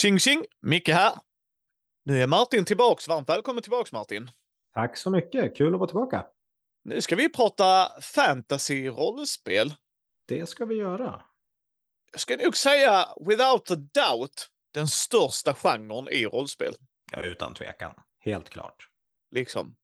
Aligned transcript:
Tjing 0.00 0.18
tjing! 0.18 0.44
Micke 0.62 0.88
här. 0.88 1.12
Nu 2.04 2.22
är 2.22 2.26
Martin 2.26 2.64
tillbaks. 2.64 3.08
Varmt 3.08 3.28
välkommen 3.28 3.62
tillbaks 3.62 3.92
Martin. 3.92 4.30
Tack 4.74 4.96
så 4.96 5.10
mycket. 5.10 5.56
Kul 5.56 5.74
att 5.74 5.80
vara 5.80 5.88
tillbaka. 5.88 6.26
Nu 6.84 7.00
ska 7.00 7.16
vi 7.16 7.28
prata 7.28 7.88
fantasy-rollspel. 8.00 9.74
Det 10.28 10.46
ska 10.46 10.64
vi 10.64 10.74
göra. 10.74 11.22
Jag 12.12 12.20
ska 12.20 12.36
nog 12.36 12.56
säga, 12.56 13.08
without 13.26 13.70
a 13.70 13.74
doubt, 13.74 14.48
den 14.74 14.88
största 14.88 15.54
genren 15.54 16.08
i 16.08 16.26
rollspel. 16.26 16.74
Ja, 17.12 17.22
utan 17.22 17.54
tvekan. 17.54 17.94
Helt 18.20 18.50
klart. 18.50 18.88
Liksom. 19.30 19.76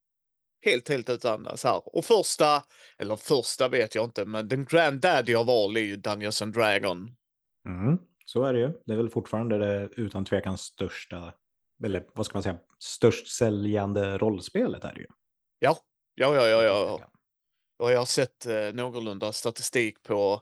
Helt, 0.64 0.88
helt 0.88 1.10
utan 1.10 1.58
så 1.58 1.68
här. 1.68 1.96
Och 1.96 2.04
första, 2.04 2.62
eller 2.98 3.16
första 3.16 3.68
vet 3.68 3.94
jag 3.94 4.04
inte, 4.04 4.24
men 4.24 4.48
den 4.48 4.64
granddaddy 4.64 5.34
av 5.34 5.50
all 5.50 5.76
är 5.76 5.80
ju 5.80 5.96
Dungeons 5.96 6.42
and 6.42 6.54
Dragon. 6.54 7.16
Mm, 7.66 7.98
så 8.28 8.44
är 8.44 8.52
det 8.52 8.60
ju. 8.60 8.72
Det 8.86 8.92
är 8.92 8.96
väl 8.96 9.10
fortfarande 9.10 9.58
det 9.58 9.88
utan 9.96 10.24
tvekan 10.24 10.58
största, 10.58 11.32
eller 11.84 12.04
vad 12.14 12.26
ska 12.26 12.34
man 12.36 12.42
säga, 12.42 12.58
störst 12.78 13.26
säljande 13.28 14.18
rollspelet 14.18 14.84
är 14.84 14.94
det 14.94 15.00
ju. 15.00 15.06
Ja, 15.58 15.78
ja, 16.14 16.34
ja, 16.36 16.46
ja. 16.48 16.62
ja. 16.64 17.10
Och 17.78 17.92
jag 17.92 17.98
har 17.98 18.06
sett 18.06 18.46
eh, 18.46 18.72
någorlunda 18.72 19.32
statistik 19.32 20.02
på 20.02 20.40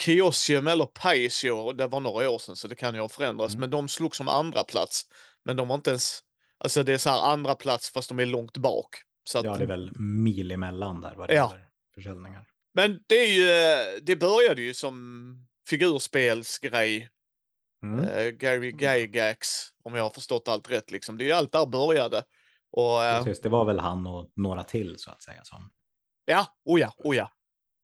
Kiosium 0.00 0.66
eller 0.66 0.86
Paisio, 0.86 1.72
det 1.72 1.86
var 1.86 2.00
några 2.00 2.30
år 2.30 2.38
sedan 2.38 2.56
så 2.56 2.68
det 2.68 2.74
kan 2.74 2.94
ju 2.94 3.00
ha 3.00 3.08
förändrats, 3.08 3.54
Mm. 3.54 3.60
men 3.60 3.70
de 3.70 3.88
slog 3.88 4.16
som 4.16 4.28
andra 4.28 4.64
plats. 4.64 5.02
Men 5.44 5.56
de 5.56 5.68
var 5.68 5.74
inte 5.74 5.90
ens, 5.90 6.20
alltså 6.58 6.82
det 6.82 6.92
är 6.92 6.98
så 6.98 7.10
här 7.10 7.32
andra 7.32 7.54
plats 7.54 7.90
fast 7.90 8.08
de 8.08 8.18
är 8.20 8.26
långt 8.26 8.56
bak. 8.56 8.88
Så 9.24 9.38
att, 9.38 9.44
Ja, 9.44 9.56
det 9.56 9.62
är 9.64 9.68
väl 9.68 9.92
mil 10.00 10.50
emellan 10.52 11.00
där 11.00 11.14
vad 11.14 11.28
det 11.28 11.34
Ja. 11.34 11.50
gäller 11.52 11.68
försäljningar. 11.94 12.46
Men 12.74 13.00
det 13.06 13.14
är 13.14 13.32
ju, 13.34 13.50
eh, 13.50 14.00
det 14.02 14.16
började 14.16 14.62
ju 14.62 14.74
som 14.74 15.46
figurspelsgrej. 15.68 17.08
Mm. 17.82 18.04
Eh, 18.04 18.30
Gary 18.30 18.70
Gygax, 18.70 19.48
om 19.82 19.94
jag 19.94 20.02
har 20.02 20.10
förstått 20.10 20.48
allt 20.48 20.70
rätt 20.70 20.90
liksom. 20.90 21.18
Det 21.18 21.24
är 21.24 21.26
ju 21.26 21.32
allt 21.32 21.52
där 21.52 21.66
började. 21.66 22.24
Och 22.70 23.04
eh, 23.04 23.24
Precis, 23.24 23.42
det 23.42 23.48
var 23.48 23.64
väl 23.64 23.78
han 23.78 24.06
och 24.06 24.30
några 24.36 24.64
till 24.64 24.94
så 24.98 25.10
att 25.10 25.22
säga. 25.22 25.44
Som... 25.44 25.70
ja, 26.24 26.46
oh 26.64 26.80
ja, 26.80 26.92
oh 26.98 27.16
ja. 27.16 27.30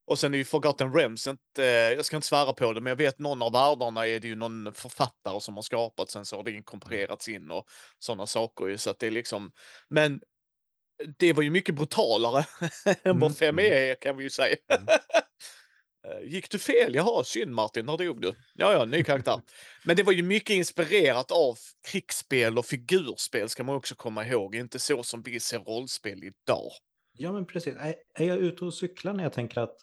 Och 0.07 0.19
sen 0.19 0.35
är 0.35 0.39
ju 0.39 0.45
Forgotten 0.45 0.95
Realms, 0.95 1.27
inte, 1.27 1.65
eh, 1.65 1.93
jag 1.93 2.05
ska 2.05 2.17
inte 2.17 2.29
svära 2.29 2.53
på 2.53 2.73
det, 2.73 2.81
men 2.81 2.91
jag 2.91 2.97
vet 2.97 3.19
någon 3.19 3.43
av 3.43 3.53
världarna 3.53 4.07
är 4.07 4.21
det 4.21 4.29
ju 4.29 4.37
någon 4.37 4.75
författare 4.75 5.41
som 5.41 5.55
har 5.55 5.63
skapat, 5.63 6.11
sen 6.11 6.25
så 6.25 6.37
har 6.37 6.43
det 6.43 6.53
inkorporerats 6.53 7.29
in 7.29 7.51
och 7.51 7.65
sådana 7.99 8.27
saker 8.27 8.77
så 8.77 8.91
att 8.91 8.99
det 8.99 9.07
är 9.07 9.11
liksom, 9.11 9.53
men 9.89 10.21
det 11.19 11.33
var 11.33 11.43
ju 11.43 11.51
mycket 11.51 11.75
brutalare 11.75 12.45
än 13.03 13.21
vad 13.21 13.43
Mm, 13.43 13.59
5E 13.59 13.73
är 13.73 13.95
kan 13.95 14.17
vi 14.17 14.25
ju 14.25 14.31
säga. 14.31 14.57
Mm. 14.69 14.87
Eh, 16.09 16.29
Gick 16.33 16.51
du 16.51 16.59
fel? 16.59 16.95
Jaha, 16.95 17.25
synd 17.25 17.53
Martin, 17.53 17.87
när 17.87 17.97
dog 17.97 18.21
du? 18.21 18.35
Ja, 18.55 18.73
ja, 18.73 18.85
ny 18.85 19.05
karaktär. 19.05 19.41
Men 19.85 19.97
det 19.97 20.03
var 20.03 20.13
ju 20.13 20.23
mycket 20.23 20.55
inspirerat 20.55 21.31
av 21.31 21.59
krigsspel 21.91 22.59
och 22.59 22.67
figurspel 22.67 23.49
ska 23.49 23.65
man 23.65 23.77
också 23.77 23.95
komma 23.95 24.27
ihåg, 24.27 24.55
inte 24.55 24.79
så 24.79 25.03
som 25.03 25.23
vi 25.23 25.41
ser 25.41 25.59
rollspel 25.59 26.25
idag. 26.25 26.71
Ja, 27.13 27.33
men 27.33 27.47
precis. 27.47 27.75
Är, 27.77 27.95
är 28.15 28.25
jag 28.25 28.39
ute 28.39 28.65
och 28.65 28.75
cyklar 28.75 29.13
när 29.13 29.23
jag 29.23 29.33
tänker 29.33 29.61
att 29.61 29.77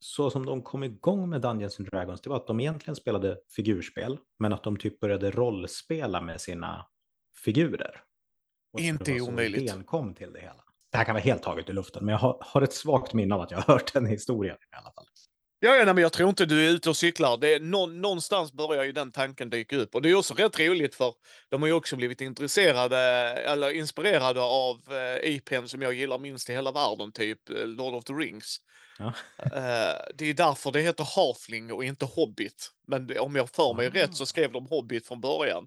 så 0.00 0.30
som 0.30 0.46
de 0.46 0.62
kom 0.62 0.84
igång 0.84 1.28
med 1.28 1.40
Dungeons 1.40 1.78
and 1.80 1.90
Dragons, 1.90 2.20
det 2.20 2.30
var 2.30 2.36
att 2.36 2.46
de 2.46 2.60
egentligen 2.60 2.96
spelade 2.96 3.38
figurspel, 3.56 4.18
men 4.38 4.52
att 4.52 4.62
de 4.64 4.76
typ 4.76 5.00
började 5.00 5.30
rollspela 5.30 6.20
med 6.20 6.40
sina 6.40 6.86
figurer. 7.44 8.00
Och 8.72 8.80
Inte 8.80 9.20
omöjligt. 9.20 9.62
idén 9.62 9.84
kom 9.84 10.14
till 10.14 10.32
det 10.32 10.40
hela. 10.40 10.64
Det 10.90 10.96
här 10.98 11.04
kan 11.04 11.14
vara 11.14 11.22
helt 11.22 11.42
taget 11.42 11.68
i 11.68 11.72
luften, 11.72 12.04
men 12.04 12.12
jag 12.12 12.18
har, 12.18 12.38
har 12.40 12.62
ett 12.62 12.72
svagt 12.72 13.14
minne 13.14 13.34
av 13.34 13.40
att 13.40 13.50
jag 13.50 13.58
har 13.58 13.74
hört 13.74 13.92
den 13.92 14.06
historien 14.06 14.56
i 14.56 14.76
alla 14.76 14.92
fall. 14.92 15.06
Ja, 15.62 15.76
ja 15.76 15.84
nej, 15.84 15.94
men 15.94 16.02
jag 16.02 16.12
tror 16.12 16.28
inte 16.28 16.46
du 16.46 16.66
är 16.66 16.70
ute 16.70 16.90
och 16.90 16.96
cyklar. 16.96 17.36
Det 17.36 17.54
är 17.54 17.60
nå- 17.60 17.86
någonstans 17.86 18.52
börjar 18.52 18.84
ju 18.84 18.92
den 18.92 19.12
tanken 19.12 19.50
dyka 19.50 19.76
upp. 19.76 19.94
Och 19.94 20.02
det 20.02 20.10
är 20.10 20.14
också 20.14 20.34
rätt 20.34 20.58
roligt 20.58 20.94
för 20.94 21.14
de 21.48 21.62
har 21.62 21.68
ju 21.68 21.74
också 21.74 21.96
blivit 21.96 22.20
intresserade 22.20 22.98
eller 23.46 23.70
inspirerade 23.70 24.40
av 24.40 24.80
eh, 24.90 25.30
IPn 25.30 25.66
som 25.66 25.82
jag 25.82 25.94
gillar 25.94 26.18
minst 26.18 26.50
i 26.50 26.52
hela 26.52 26.72
världen, 26.72 27.12
typ 27.12 27.50
eh, 27.50 27.66
Lord 27.66 27.94
of 27.94 28.04
the 28.04 28.12
Rings. 28.12 28.56
Ja. 28.98 29.12
Eh, 29.38 29.96
det 30.14 30.24
är 30.30 30.34
därför 30.34 30.72
det 30.72 30.80
heter 30.80 31.06
Halfling 31.16 31.72
och 31.72 31.84
inte 31.84 32.04
Hobbit. 32.04 32.70
Men 32.86 33.06
det, 33.06 33.18
om 33.18 33.36
jag 33.36 33.50
för 33.50 33.74
mig 33.74 33.86
Ah. 33.86 33.90
rätt 33.90 34.16
så 34.16 34.26
skrev 34.26 34.52
de 34.52 34.66
Hobbit 34.66 35.06
från 35.08 35.20
början. 35.20 35.66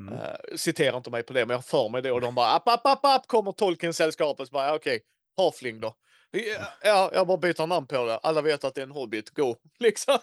Mm. 0.00 0.14
Uh, 0.14 0.56
citera 0.56 0.96
inte 0.96 1.10
mig 1.10 1.22
på 1.22 1.32
det, 1.32 1.46
men 1.46 1.54
jag 1.54 1.64
för 1.64 1.88
mig 1.88 2.02
det. 2.02 2.12
Och 2.12 2.20
de 2.20 2.34
bara 2.34 2.50
app, 2.50 2.68
app, 2.68 2.86
app, 2.86 3.04
app, 3.04 3.26
kommer 3.26 3.52
Tolkien-sällskapet. 3.52 4.48
Okej, 4.52 5.00
Halfling 5.36 5.80
då. 5.80 5.94
Ja, 6.34 6.66
Ja, 6.82 7.10
jag 7.12 7.26
bara 7.26 7.38
byter 7.38 7.66
namn 7.66 7.86
på 7.86 8.04
det. 8.04 8.16
Alla 8.18 8.42
vet 8.42 8.64
att 8.64 8.74
det 8.74 8.80
är 8.80 8.86
en 8.86 8.90
Hobbit. 8.90 9.30
Go! 9.30 9.54
Liksom. 9.78 10.18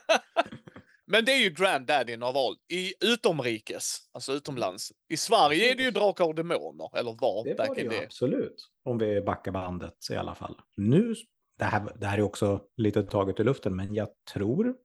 Men 1.06 1.26
det 1.26 1.32
är 1.32 1.38
ju 1.38 1.50
granddaddyn 1.50 2.24
av 2.24 2.38
all. 2.38 2.56
I 2.74 2.94
utomrikes, 3.14 3.98
alltså 4.12 4.34
utomlands. 4.34 4.92
I 5.10 5.18
Sverige 5.18 5.72
är 5.72 5.76
det 5.76 5.84
ju 5.84 5.92
Drakar 5.92 6.26
och 6.26 6.36
Demoner, 6.36 6.98
eller 6.98 7.12
var, 7.22 7.44
Det 7.44 7.56
var 7.58 7.76
det 7.76 7.82
ju 7.82 8.04
absolut, 8.04 8.70
om 8.84 8.98
vi 8.98 9.22
backar 9.22 9.52
bandet 9.52 9.94
i 10.12 10.16
alla 10.16 10.36
fall. 10.36 10.62
Nu, 10.78 11.16
det 11.58 11.66
här, 11.66 11.94
det 11.96 12.06
här 12.06 12.18
är 12.18 12.22
också 12.22 12.62
lite 12.78 13.04
taget 13.04 13.40
i 13.40 13.44
luften, 13.44 13.76
men 13.76 13.94
jag 13.94 14.10
tror 14.34 14.76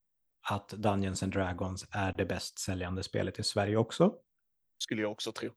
att 0.50 0.68
Dungeons 0.68 1.22
and 1.22 1.32
Dragons 1.32 1.86
är 1.90 2.12
det 2.12 2.24
bäst 2.24 2.58
säljande 2.58 3.02
spelet 3.02 3.38
i 3.38 3.42
Sverige 3.42 3.76
också. 3.76 4.14
Skulle 4.82 5.02
jag 5.02 5.12
också 5.12 5.32
tro. 5.32 5.50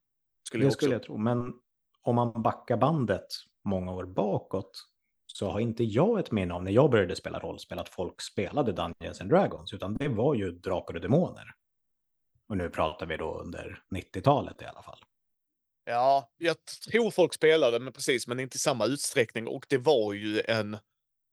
Skulle 0.47 0.63
Det 0.63 0.65
jag 0.65 0.69
också. 0.69 0.77
skulle 0.77 0.95
jag 0.95 1.03
tro, 1.03 1.17
men 1.17 1.53
om 2.01 2.15
man 2.15 2.41
backar 2.41 2.77
bandet 2.77 3.27
många 3.63 3.91
år 3.93 4.05
bakåt 4.05 4.71
så 5.39 5.51
har 5.51 5.59
inte 5.59 5.83
jag 5.83 6.19
ett 6.19 6.31
minne 6.31 6.53
av 6.53 6.63
när 6.63 6.71
jag 6.71 6.91
började 6.91 7.15
spela 7.15 7.39
rollspel 7.39 7.79
att 7.79 7.89
folk 7.89 8.21
spelade 8.21 8.71
Dungeons 8.71 9.21
and 9.21 9.29
Dragons, 9.29 9.73
utan 9.73 9.97
det 9.97 10.07
var 10.07 10.35
ju 10.35 10.51
Drakar 10.51 10.93
och 10.93 11.01
Demoner. 11.01 11.53
Och 12.49 12.57
nu 12.57 12.69
pratar 12.69 13.05
vi 13.05 13.17
då 13.17 13.39
under 13.39 13.83
90-talet 13.95 14.61
i 14.61 14.65
alla 14.65 14.81
fall. 14.81 14.99
Ja, 15.85 16.31
jag 16.37 16.55
tror 16.91 17.11
folk 17.11 17.33
spelade, 17.33 17.79
men 17.79 17.93
precis, 17.93 18.27
men 18.27 18.39
inte 18.39 18.55
i 18.55 18.59
samma 18.59 18.85
utsträckning. 18.85 19.47
Och 19.47 19.65
det 19.69 19.77
var 19.77 20.13
ju 20.13 20.41
en, 20.47 20.73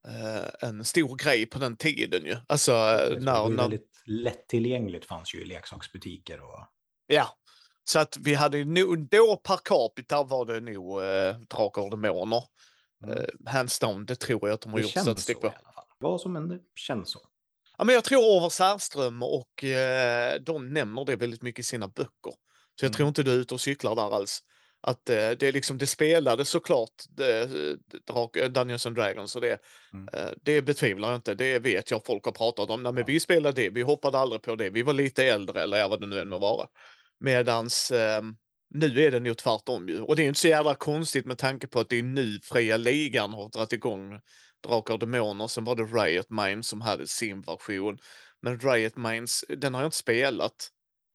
eh, 0.08 0.68
en 0.68 0.84
stor 0.84 1.16
grej 1.16 1.46
på 1.46 1.58
den 1.58 1.76
tiden 1.76 2.24
ju. 2.24 2.36
Alltså, 2.46 2.72
eh, 2.72 3.10
Det 3.10 3.14
var 3.14 3.20
när, 3.20 3.48
ju 3.48 3.56
när, 3.56 3.62
väldigt 3.62 4.02
lättillgängligt 4.04 5.06
fanns 5.06 5.34
ju 5.34 5.42
i 5.42 5.44
leksaksbutiker 5.44 6.40
och 6.40 6.66
ja. 7.06 7.28
Så 7.84 7.98
att 7.98 8.16
vi 8.20 8.34
hade 8.34 8.58
ju 8.58 8.64
nog, 8.64 9.08
då 9.08 9.36
per 9.36 9.56
capita 9.64 10.22
var 10.22 10.44
det 10.44 10.60
nog 10.60 11.02
eh, 11.02 11.38
Drakar 11.38 11.82
och 11.82 11.90
Demoner. 11.90 12.42
Mm. 13.04 13.18
Eh, 13.18 13.24
hands 13.52 13.78
down, 13.78 14.06
det 14.06 14.16
tror 14.16 14.48
jag 14.48 14.54
att 14.54 14.60
de 14.60 14.72
har 14.72 14.78
det 14.78 14.82
gjort 14.82 14.90
statistik 15.02 15.40
på. 15.40 15.54
Vad 15.98 16.20
som 16.20 16.36
än 16.36 16.60
känns 16.74 17.10
så. 17.10 17.20
Ja, 17.78 17.84
men 17.84 17.94
jag 17.94 18.04
tror 18.04 18.18
Orvar 18.18 18.48
Särström 18.50 19.22
och 19.22 19.64
eh, 19.64 20.40
de 20.40 20.72
nämner 20.72 21.04
det 21.04 21.16
väldigt 21.16 21.42
mycket 21.42 21.60
i 21.60 21.62
sina 21.62 21.88
böcker. 21.88 22.32
Så 22.80 22.84
jag 22.84 22.88
Mm. 22.88 22.92
tror 22.96 23.08
inte 23.08 23.22
du 23.22 23.30
är 23.32 23.36
ute 23.36 23.54
och 23.54 23.60
cyklar 23.60 23.94
där 23.94 24.14
alls. 24.16 24.40
Att 24.80 25.10
eh, 25.10 25.30
det 25.30 25.42
är 25.42 25.52
liksom, 25.52 25.78
det 25.78 25.86
spelade 25.86 26.44
såklart 26.44 26.90
Drak- 28.08 28.36
eh, 28.38 28.48
Dungeons 28.48 28.86
and 28.86 28.96
Dragons 28.96 29.34
och 29.36 29.40
det, 29.42 29.58
Mm. 29.92 30.08
eh, 30.12 30.30
det 30.42 30.62
betvivlar 30.62 31.08
jag 31.08 31.18
inte. 31.18 31.34
Det 31.34 31.58
vet 31.58 31.90
jag 31.90 32.06
folk 32.06 32.24
har 32.24 32.32
pratat 32.32 32.70
om. 32.70 32.82
Nej, 32.82 32.92
men 32.92 33.04
vi 33.06 33.20
spelade 33.20 33.62
det, 33.62 33.70
vi 33.70 33.82
hoppade 33.82 34.18
aldrig 34.18 34.42
på 34.42 34.56
det. 34.56 34.70
Vi 34.70 34.82
var 34.82 34.92
lite 34.92 35.24
äldre 35.24 35.62
eller 35.62 35.88
vad 35.88 36.00
det 36.00 36.06
nu 36.06 36.20
än 36.20 36.28
må 36.28 36.38
vara. 36.38 36.66
Medans 37.20 37.90
eh, 37.90 38.22
nu 38.68 39.00
är 39.04 39.10
det 39.10 39.20
nog 39.20 39.36
tvärtom 39.36 39.88
ju. 39.88 40.00
Och 40.00 40.16
det 40.16 40.22
är 40.22 40.26
inte 40.26 40.40
så 40.40 40.48
jävla 40.48 40.74
konstigt 40.74 41.26
med 41.26 41.38
tanke 41.38 41.66
på 41.66 41.80
att 41.80 41.88
det 41.88 41.98
är 41.98 42.02
nu 42.02 42.38
Fria 42.42 42.76
Ligan 42.76 43.32
har 43.32 43.48
dragit 43.48 43.72
igång 43.72 44.20
Drakar 44.66 44.94
och 44.94 45.00
Demoner. 45.00 45.46
Sen 45.46 45.64
var 45.64 45.76
det 45.76 45.82
Riot 45.82 46.30
Minds 46.30 46.68
som 46.68 46.80
hade 46.80 47.06
sin 47.06 47.40
version. 47.40 47.98
Men 48.42 48.60
Riot 48.60 48.96
Minds, 48.96 49.44
den 49.48 49.74
har 49.74 49.80
jag 49.80 49.86
inte 49.86 49.96
spelat 49.96 50.70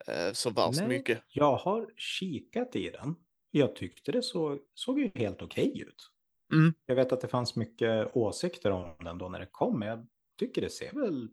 eh, 0.08 0.34
så 0.34 0.50
värst 0.50 0.80
Nej. 0.80 0.88
mycket. 0.88 1.24
Jag 1.28 1.56
har 1.56 1.90
kikat 1.96 2.76
i 2.76 2.90
den. 2.90 3.16
Jag 3.52 3.76
tyckte 3.76 4.12
det 4.12 4.24
så, 4.24 4.60
såg 4.74 5.00
ju 5.00 5.12
helt 5.16 5.42
okej 5.42 5.82
ut. 5.82 6.12
Mm. 6.54 6.74
Jag 6.86 6.96
vet 6.96 7.12
att 7.12 7.22
det 7.22 7.28
fanns 7.28 7.56
mycket 7.56 8.16
åsikter 8.16 8.72
om 8.72 8.96
den 9.00 9.18
då 9.18 9.30
när 9.30 9.40
det 9.40 9.48
kom, 9.52 9.80
men 9.80 9.88
jag 9.88 10.08
tycker 10.40 10.62
det 10.62 10.70
ser 10.70 10.92
väl 10.94 11.30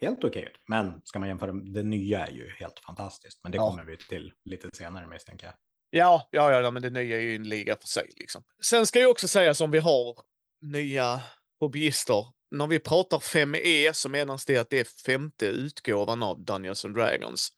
helt 0.00 0.24
okej 0.24 0.42
ut. 0.42 0.60
Men 0.68 1.00
ska 1.04 1.18
man 1.18 1.28
jämföra, 1.28 1.52
det 1.52 1.82
nya 1.82 2.26
är 2.26 2.32
ju 2.32 2.50
helt 2.50 2.78
fantastiskt. 2.86 3.40
Men 3.42 3.52
det 3.52 3.56
Ja. 3.56 3.70
kommer 3.70 3.84
vi 3.84 3.96
till 3.96 4.32
lite 4.44 4.68
senare 4.72 5.06
misstänker 5.06 5.46
jag. 5.46 5.54
Ja, 5.90 6.28
ja, 6.30 6.60
ja, 6.60 6.70
men 6.70 6.82
det 6.82 6.90
nya 6.90 7.16
är 7.16 7.20
ju 7.20 7.36
en 7.36 7.48
liga 7.48 7.76
för 7.80 7.88
sig. 7.88 8.10
Liksom. 8.16 8.42
Sen 8.64 8.86
ska 8.86 9.00
jag 9.00 9.10
också 9.10 9.28
säga 9.28 9.54
som 9.54 9.70
vi 9.70 9.78
har 9.78 10.14
nya 10.60 11.20
hobbyister. 11.60 12.24
När 12.50 12.66
vi 12.66 12.78
pratar 12.78 13.18
5E 13.18 13.92
så 13.92 14.08
menas 14.08 14.44
det 14.44 14.56
att 14.58 14.70
det 14.70 14.80
är 14.80 14.84
femte 15.06 15.46
utgåvan 15.46 16.22
av 16.22 16.44
Dungeons 16.44 16.84
and 16.84 16.94
Dragons. 16.94 17.48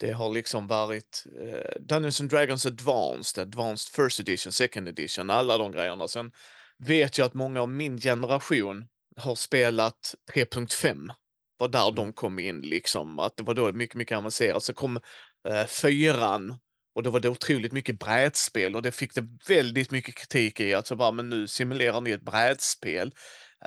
Det 0.00 0.12
har 0.12 0.30
liksom 0.32 0.66
varit 0.66 1.24
eh, 1.42 1.80
Dungeons 1.80 2.20
and 2.20 2.30
Dragons 2.30 2.66
Advanced, 2.66 3.42
Advanced 3.42 3.94
First 3.94 4.20
Edition, 4.20 4.52
Second 4.52 4.88
Edition, 4.88 5.30
alla 5.30 5.58
de 5.58 5.72
grejerna. 5.72 6.08
Sen 6.08 6.32
vet 6.78 7.18
jag 7.18 7.26
att 7.26 7.34
många 7.34 7.60
av 7.62 7.68
min 7.68 7.98
generation 8.00 8.88
har 9.16 9.34
spelat 9.34 10.14
3.5. 10.32 11.10
var 11.56 11.68
där 11.68 11.92
de 11.92 12.12
kom 12.12 12.38
in 12.38 12.60
liksom. 12.60 13.18
Att 13.18 13.36
det 13.36 13.42
var 13.42 13.54
då 13.54 13.72
mycket, 13.72 13.96
mycket 13.96 14.18
avancerat. 14.18 14.62
Så 14.62 14.74
kom 14.74 15.00
eh, 15.48 15.66
fyran 15.66 16.58
och 16.94 17.02
då 17.02 17.10
var 17.10 17.20
det 17.20 17.28
otroligt 17.28 17.72
mycket 17.72 17.98
brädspel 17.98 18.76
och 18.76 18.82
det 18.82 18.92
fick 18.92 19.14
det 19.14 19.28
väldigt 19.48 19.90
mycket 19.90 20.14
kritik 20.14 20.60
i. 20.60 20.74
Alltså 20.74 20.96
bara, 20.96 21.12
men 21.12 21.28
nu 21.28 21.48
simulerar 21.48 22.00
ni 22.00 22.10
ett 22.10 22.22
brädspel. 22.22 23.14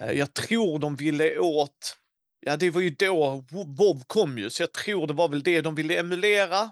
Eh, 0.01 0.11
jag 0.11 0.33
tror 0.33 0.79
de 0.79 0.95
ville 0.95 1.39
åt, 1.39 1.97
ja 2.39 2.57
det 2.57 2.69
var 2.69 2.81
ju 2.81 2.89
då 2.89 3.45
WoW 3.51 4.03
kom 4.07 4.37
ju, 4.37 4.49
så 4.49 4.63
jag 4.63 4.73
tror 4.73 5.07
det 5.07 5.13
var 5.13 5.29
väl 5.29 5.43
det 5.43 5.61
de 5.61 5.75
ville 5.75 5.99
emulera. 5.99 6.71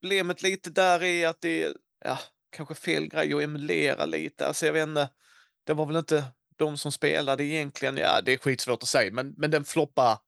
Problemet 0.00 0.42
lite 0.42 0.70
där 0.70 1.02
är 1.02 1.28
att 1.28 1.40
det 1.40 1.72
ja, 2.04 2.18
kanske 2.56 2.74
fel 2.74 3.08
grej 3.08 3.34
att 3.34 3.42
emulera 3.42 4.06
lite. 4.06 4.46
Alltså 4.46 4.66
jag 4.66 4.72
vet 4.72 4.88
inte, 4.88 5.08
det 5.66 5.74
var 5.74 5.86
väl 5.86 5.96
inte 5.96 6.24
de 6.60 6.78
som 6.78 6.92
spelade 6.92 7.44
egentligen, 7.44 7.96
ja 7.96 8.20
det 8.20 8.32
är 8.32 8.38
skitsvårt 8.38 8.82
att 8.82 8.88
säga, 8.88 9.12
men, 9.12 9.34
men 9.36 9.50
den 9.50 9.64
floppar 9.64 10.18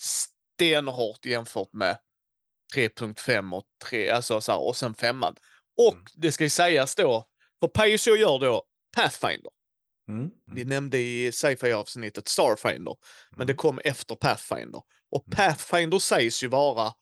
stenhårt 0.00 1.24
jämfört 1.26 1.72
med 1.72 1.98
3.5 2.74 3.54
och 3.56 3.64
3, 3.84 4.10
alltså 4.10 4.40
så 4.40 4.52
här, 4.52 4.58
och 4.60 4.76
sen 4.76 4.94
femman. 4.94 5.36
Och 5.76 5.92
Mm. 5.94 6.04
det 6.14 6.32
ska 6.32 6.44
ju 6.44 6.50
sägas 6.50 6.94
då, 6.94 7.24
för 7.60 7.68
Paizo 7.68 8.10
gör 8.10 8.38
då 8.38 8.62
Pathfinder. 8.96 9.50
Mm. 10.08 10.30
Vi 10.52 10.64
nämnde 10.64 10.98
i 10.98 11.32
sci-fi 11.32 11.72
avsnittet 11.72 12.28
Starfinder, 12.28 12.96
men 13.30 13.46
det 13.46 13.52
Mm. 13.52 13.56
kom 13.56 13.78
efter 13.84 14.14
Pathfinder. 14.14 14.82
Och 15.10 15.24
Mm. 15.26 15.36
Pathfinder 15.36 15.98
sägs 15.98 16.42
ju 16.42 16.48
vara 16.48 16.92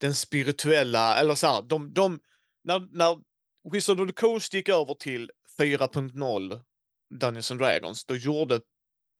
den 0.00 0.14
spirituella, 0.14 1.16
eller 1.20 1.34
så 1.34 1.46
här, 1.46 1.62
de, 1.62 1.92
de, 1.94 2.20
när, 2.64 2.88
när 2.96 3.18
Wizard 3.72 4.00
of 4.00 4.08
the 4.08 4.12
Coast 4.12 4.54
gick 4.54 4.68
över 4.68 4.94
till 4.94 5.30
4.0 5.58 6.60
Dungeons 7.14 7.50
and 7.50 7.60
Dragons, 7.60 8.04
då 8.04 8.16
gjorde 8.16 8.60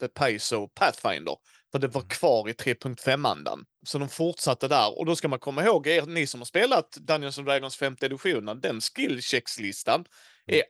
The 0.00 0.08
Paizo 0.08 0.68
Pathfinder, 0.68 1.36
för 1.72 1.78
det 1.78 1.88
var 1.88 2.00
Mm. 2.00 2.08
kvar 2.08 2.48
i 2.48 2.52
3.5-andan. 2.52 3.64
Så 3.86 3.98
de 3.98 4.08
fortsatte 4.08 4.68
där, 4.68 4.98
och 4.98 5.06
då 5.06 5.16
ska 5.16 5.28
man 5.28 5.38
komma 5.38 5.64
ihåg, 5.64 5.86
er, 5.86 6.06
ni 6.06 6.26
som 6.26 6.40
har 6.40 6.44
spelat 6.46 6.92
Dungeons 6.92 7.38
and 7.38 7.46
Dragons 7.46 7.76
femte 7.76 8.06
editionen, 8.06 8.60
den 8.60 8.80
skillcheckslistan 8.80 10.04
är 10.46 10.62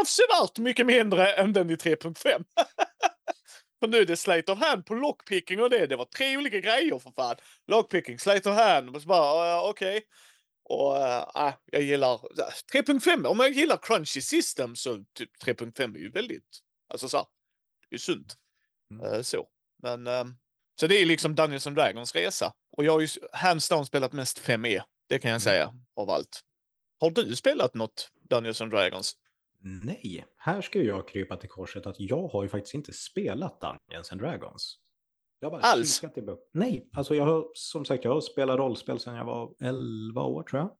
avsevärt 0.00 0.58
mycket 0.58 0.86
mindre 0.86 1.32
än 1.32 1.52
den 1.52 1.70
i 1.70 1.76
3.5. 1.76 2.44
För 3.80 3.88
nu 3.88 3.98
är 3.98 4.04
det 4.06 4.16
slate 4.16 4.52
of 4.52 4.58
hand 4.58 4.86
på 4.86 4.94
lockpicking 4.94 5.60
och 5.62 5.70
det. 5.70 5.86
Det 5.86 5.96
var 5.96 6.04
tre 6.04 6.36
olika 6.36 6.60
grejer 6.60 6.98
för 6.98 7.10
fan. 7.16 7.36
Lockpicking, 7.66 8.18
slate 8.18 8.50
of 8.50 8.56
hand. 8.56 8.96
Och 8.96 9.02
så 9.02 9.08
bara, 9.08 9.62
okej. 9.70 10.02
Och 10.64 10.92
uh, 10.96 11.54
jag 11.72 11.82
gillar 11.82 12.16
3.5. 12.72 13.26
Om 13.26 13.40
jag 13.40 13.50
gillar 13.52 13.78
crunchy 13.82 14.20
system 14.20 14.76
så 14.76 15.04
typ 15.14 15.30
3.5 15.44 15.94
är 15.94 15.98
ju 15.98 16.10
väldigt, 16.10 16.58
alltså 16.88 17.08
så 17.08 17.16
här, 17.16 17.26
det 17.90 17.96
är 17.96 17.98
sunt. 18.00 18.36
Mm. 18.90 19.12
Eh, 19.12 19.22
så. 19.22 19.48
Men, 19.82 20.06
ehm, 20.06 20.34
så 20.80 20.86
det 20.86 21.02
är 21.02 21.06
liksom 21.06 21.34
Dungeons 21.34 21.66
and 21.66 21.76
Dragons 21.76 22.14
resa. 22.14 22.52
Och 22.76 22.84
jag 22.84 22.92
har 22.92 23.00
ju 23.00 23.08
hands 23.32 23.68
down 23.68 23.86
spelat 23.86 24.12
mest 24.12 24.38
5e. 24.38 24.82
Det 25.08 25.18
kan 25.18 25.28
jag 25.30 25.34
Mm. 25.34 25.40
säga 25.40 25.72
av 25.96 26.10
allt. 26.10 26.40
Har 27.00 27.10
du 27.10 27.36
spelat 27.36 27.74
något 27.74 28.10
Dungeons 28.30 28.60
and 28.60 28.70
Dragons? 28.70 29.12
Nej, 29.60 30.24
här 30.36 30.60
ska 30.62 30.78
jag 30.82 31.08
krypa 31.08 31.36
till 31.36 31.48
korset 31.48 31.86
att 31.86 31.96
jag 32.00 32.28
har 32.28 32.42
ju 32.42 32.48
faktiskt 32.48 32.74
inte 32.74 32.92
spelat 32.92 33.60
Dungeons 33.60 34.12
and 34.12 34.20
Dragons. 34.20 34.78
Jag 35.44 35.52
bara 35.52 35.62
Alls? 35.62 36.00
kikat 36.00 36.18
i. 36.18 36.26
Nej, 36.52 36.88
alltså 36.92 37.14
jag 37.14 37.26
har 37.26 37.50
som 37.54 37.84
sagt 37.84 38.04
jag 38.04 38.14
har 38.14 38.20
spelat 38.20 38.58
rollspel 38.58 38.98
sedan 38.98 39.14
jag 39.14 39.24
var 39.24 39.54
11 39.60 40.22
år 40.22 40.42
tror 40.42 40.60
jag. 40.60 40.70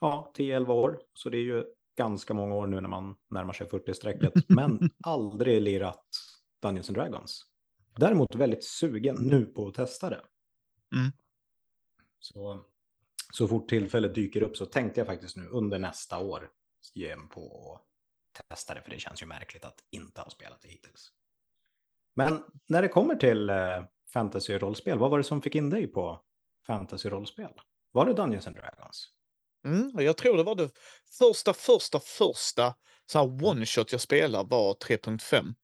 Ja, 0.00 0.32
10-11 0.36 0.68
år. 0.68 1.00
Så 1.14 1.30
det 1.30 1.36
är 1.36 1.42
ju 1.42 1.64
ganska 1.96 2.34
många 2.34 2.54
år 2.54 2.66
nu 2.66 2.80
när 2.80 2.88
man 2.88 3.14
närmar 3.30 3.52
sig 3.52 3.66
40-strecket. 3.66 4.32
Men 4.48 4.90
aldrig 5.04 5.62
lirat 5.62 6.06
Dungeons 6.62 6.88
and 6.88 6.96
Dragons. 6.96 7.46
Däremot 7.96 8.34
väldigt 8.34 8.64
sugen 8.64 9.16
nu 9.20 9.44
på 9.44 9.68
att 9.68 9.74
testa 9.74 10.10
det. 10.10 10.22
Mm. 10.94 11.12
Så, 12.18 12.64
så 13.32 13.48
fort 13.48 13.68
tillfället 13.68 14.14
dyker 14.14 14.42
upp 14.42 14.56
så 14.56 14.66
tänkte 14.66 15.00
jag 15.00 15.06
faktiskt 15.06 15.36
nu 15.36 15.46
under 15.48 15.78
nästa 15.78 16.18
år 16.18 16.50
ge 16.94 17.16
mig 17.16 17.28
på 17.28 17.74
att 18.34 18.48
testa 18.48 18.74
det. 18.74 18.82
För 18.82 18.90
det 18.90 18.98
känns 18.98 19.22
ju 19.22 19.26
märkligt 19.26 19.64
att 19.64 19.84
inte 19.90 20.20
ha 20.20 20.30
spelat 20.30 20.62
det 20.62 20.68
hittills. 20.68 21.12
Men 22.16 22.42
när 22.68 22.82
det 22.82 22.88
kommer 22.88 23.14
till 23.14 23.50
eh, 23.50 23.56
fantasy-rollspel, 24.14 24.98
vad 24.98 25.10
var 25.10 25.18
det 25.18 25.24
som 25.24 25.42
fick 25.42 25.54
in 25.54 25.70
dig 25.70 25.86
på 25.86 26.20
fantasy-rollspel? 26.66 27.52
Var 27.92 28.06
det 28.06 28.12
Dungeons 28.12 28.46
and 28.46 28.56
Dragons? 28.56 29.08
Mm, 29.66 29.94
och 29.94 30.02
jag 30.02 30.16
tror 30.16 30.36
det 30.36 30.42
var 30.42 30.54
det 30.54 30.70
första, 31.18 31.54
första, 31.54 32.00
första 32.00 32.74
så 33.06 33.18
här 33.18 33.44
one 33.44 33.66
shot 33.66 33.92
jag 33.92 34.00
spelade 34.00 34.48
var 34.48 34.74
3.5. 34.74 35.54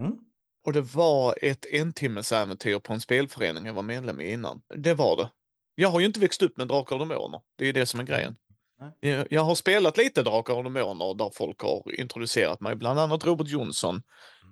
Mm. 0.00 0.18
Och 0.66 0.72
det 0.72 0.80
var 0.80 1.38
ett 1.42 1.66
entimmes-äventyr 1.72 2.78
på 2.78 2.92
en 2.92 3.00
spelförening 3.00 3.66
jag 3.66 3.74
var 3.74 3.82
medlem 3.82 4.20
i 4.20 4.32
innan. 4.32 4.62
Det 4.74 4.94
var 4.94 5.16
det. 5.16 5.30
Jag 5.74 5.88
har 5.88 6.00
ju 6.00 6.06
inte 6.06 6.20
växt 6.20 6.42
upp 6.42 6.56
med 6.56 6.68
Drakar 6.68 6.96
och 6.96 7.08
Demoner. 7.08 7.40
Det 7.56 7.64
är 7.64 7.66
ju 7.66 7.72
det 7.72 7.86
som 7.86 8.00
är 8.00 8.04
grejen. 8.04 8.36
Nej. 8.80 9.26
Jag, 9.30 9.42
har 9.42 9.54
spelat 9.54 9.96
lite 9.96 10.22
Drakar 10.22 10.54
och 10.54 10.64
Demoner 10.64 11.14
där 11.14 11.30
folk 11.34 11.60
har 11.60 12.00
introducerat 12.00 12.60
mig, 12.60 12.76
bland 12.76 13.00
annat 13.00 13.24
Robert 13.24 13.48
Jonsson 13.48 14.02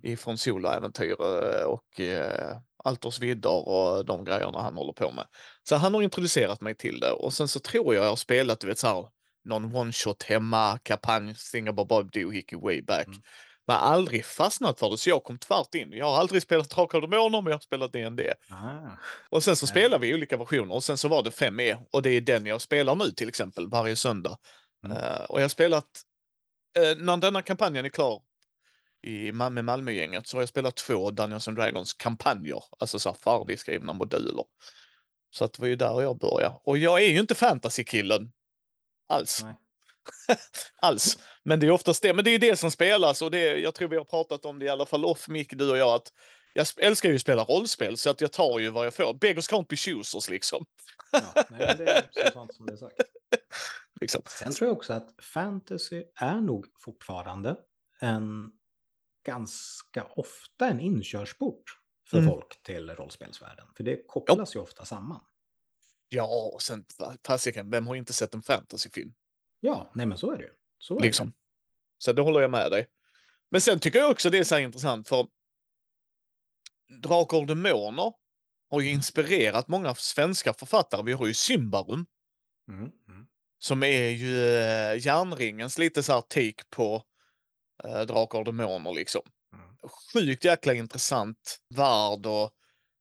ifrån 0.02 0.38
Soloäventyr 0.38 1.16
eh, 1.20 1.66
och 1.66 2.00
eh, 2.00 2.56
Alters 2.84 3.20
vidder 3.20 3.68
och 3.68 4.04
de 4.04 4.24
grejerna 4.24 4.62
han 4.62 4.76
håller 4.76 4.92
på 4.92 5.12
med. 5.12 5.24
Så 5.68 5.76
han 5.76 5.94
har 5.94 6.02
introducerat 6.02 6.60
mig 6.60 6.74
till 6.74 7.00
det 7.00 7.10
och 7.10 7.32
sen 7.32 7.48
så 7.48 7.60
tror 7.60 7.94
jag 7.94 8.04
jag 8.04 8.10
har 8.10 8.16
spelat, 8.16 8.60
du 8.60 8.66
vet 8.66 8.78
så 8.78 8.86
här, 8.86 9.04
någon 9.44 9.76
one 9.76 9.92
shot 9.92 10.22
hemma, 10.22 10.78
kampanj, 10.82 11.34
Thingamabob 11.52 12.10
Doohickey 12.12 12.56
way 12.56 12.82
back. 12.82 13.06
Mm. 13.06 13.20
Men 13.66 13.76
aldrig 13.76 14.24
fastnat 14.24 14.78
för 14.78 14.90
det, 14.90 14.98
så 14.98 15.10
jag 15.10 15.24
kom 15.24 15.38
tvärt 15.38 15.74
in. 15.74 15.92
Jag 15.92 16.06
har 16.06 16.16
aldrig 16.16 16.42
spelat 16.42 16.70
Drakar 16.70 16.98
och 16.98 17.10
Demoner, 17.10 17.42
men 17.42 17.50
jag 17.50 17.56
har 17.56 17.62
spelat 17.62 17.92
D&D. 17.92 18.32
Ah. 18.50 18.90
Och 19.30 19.44
sen 19.44 19.56
så 19.56 19.66
spelar 19.66 19.98
vi 19.98 20.14
olika 20.14 20.36
versioner 20.36 20.74
och 20.74 20.84
sen 20.84 20.98
så 20.98 21.08
var 21.08 21.22
det 21.22 21.30
5E 21.30 21.78
och 21.92 22.02
det 22.02 22.10
är 22.10 22.20
den 22.20 22.46
jag 22.46 22.60
spelar 22.60 22.94
nu 22.94 23.10
till 23.10 23.28
exempel 23.28 23.68
varje 23.68 23.96
söndag. 23.96 24.38
Mm. 24.84 24.96
Eh, 24.96 25.20
och 25.20 25.38
jag 25.38 25.44
har 25.44 25.48
spelat, 25.48 25.86
uh, 26.78 27.04
när 27.04 27.16
denna 27.16 27.42
kampanjen 27.42 27.84
är 27.84 27.88
klar 27.88 28.22
i 29.02 29.32
Mal- 29.32 29.52
med 29.52 29.64
Malmögänget 29.64 30.26
så 30.26 30.36
har 30.36 30.42
jag 30.42 30.48
spelat 30.48 30.76
två 30.76 31.10
Dungeons 31.10 31.48
and 31.48 31.56
Dragons 31.56 31.94
kampanjer, 31.94 32.62
alltså 32.78 32.98
så 32.98 33.08
här 33.08 33.16
färdigskrivna 33.16 33.92
moduler. 33.92 34.44
Så 35.30 35.44
att 35.44 35.52
det 35.52 35.60
var 35.60 35.68
ju 35.68 35.76
där 35.76 36.02
jag 36.02 36.18
började. 36.18 36.54
Och 36.64 36.78
jag 36.78 37.02
är 37.02 37.08
ju 37.08 37.20
inte 37.20 37.34
fantasy-killen. 37.34 38.32
Alls. 39.08 39.42
Nej. 39.42 39.54
Alls. 40.82 41.18
Men 41.42 41.60
det 41.60 41.66
är 41.66 41.70
oftast 41.70 42.02
det. 42.02 42.14
Men 42.14 42.24
det 42.24 42.30
är 42.30 42.38
det 42.38 42.56
som 42.56 42.70
spelas 42.70 43.22
och 43.22 43.30
det, 43.30 43.58
jag 43.58 43.74
tror 43.74 43.88
vi 43.88 43.96
har 43.96 44.04
pratat 44.04 44.44
om 44.44 44.58
det 44.58 44.64
i 44.64 44.68
alla 44.68 44.86
fall 44.86 45.04
off 45.04 45.28
Mick, 45.28 45.52
du 45.52 45.70
och 45.70 45.76
jag, 45.76 45.94
att 45.94 46.12
jag 46.52 46.66
älskar 46.76 47.08
ju 47.08 47.14
att 47.14 47.20
spela 47.20 47.44
rollspel 47.44 47.96
så 47.96 48.10
att 48.10 48.20
jag 48.20 48.32
tar 48.32 48.58
ju 48.58 48.70
vad 48.70 48.86
jag 48.86 48.94
får. 48.94 49.14
Beggars 49.14 49.48
can't 49.50 49.66
be 49.68 49.76
choosers 49.76 50.28
liksom. 50.30 50.66
Ja, 51.12 51.32
nej, 51.34 51.44
men 51.66 51.76
det 51.76 51.90
är 51.90 52.08
så 52.26 52.30
sant 52.32 52.54
som 52.54 52.66
det 52.66 52.72
är 52.72 52.76
sagt. 52.76 52.96
liksom. 54.00 54.22
Sen 54.26 54.52
tror 54.52 54.68
jag 54.68 54.76
också 54.76 54.92
att 54.92 55.14
fantasy 55.22 56.04
är 56.20 56.40
nog 56.40 56.66
fortfarande 56.80 57.56
en 58.00 58.50
ganska 59.26 60.04
ofta 60.04 60.66
en 60.68 60.80
inkörsport 60.80 61.62
för 62.10 62.18
Mm. 62.18 62.30
folk 62.30 62.62
till 62.62 62.90
rollspelsvärlden. 62.90 63.66
För 63.76 63.84
det 63.84 64.06
kopplas 64.06 64.56
ju 64.56 64.60
ofta 64.60 64.84
samman. 64.84 65.20
Ja, 66.08 66.50
och 66.54 66.62
sen 66.62 66.84
fa- 66.84 67.18
fasiken, 67.26 67.70
vem 67.70 67.86
har 67.86 67.94
inte 67.94 68.12
sett 68.12 68.34
en 68.34 68.42
fantasyfilm? 68.42 69.12
Ja, 69.66 69.90
nej 69.94 70.06
men 70.06 70.18
så 70.18 70.32
är 70.32 70.38
det. 70.38 70.50
Så 70.78 70.98
är 70.98 71.02
Liksom. 71.02 71.32
Så 71.98 72.12
det 72.12 72.22
håller 72.22 72.40
jag 72.40 72.50
med 72.50 72.70
dig. 72.70 72.86
Men 73.50 73.60
sen 73.60 73.80
tycker 73.80 73.98
jag 73.98 74.10
också 74.10 74.30
det 74.30 74.38
är 74.38 74.44
så 74.44 74.54
här 74.54 74.62
intressant 74.62 75.08
för 75.08 75.26
Drakar 77.02 77.36
och 77.36 77.46
Demoner 77.46 78.12
har 78.70 78.80
ju 78.80 78.90
inspirerat 78.90 79.68
många 79.68 79.94
svenska 79.94 80.52
författare. 80.52 81.02
Vi 81.02 81.12
har 81.12 81.26
ju 81.26 81.34
Symbarum 81.34 82.06
det. 82.66 82.72
Mm, 82.72 82.90
mm. 83.08 83.26
som 83.58 83.82
är 83.82 84.08
ju 84.08 84.56
eh, 84.56 85.06
järnringens 85.06 85.78
lite 85.78 86.02
så 86.02 86.12
här 86.12 86.20
take 86.20 86.64
på 86.70 87.02
eh, 87.84 88.00
Drakar 88.00 88.38
och 88.38 88.44
Demoner 88.44 88.94
liksom. 88.94 89.22
Mm. 89.52 89.66
Sjukt 90.12 90.44
jäkla 90.44 90.74
intressant 90.74 91.58
värld 91.74 92.26
och 92.26 92.50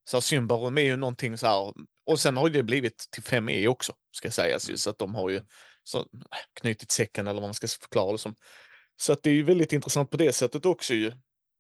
så 0.10 0.18
här, 0.18 0.22
Symbarum 0.22 0.78
är 0.78 0.82
ju 0.82 0.96
någonting 0.96 1.38
så 1.38 1.48
här. 1.48 1.74
Och 2.06 2.20
sen 2.20 2.38
har 2.38 2.48
ju 2.48 2.54
det 2.54 2.64
blivit 2.64 3.08
till 3.12 3.24
5E 3.24 3.68
också 3.68 3.94
ska 4.12 4.32
sägas 4.32 4.70
ju 4.70 4.78
så 4.78 4.90
att 4.90 4.98
de 4.98 5.16
har 5.16 5.30
ju 5.30 5.42
så, 5.86 6.00
äh, 6.00 6.06
knutit 6.54 6.92
säcken 6.92 7.28
eller 7.28 7.42
vad 7.42 7.48
man 7.48 7.54
ska 7.54 7.68
förklara 7.68 8.12
det 8.12 8.18
som. 8.18 8.36
Så 8.98 9.14
att 9.14 9.24
det 9.24 9.30
är 9.30 9.34
ju 9.34 9.44
väldigt 9.44 9.74
intressant 9.74 10.12
på 10.12 10.18
det 10.18 10.34
sättet 10.34 10.66
också 10.66 10.94
ju. 10.94 11.12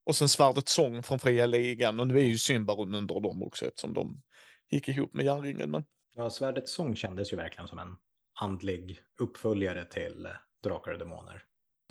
Och 0.05 0.15
sen 0.15 0.29
Svärdets 0.29 0.74
sång 0.74 1.03
från 1.03 1.20
Fria 1.20 1.46
Ligan 1.46 2.00
och 2.00 2.08
nu 2.08 2.20
är 2.20 2.24
ju 2.24 2.38
Symbarum 2.38 2.94
under 2.94 3.20
dem 3.20 3.44
också 3.44 3.65
eftersom 3.65 3.94
de 3.94 4.22
gick 4.70 4.88
ihop 4.88 5.13
med 5.13 5.25
järnringen. 5.25 5.72
Men 5.72 5.86
Ja, 6.17 6.29
Svärdets 6.29 6.74
sång 6.74 6.96
kändes 6.96 7.34
ju 7.34 7.38
verkligen 7.38 7.67
som 7.67 7.79
en 7.79 7.96
andlig 8.39 9.00
uppföljare 9.20 9.86
till 9.86 10.25
eh, 10.25 10.32
Drakar 10.63 10.91
och 10.91 11.00
Demoner. 11.00 11.44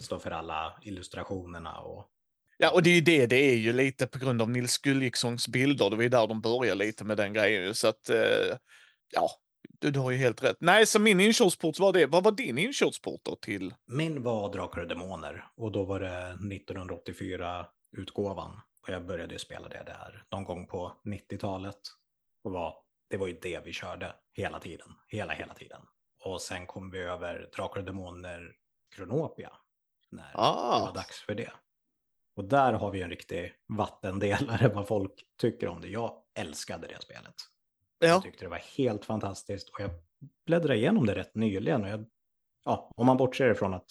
Står 0.02 0.18
för 0.18 0.30
alla 0.30 0.78
illustrationerna 0.82 1.80
och... 1.80 2.10
Ja, 2.58 2.70
och 2.70 2.82
det 2.82 2.90
är 2.90 2.94
ju 2.94 3.00
det, 3.00 3.26
det 3.26 3.36
är 3.36 3.56
ju 3.56 3.72
lite 3.72 4.06
på 4.06 4.18
grund 4.18 4.42
av 4.42 4.50
Nils 4.50 4.78
Gullikssons 4.78 5.48
bilder. 5.48 5.90
Det 5.90 5.96
var 5.96 6.02
ju 6.02 6.08
där 6.08 6.26
de 6.26 6.40
började 6.40 6.84
lite 6.84 7.04
med 7.04 7.16
den 7.16 7.32
grejen. 7.32 7.74
Så 7.74 7.88
att, 7.88 8.10
eh, 8.10 8.56
ja, 9.12 9.30
du, 9.84 9.90
du 9.90 10.00
har 10.00 10.10
ju 10.10 10.16
helt 10.16 10.42
rätt. 10.42 10.56
Nej, 10.60 10.86
så 10.86 11.00
min 11.00 11.20
inkörsport 11.20 11.78
var 11.78 11.92
det. 11.92 12.06
Vad 12.06 12.24
var 12.24 12.32
din 12.32 12.58
inkörsport 12.58 13.20
då 13.24 13.36
till? 13.36 13.74
Min 13.86 14.22
var 14.22 14.52
Drakar 14.52 14.80
och 14.80 14.88
Demoner 14.88 15.44
och 15.56 15.72
då 15.72 15.84
var 15.84 16.00
det 16.00 16.36
1984-utgåvan. 16.40 18.60
Och 18.82 18.88
jag 18.88 19.06
började 19.06 19.32
ju 19.32 19.38
spela 19.38 19.68
det 19.68 19.82
där 19.86 20.24
någon 20.32 20.44
gång 20.44 20.66
på 20.66 20.92
90-talet. 21.04 21.78
Och 22.44 22.52
var, 22.52 22.74
det 23.10 23.16
var 23.16 23.26
ju 23.26 23.38
det 23.42 23.60
vi 23.64 23.72
körde 23.72 24.14
hela 24.32 24.60
tiden, 24.60 24.88
hela, 25.08 25.32
hela 25.32 25.54
tiden. 25.54 25.80
Och 26.24 26.42
sen 26.42 26.66
kom 26.66 26.90
vi 26.90 26.98
över 26.98 27.50
Drakar 27.56 27.80
och 27.80 27.86
Demoner 27.86 28.52
Kronopia. 28.96 29.52
När 30.10 30.22
det 30.22 30.30
Ah, 30.34 30.84
var 30.86 30.94
dags 30.94 31.20
för 31.20 31.34
det. 31.34 31.52
Och 32.36 32.44
där 32.44 32.72
har 32.72 32.90
vi 32.90 33.02
en 33.02 33.10
riktig 33.10 33.52
vattendelare 33.68 34.68
vad 34.74 34.88
folk 34.88 35.12
tycker 35.40 35.68
om 35.68 35.80
det. 35.80 35.88
Jag 35.88 36.22
älskade 36.38 36.86
det 36.86 37.02
spelet. 37.02 37.34
Ja. 38.06 38.14
Jag 38.14 38.22
tyckte 38.22 38.44
det 38.44 38.48
var 38.48 38.62
helt 38.76 39.04
fantastiskt 39.04 39.68
och 39.68 39.80
jag 39.80 39.90
bläddrade 40.46 40.76
igenom 40.76 41.06
det 41.06 41.14
rätt 41.14 41.34
nyligen 41.34 41.82
och 41.84 41.88
jag 41.88 42.04
ja, 42.64 42.90
om 42.96 43.06
man 43.06 43.16
bortser 43.16 43.50
ifrån 43.50 43.74
att 43.74 43.86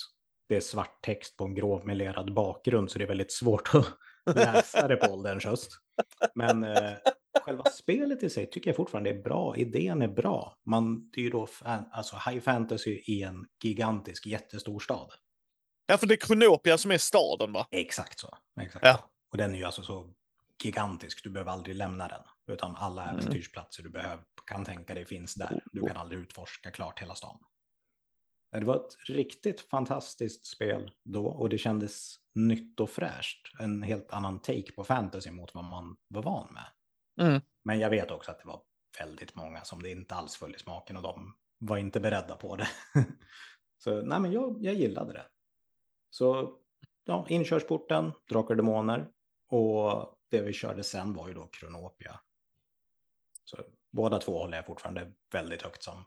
det 0.49 0.55
är 0.55 0.61
svart 0.61 1.01
text 1.01 1.37
på 1.37 1.43
en 1.43 1.55
grovmelerad 1.55 2.33
bakgrund 2.33 2.91
så 2.91 2.99
det 2.99 3.05
är 3.05 3.07
väldigt 3.07 3.31
svårt 3.31 3.69
att 3.75 3.85
läsa 4.35 4.87
det 4.87 4.95
på 4.95 5.13
ålderns 5.13 5.45
höst. 5.45 5.71
Men 6.35 6.63
eh, 6.63 6.93
själva 7.45 7.63
spelet 7.63 8.23
i 8.23 8.29
sig 8.29 8.49
tycker 8.49 8.69
jag 8.69 8.75
fortfarande 8.75 9.09
är 9.09 9.23
bra. 9.23 9.57
Idén 9.57 10.01
är 10.01 10.07
bra. 10.07 10.57
Man, 10.65 11.09
det 11.09 11.21
är 11.21 11.23
ju 11.23 11.29
då 11.29 11.47
fan, 11.47 11.85
alltså 11.91 12.15
high 12.29 12.39
fantasy 12.39 13.01
i 13.05 13.23
en 13.23 13.45
gigantisk 13.63 14.25
jättestor 14.25 14.79
stad. 14.79 15.11
Ja, 15.85 15.97
för 15.97 16.07
det 16.07 16.13
är 16.13 16.27
Kronopia 16.27 16.77
som 16.77 16.91
är 16.91 16.97
staden 16.97 17.53
va? 17.53 17.67
Exakt 17.71 18.19
så. 18.19 18.37
Exakt. 18.61 18.85
Ja. 18.85 19.09
Och 19.31 19.37
den 19.37 19.53
är 19.53 19.57
ju 19.57 19.63
alltså 19.63 19.81
så 19.81 20.13
gigantisk, 20.63 21.23
du 21.23 21.29
behöver 21.29 21.51
aldrig 21.51 21.75
lämna 21.75 22.07
den. 22.07 22.21
Utan 22.47 22.75
alla 22.75 23.03
Mm. 23.03 23.15
äventyrsplatser 23.15 23.83
du 23.83 23.89
behöver, 23.89 24.23
kan 24.45 24.65
tänka 24.65 24.93
dig 24.93 25.05
finns 25.05 25.35
där. 25.35 25.63
Du 25.71 25.81
kan 25.87 25.97
aldrig 25.97 26.21
utforska 26.21 26.71
klart 26.71 27.01
hela 27.01 27.15
stan. 27.15 27.39
Det 28.51 28.65
var 28.65 28.75
ett 28.75 28.95
riktigt 29.09 29.61
fantastiskt 29.61 30.45
spel 30.45 30.91
då 31.03 31.27
och 31.27 31.49
det 31.49 31.57
kändes 31.57 32.15
nytt 32.35 32.79
och 32.79 32.89
fräscht. 32.89 33.59
En 33.59 33.83
helt 33.83 34.11
annan 34.11 34.39
take 34.41 34.71
på 34.71 34.83
fantasy 34.83 35.31
mot 35.31 35.53
vad 35.55 35.63
man 35.63 35.97
var 36.07 36.23
van 36.23 36.53
med. 36.53 36.65
Mm. 37.27 37.41
Men 37.63 37.79
jag 37.79 37.89
vet 37.89 38.11
också 38.11 38.31
att 38.31 38.39
det 38.39 38.47
var 38.47 38.61
väldigt 38.99 39.35
många 39.35 39.61
som 39.63 39.83
det 39.83 39.89
inte 39.89 40.15
alls 40.15 40.35
föll 40.35 40.55
i 40.55 40.59
smaken 40.59 40.97
och 40.97 41.03
de 41.03 41.35
var 41.57 41.77
inte 41.77 41.99
beredda 41.99 42.35
på 42.35 42.55
det. 42.55 42.67
Så 43.77 44.01
nej, 44.01 44.19
men 44.19 44.31
jag, 44.31 44.57
jag 44.61 44.73
gillade 44.75 45.13
det. 45.13 45.25
Så 46.09 46.57
ja, 47.03 47.25
inkörsporten, 47.29 48.11
Drakar 48.29 48.49
och 48.49 48.57
Demoner 48.57 49.07
och 49.49 50.19
det 50.29 50.41
vi 50.41 50.53
körde 50.53 50.83
sen 50.83 51.13
var 51.13 51.27
ju 51.27 51.33
då 51.33 51.47
Kronopia. 51.47 52.19
Så 53.45 53.57
båda 53.91 54.19
två 54.19 54.37
håller 54.39 54.57
jag 54.57 54.65
fortfarande 54.65 55.11
väldigt 55.31 55.61
högt 55.61 55.83
som 55.83 56.05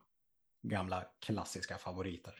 gamla 0.69 1.05
klassiska 1.27 1.79
favoriter. 1.79 2.35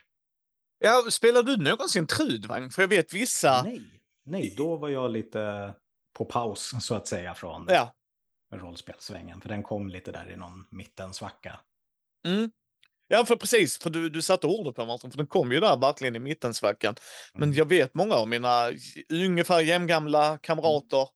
Ja, 0.79 1.03
spelar 1.11 1.43
du 1.43 1.57
någonsin 1.57 2.07
Trudvagn? 2.07 2.69
För 2.69 2.81
jag 2.81 2.89
vet 2.89 3.13
vissa... 3.13 3.61
Nej, 3.63 3.81
nej, 4.25 4.53
då 4.57 4.77
var 4.77 4.89
jag 4.89 5.11
lite 5.11 5.73
på 6.13 6.25
paus 6.25 6.71
så 6.81 6.95
att 6.95 7.07
säga 7.07 7.33
från 7.33 7.65
Ja. 7.69 7.93
rollspelssvängen. 8.53 9.41
För 9.41 9.49
den 9.49 9.63
kom 9.63 9.89
lite 9.89 10.11
där 10.11 10.31
i 10.31 10.35
någon 10.35 10.67
mittensvacka. 10.71 11.59
Mm. 12.25 12.51
Ja, 13.07 13.25
för 13.25 13.35
precis. 13.35 13.77
För 13.77 13.89
du, 13.89 14.09
du 14.09 14.21
satte 14.21 14.47
ordet 14.47 14.75
på 14.75 14.85
Martin, 14.85 15.11
för 15.11 15.17
den 15.17 15.27
kom 15.27 15.51
ju 15.51 15.59
där 15.59 15.77
verkligen 15.77 16.15
i 16.15 16.19
mittensvackan. 16.19 16.95
Men 17.33 17.43
Mm. 17.43 17.55
jag 17.57 17.65
vet 17.65 17.93
många 17.93 18.15
av 18.15 18.27
mina 18.27 18.71
ungefär 19.09 19.59
jämngamla 19.61 20.37
kamrater 20.37 21.07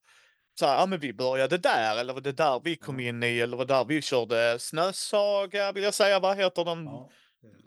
så 0.60 0.66
här, 0.66 0.76
ja 0.80 0.86
men 0.86 1.00
vi 1.00 1.14
började 1.14 1.58
där, 1.58 1.98
eller 2.00 2.14
var 2.14 2.22
det 2.22 2.32
där 2.32 2.62
vi 2.64 2.76
kom 2.76 3.00
in 3.00 3.24
i, 3.24 3.40
eller 3.40 3.58
var 3.58 3.66
där 3.66 3.86
vi 3.86 4.02
körde 4.02 4.60
Snösaga, 4.60 5.72
vill 5.72 5.84
jag 5.84 5.94
säga, 5.94 6.20
vad 6.20 6.38
heter 6.38 6.66
den 6.66 6.86
Ja. 6.86 7.10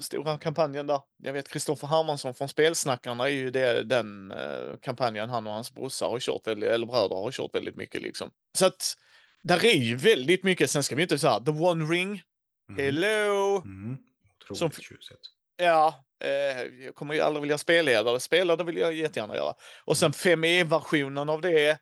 stora 0.01 0.39
kampanjen 0.39 0.87
där? 0.87 1.01
Jag 1.23 1.33
vet 1.33 1.49
Kristoffer 1.49 1.87
Hermansson 1.87 2.35
från 2.35 2.49
Spelsnackarna 2.49 3.25
är 3.25 3.33
ju 3.33 3.51
det, 3.51 3.83
den 3.83 4.31
eh, 4.31 4.77
kampanjen 4.83 5.31
han 5.31 5.47
och 5.47 5.53
hans 5.53 5.75
brorsa 5.75 6.05
har 6.07 6.21
kört 6.21 6.47
väldigt, 6.47 6.71
eller 6.71 6.87
bröder 6.87 7.17
har 7.17 7.31
kört 7.33 7.55
väldigt 7.55 7.77
mycket 7.77 8.03
liksom. 8.03 8.31
Så 8.59 8.67
att 8.67 8.95
där 9.43 9.65
är 9.65 9.75
ju 9.77 9.97
väldigt 9.97 10.45
mycket, 10.45 10.71
sen 10.71 10.83
ska 10.83 10.97
vi 10.97 11.03
inte 11.03 11.19
säga 11.19 11.41
The 11.41 11.51
One 11.51 11.85
Ring, 11.85 12.23
Mm. 12.71 12.85
Hello, 12.85 13.63
Mm. 13.65 13.97
Otroligt 14.43 14.59
Som- 14.59 14.71
tjusigt. 14.71 15.21
Ja, 15.57 16.05
eh, 16.25 16.85
jag 16.85 16.95
kommer 16.95 17.15
ju 17.15 17.21
aldrig 17.21 17.41
vilja 17.43 17.59
spela 17.59 18.03
det. 18.03 18.21
Spela 18.21 18.57
det 18.57 18.65
vill 18.65 18.77
jag 18.77 18.95
jättegärna 18.95 19.37
göra. 19.37 19.55
Och 19.85 19.97
sen 19.97 20.13
5e-versionen 20.13 21.29
av 21.29 21.41
det. 21.41 21.79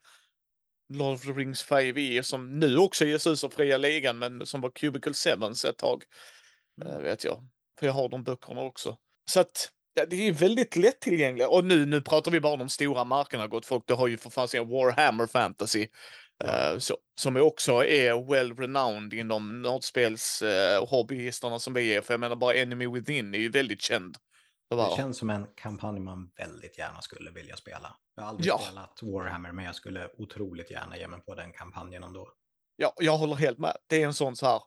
Lord 0.97 1.15
of 1.15 1.23
the 1.23 1.33
Rings 1.33 1.65
5e 1.65 2.19
e, 2.19 2.23
som 2.23 2.59
nu 2.59 2.79
också 2.79 3.05
ges 3.05 3.27
ut 3.27 3.45
av 3.45 3.49
fria 3.49 3.79
ligan 3.79 4.19
men 4.19 4.47
som 4.47 4.61
var 4.61 4.71
Cubicle 4.71 5.13
7 5.15 5.31
ett 5.69 5.79
tag. 5.79 6.03
Det 6.77 7.03
vet 7.03 7.25
jag. 7.25 7.49
För 7.79 7.87
jag 7.87 7.93
har 7.93 8.09
de 8.09 8.25
böckerna 8.25 8.61
också. 8.61 8.97
Så 9.31 9.41
att 9.41 9.71
ja, 9.95 10.07
det 10.07 10.29
är 10.29 10.33
väldigt 10.33 10.77
lättillgängligt. 10.77 11.49
Och 11.49 11.65
nu, 11.65 11.87
nu 11.87 12.01
pratar 12.01 12.31
vi 12.31 12.41
bara 12.41 12.53
om 12.53 12.59
de 12.59 12.69
stora 12.69 13.05
markerna 13.05 13.47
gott 13.47 13.67
folk. 13.67 13.85
Det 13.87 13.95
har 13.95 14.09
ju 14.09 14.19
för 14.19 14.31
fan 14.31 14.49
sin 14.49 14.69
Warhammer 14.69 15.27
Fantasy. 15.27 15.87
Ja. 16.45 16.73
Uh, 16.73 16.79
så, 16.79 16.97
som 17.21 17.37
också 17.37 17.85
är 17.85 18.31
well 18.31 18.57
renowned 18.57 19.15
inom 19.15 19.63
nördspels 19.63 20.43
eh, 20.43 20.83
uh, 20.83 20.89
hobbyisterna 20.89 21.59
som 21.59 21.75
vi 21.75 21.95
är. 21.95 22.01
För 22.01 22.15
jag 22.15 22.21
menar 22.21 22.37
bara 22.37 22.55
Enemy 22.55 22.87
Within 22.87 23.35
är 23.35 23.39
ju 23.39 23.49
väldigt 23.49 23.83
känd 23.83 24.17
att 24.81 24.91
Det 24.91 24.97
känns 24.97 25.19
som 25.19 25.31
en 25.31 25.47
kampanj 25.57 26.01
man 26.01 26.31
väldigt 26.37 26.79
gärna 26.79 27.01
skulle 27.01 27.31
vilja 27.31 27.57
spela. 27.57 27.97
Jag 28.17 28.23
har 28.23 28.29
aldrig 28.29 28.47
Ja. 28.49 28.59
spelat 28.59 28.99
Warhammer, 29.03 29.53
men 29.53 29.65
jag 29.65 29.75
skulle 29.75 30.09
otroligt 30.19 30.71
gärna 30.71 30.97
ge 30.99 31.09
mig 31.09 31.21
på 31.21 31.35
den 31.35 31.53
kampanjen 31.53 32.03
ändå. 32.03 32.33
Ja, 32.77 32.93
jag 32.97 33.17
håller 33.19 33.35
helt 33.35 33.59
med. 33.59 33.77
Det 33.87 34.03
är 34.03 34.07
en 34.07 34.15
sån 34.15 34.37
så 34.37 34.47
här, 34.47 34.61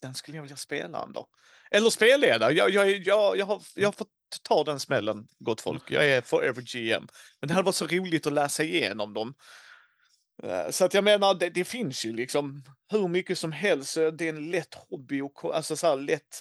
den 0.00 0.14
skulle 0.14 0.36
jag 0.36 0.42
vilja 0.42 0.56
spela 0.56 1.02
ändå. 1.02 1.26
Eller 1.70 1.90
spelleda. 1.90 2.52
Jag, 2.52 2.70
jag, 2.70 2.90
jag, 2.90 3.36
jag, 3.38 3.46
har, 3.46 3.62
jag 3.74 3.88
har 3.88 3.92
fått 3.92 4.08
ta 4.42 4.64
den 4.64 4.80
smällen, 4.80 5.28
gott 5.38 5.60
folk. 5.60 5.90
Jag 5.90 6.08
är 6.10 6.20
forever 6.20 6.62
GM. 6.62 7.08
Men 7.40 7.48
det 7.48 7.54
hade 7.54 7.64
varit 7.66 7.74
så 7.74 7.86
roligt 7.86 8.26
att 8.26 8.32
läsa 8.32 8.62
igenom 8.62 9.14
dem. 9.14 9.34
Eh, 10.42 10.70
Så 10.70 10.84
att 10.84 10.94
jag 10.94 11.04
menar, 11.04 11.34
det, 11.34 11.50
det 11.50 11.64
finns 11.64 12.04
ju 12.04 12.12
liksom 12.12 12.64
hur 12.90 13.08
mycket 13.08 13.38
som 13.38 13.52
helst. 13.52 13.94
Det 13.94 14.24
är 14.24 14.28
en 14.28 14.50
lätt 14.50 14.74
hobby 14.74 15.20
och 15.20 15.56
alltså 15.56 15.76
så 15.76 15.86
här 15.86 15.96
lätt 15.96 16.40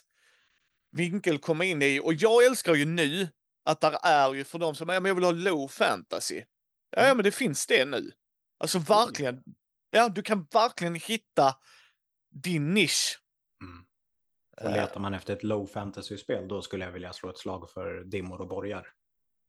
vinkel 0.92 1.38
komma 1.38 1.66
in 1.66 1.82
i. 1.82 2.00
Och 2.04 2.14
jag 2.14 2.46
älskar 2.46 2.76
ju 2.76 2.86
nu 2.86 3.28
att 3.66 3.82
där 3.82 3.98
är 4.04 4.34
ju 4.34 4.44
för 4.44 4.60
dem 4.60 4.76
som, 4.76 4.90
ja 4.90 5.00
men 5.00 5.10
jag 5.10 5.16
vill 5.16 5.24
ha 5.24 5.32
low 5.32 5.68
fantasy. 5.68 6.44
Ja, 6.90 7.08
ja 7.08 7.14
men 7.14 7.24
det 7.24 7.32
finns 7.32 7.68
det 7.68 7.86
nu. 7.86 8.12
Alltså 8.58 8.80
verkligen. 8.80 9.44
Ja, 9.92 10.10
du 10.10 10.22
kan 10.22 10.48
verkligen 10.54 10.96
hitta 10.96 11.56
din 12.30 12.74
nisch. 12.74 13.20
Mm. 13.64 13.86
Och 14.58 14.70
Eh, 14.70 14.72
letar 14.72 15.00
man 15.00 15.14
efter 15.14 15.34
ett 15.34 15.44
low 15.44 15.66
fantasy-spel, 15.68 16.48
då 16.48 16.62
skulle 16.62 16.86
jag 16.86 16.92
vilja 16.92 17.14
slå 17.14 17.30
ett 17.30 17.38
slag 17.38 17.70
för 17.70 18.04
Dimmor 18.04 18.42
och 18.42 18.48
borgar. 18.48 18.88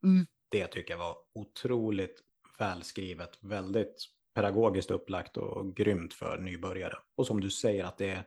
Mm. 0.04 0.26
Det 0.50 0.66
tycker 0.66 0.94
jag 0.94 0.98
var 0.98 1.16
otroligt 1.34 2.22
välskrivet, 2.58 3.38
väldigt 3.40 4.04
pedagogiskt 4.34 4.90
upplagt 4.90 5.36
och 5.36 5.76
grymt 5.76 6.14
för 6.14 6.38
nybörjare. 6.38 6.98
Och 7.16 7.26
som 7.26 7.40
du 7.40 7.50
säger 7.50 7.84
att 7.84 7.98
det 7.98 8.10
är 8.10 8.24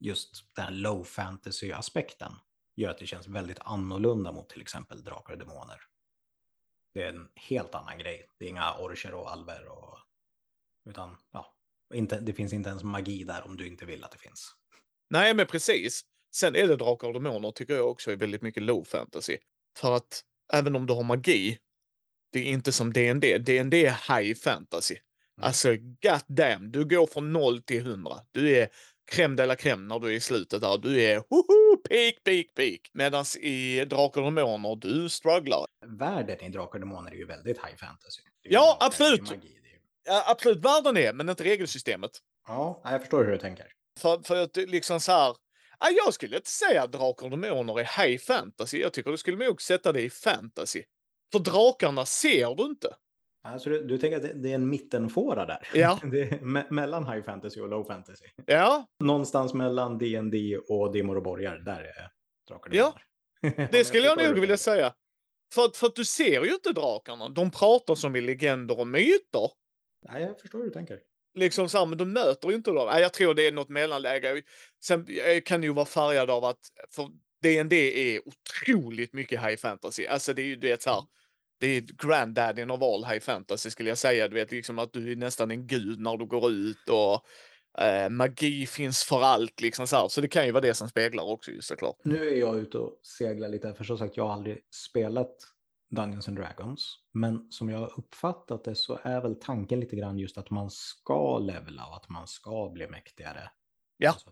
just 0.00 0.54
den 0.54 0.64
här 0.64 0.72
low 0.72 1.04
fantasy-aspekten 1.04 2.32
gör 2.76 2.90
att 2.90 2.98
det 2.98 3.06
känns 3.06 3.28
väldigt 3.28 3.58
annorlunda 3.60 4.32
mot 4.32 4.48
till 4.48 4.60
exempel 4.60 5.04
Drakar 5.04 5.32
och 5.32 5.38
Demoner. 5.38 5.80
Det 6.94 7.02
är 7.02 7.08
en 7.08 7.28
helt 7.34 7.74
annan 7.74 7.98
grej. 7.98 8.28
Det 8.38 8.44
är 8.44 8.48
inga 8.48 8.74
orcher 8.74 9.14
och 9.14 9.32
alver 9.32 9.68
och... 9.68 9.98
Utan, 10.90 11.16
ja, 11.32 11.54
inte, 11.94 12.20
det 12.20 12.32
finns 12.32 12.52
inte 12.52 12.68
ens 12.68 12.82
magi 12.82 13.24
där 13.24 13.44
om 13.44 13.56
du 13.56 13.66
inte 13.66 13.86
vill 13.86 14.04
att 14.04 14.10
det 14.10 14.18
finns. 14.18 14.54
Nej, 15.10 15.34
men 15.34 15.46
precis. 15.46 16.04
Sen 16.34 16.56
är 16.56 16.68
det 16.68 16.76
Drakar 16.76 17.08
och 17.08 17.14
Demoner 17.14 17.50
tycker 17.50 17.74
jag 17.74 17.90
också 17.90 18.12
är 18.12 18.16
väldigt 18.16 18.42
mycket 18.42 18.62
low 18.62 18.84
fantasy. 18.84 19.38
För 19.76 19.96
att 19.96 20.24
även 20.52 20.76
om 20.76 20.86
du 20.86 20.92
har 20.92 21.02
magi, 21.02 21.58
det 22.32 22.38
är 22.38 22.44
inte 22.44 22.72
som 22.72 22.92
D&D. 22.92 23.38
D&D 23.38 23.86
är 23.86 24.20
high 24.20 24.34
fantasy. 24.34 24.94
Mm. 24.94 25.46
Alltså, 25.46 25.76
god 25.76 26.22
damn, 26.26 26.72
du 26.72 26.84
går 26.84 27.06
från 27.06 27.32
0 27.32 27.62
till 27.62 27.86
100. 27.86 28.20
Du 28.32 28.56
är 28.56 28.68
crème 29.10 29.36
de 29.36 29.46
la 29.46 29.56
crème 29.56 29.86
när 29.88 29.98
du 29.98 30.06
är 30.08 30.12
i 30.12 30.20
slutet 30.20 30.60
där. 30.60 30.78
Du 30.78 31.02
är 31.02 31.16
hoho, 31.16 31.76
peak, 31.88 32.14
peak, 32.24 32.46
peak. 32.54 32.80
Medan 32.92 33.24
i 33.40 33.84
Drakar 33.84 34.22
och 34.22 34.32
Demoner, 34.32 34.76
du 34.76 35.08
strugglar. 35.08 35.64
Världen 35.86 36.40
i 36.40 36.48
Drakar 36.48 36.74
och 36.74 36.80
Demoner 36.80 37.10
är 37.10 37.16
ju 37.16 37.26
väldigt 37.26 37.56
high 37.56 37.76
fantasy. 37.76 38.22
Ja, 38.42 38.76
absolut. 38.80 39.32
Ja, 40.04 40.24
absolut, 40.26 40.64
världen 40.64 40.96
är, 40.96 41.12
men 41.12 41.28
inte 41.28 41.44
regelsystemet. 41.44 42.10
Ja, 42.46 42.80
jag 42.84 43.00
förstår 43.00 43.24
hur 43.24 43.32
du 43.32 43.38
tänker. 43.38 43.66
För, 44.00 44.22
för 44.22 44.36
att 44.42 44.56
liksom 44.56 45.00
så 45.00 45.12
här. 45.12 45.36
Ja, 45.80 45.90
jag 46.04 46.14
skulle 46.14 46.36
inte 46.36 46.50
säga 46.50 46.82
att 46.82 46.92
Drakar 46.92 47.26
och 47.26 47.30
Demoner 47.30 47.80
är 47.80 48.06
high 48.06 48.18
fantasy. 48.18 48.80
Jag 48.80 48.92
tycker 48.92 49.10
du 49.10 49.16
skulle 49.16 49.46
nog 49.46 49.62
sätta 49.62 49.92
det 49.92 50.02
i 50.02 50.10
fantasy. 50.10 50.82
För 51.32 51.38
drakarna 51.38 52.06
ser 52.06 52.54
du 52.54 52.62
inte. 52.64 52.94
Alltså, 53.42 53.70
du, 53.70 53.84
du 53.86 53.98
tänker 53.98 54.16
att 54.16 54.22
det, 54.22 54.32
det 54.32 54.50
är 54.50 54.54
en 54.54 54.68
mittenfåra 54.68 55.46
där? 55.46 55.68
Ja. 55.74 55.98
me 56.40 56.64
mellan 56.70 57.12
high 57.12 57.24
fantasy 57.24 57.60
och 57.60 57.68
low 57.68 57.84
fantasy. 57.84 58.24
Ja, 58.46 58.86
Någonstans 59.04 59.54
mellan 59.54 59.98
D&D 59.98 60.58
och 60.68 60.92
Dimmor 60.92 61.16
och 61.16 61.22
borgar, 61.22 61.58
där 61.58 61.80
är 61.80 62.10
Drakar 62.48 62.70
och 62.70 62.76
Ja, 62.76 62.94
det 63.72 63.84
skulle 63.84 64.06
jag 64.06 64.22
nog 64.22 64.38
vilja 64.38 64.56
säga. 64.56 64.94
För 65.54 65.70
för 65.74 65.86
att 65.86 65.94
du 65.94 66.04
ser 66.04 66.44
ju 66.44 66.54
inte 66.54 66.72
drakarna. 66.72 67.28
De 67.28 67.50
pratar 67.50 67.94
som 67.94 68.16
i 68.16 68.20
legender 68.20 68.80
och 68.80 68.86
myter. 68.86 69.50
Nej, 70.08 70.22
jag 70.22 70.40
förstår 70.40 70.58
hur 70.58 70.64
du 70.66 70.72
tänker. 70.72 70.98
Liksom 71.34 71.68
så 71.68 71.78
här, 71.78 71.86
men 71.86 71.98
du 71.98 72.04
möter 72.04 72.48
ju 72.48 72.54
inte 72.54 72.70
dem. 72.70 72.88
Nej, 72.92 73.02
jag 73.02 73.12
tror 73.12 73.34
det 73.34 73.46
är 73.46 73.52
något 73.52 73.68
mellanläge. 73.68 74.42
Sen 74.84 75.06
eh, 75.08 75.40
kan 75.40 75.62
ju 75.62 75.72
vara 75.72 75.86
färgad 75.86 76.30
av 76.30 76.44
att 76.44 76.58
för 76.90 77.08
D&D 77.42 77.76
är 78.14 78.20
otroligt 78.28 79.12
mycket 79.12 79.42
high 79.42 79.56
fantasy. 79.56 80.06
Alltså 80.06 80.34
det 80.34 80.42
är 80.42 80.46
ju 80.46 80.56
du 80.56 80.68
vet 80.68 80.82
så 80.82 80.90
här. 80.90 81.02
Det 81.60 81.66
är 81.66 81.80
granddaddy 81.80 82.64
of 82.64 82.82
all 82.82 83.04
high 83.04 83.20
fantasy 83.20 83.70
skulle 83.70 83.88
jag 83.88 83.98
säga. 83.98 84.28
Du 84.28 84.34
vet 84.34 84.50
liksom 84.50 84.78
att 84.78 84.92
du 84.92 85.12
är 85.12 85.16
nästan 85.16 85.50
en 85.50 85.66
gud 85.66 86.00
när 86.00 86.16
du 86.16 86.26
går 86.26 86.50
ut 86.50 86.88
och 86.88 87.26
eh, 87.84 88.08
magi 88.08 88.66
finns 88.66 89.04
för 89.04 89.22
allt 89.22 89.60
liksom 89.60 89.86
så 89.86 89.96
här. 89.96 90.08
Så 90.08 90.20
det 90.20 90.28
kan 90.28 90.46
ju 90.46 90.52
vara 90.52 90.60
det 90.60 90.74
som 90.74 90.88
speglar 90.88 91.24
också 91.24 91.50
ju 91.50 91.60
såklart. 91.60 91.96
Nu 92.04 92.28
är 92.28 92.36
jag 92.36 92.58
ute 92.58 92.78
och 92.78 93.00
seglar 93.02 93.48
lite, 93.48 93.74
för 93.74 93.84
som 93.84 93.98
sagt, 93.98 94.16
jag 94.16 94.24
har 94.24 94.32
aldrig 94.32 94.58
spelat 94.70 95.36
Dungeons 95.90 96.28
and 96.28 96.36
Dragons. 96.36 96.98
Men 97.12 97.50
som 97.50 97.68
jag 97.68 97.78
har 97.78 97.98
uppfattat 97.98 98.64
det 98.64 98.74
så 98.74 98.98
är 99.02 99.20
väl 99.20 99.34
tanken 99.40 99.80
lite 99.80 99.96
grann 99.96 100.18
just 100.18 100.38
att 100.38 100.50
man 100.50 100.70
ska 100.70 101.38
levla 101.38 101.86
och 101.86 101.96
att 101.96 102.08
man 102.08 102.26
ska 102.26 102.70
bli 102.70 102.86
mäktigare. 102.86 103.50
Ja. 103.96 104.10
Alltså, 104.10 104.30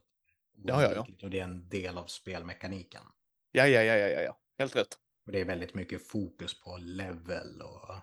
Ja, 0.65 0.83
ja, 0.83 0.93
ja. 0.95 1.07
Och 1.23 1.31
det 1.31 1.41
är 1.41 1.45
en 1.45 1.69
del 1.69 1.99
av 1.99 2.07
spelmekaniken. 2.07 3.03
Ja, 3.53 3.67
ja, 3.67 3.83
ja, 3.83 3.97
ja, 3.97 4.21
ja. 4.21 4.39
Helt 4.59 4.77
rätt. 4.77 4.99
Och 5.29 5.33
det 5.33 5.41
är 5.41 5.45
väldigt 5.45 5.75
mycket 5.75 6.09
fokus 6.09 6.61
på 6.61 6.77
level 6.77 7.63
och 7.63 7.95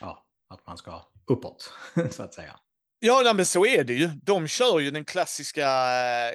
ja, 0.00 0.26
att 0.48 0.66
man 0.66 0.76
ska 0.78 1.02
uppåt, 1.26 1.72
så 2.10 2.22
att 2.22 2.34
säga. 2.34 2.60
Ja, 2.98 3.32
men 3.36 3.46
så 3.46 3.66
är 3.66 3.84
det 3.84 3.94
ju. 3.94 4.06
De 4.06 4.48
kör 4.48 4.80
ju 4.80 4.90
den 4.90 5.04
klassiska, 5.04 5.68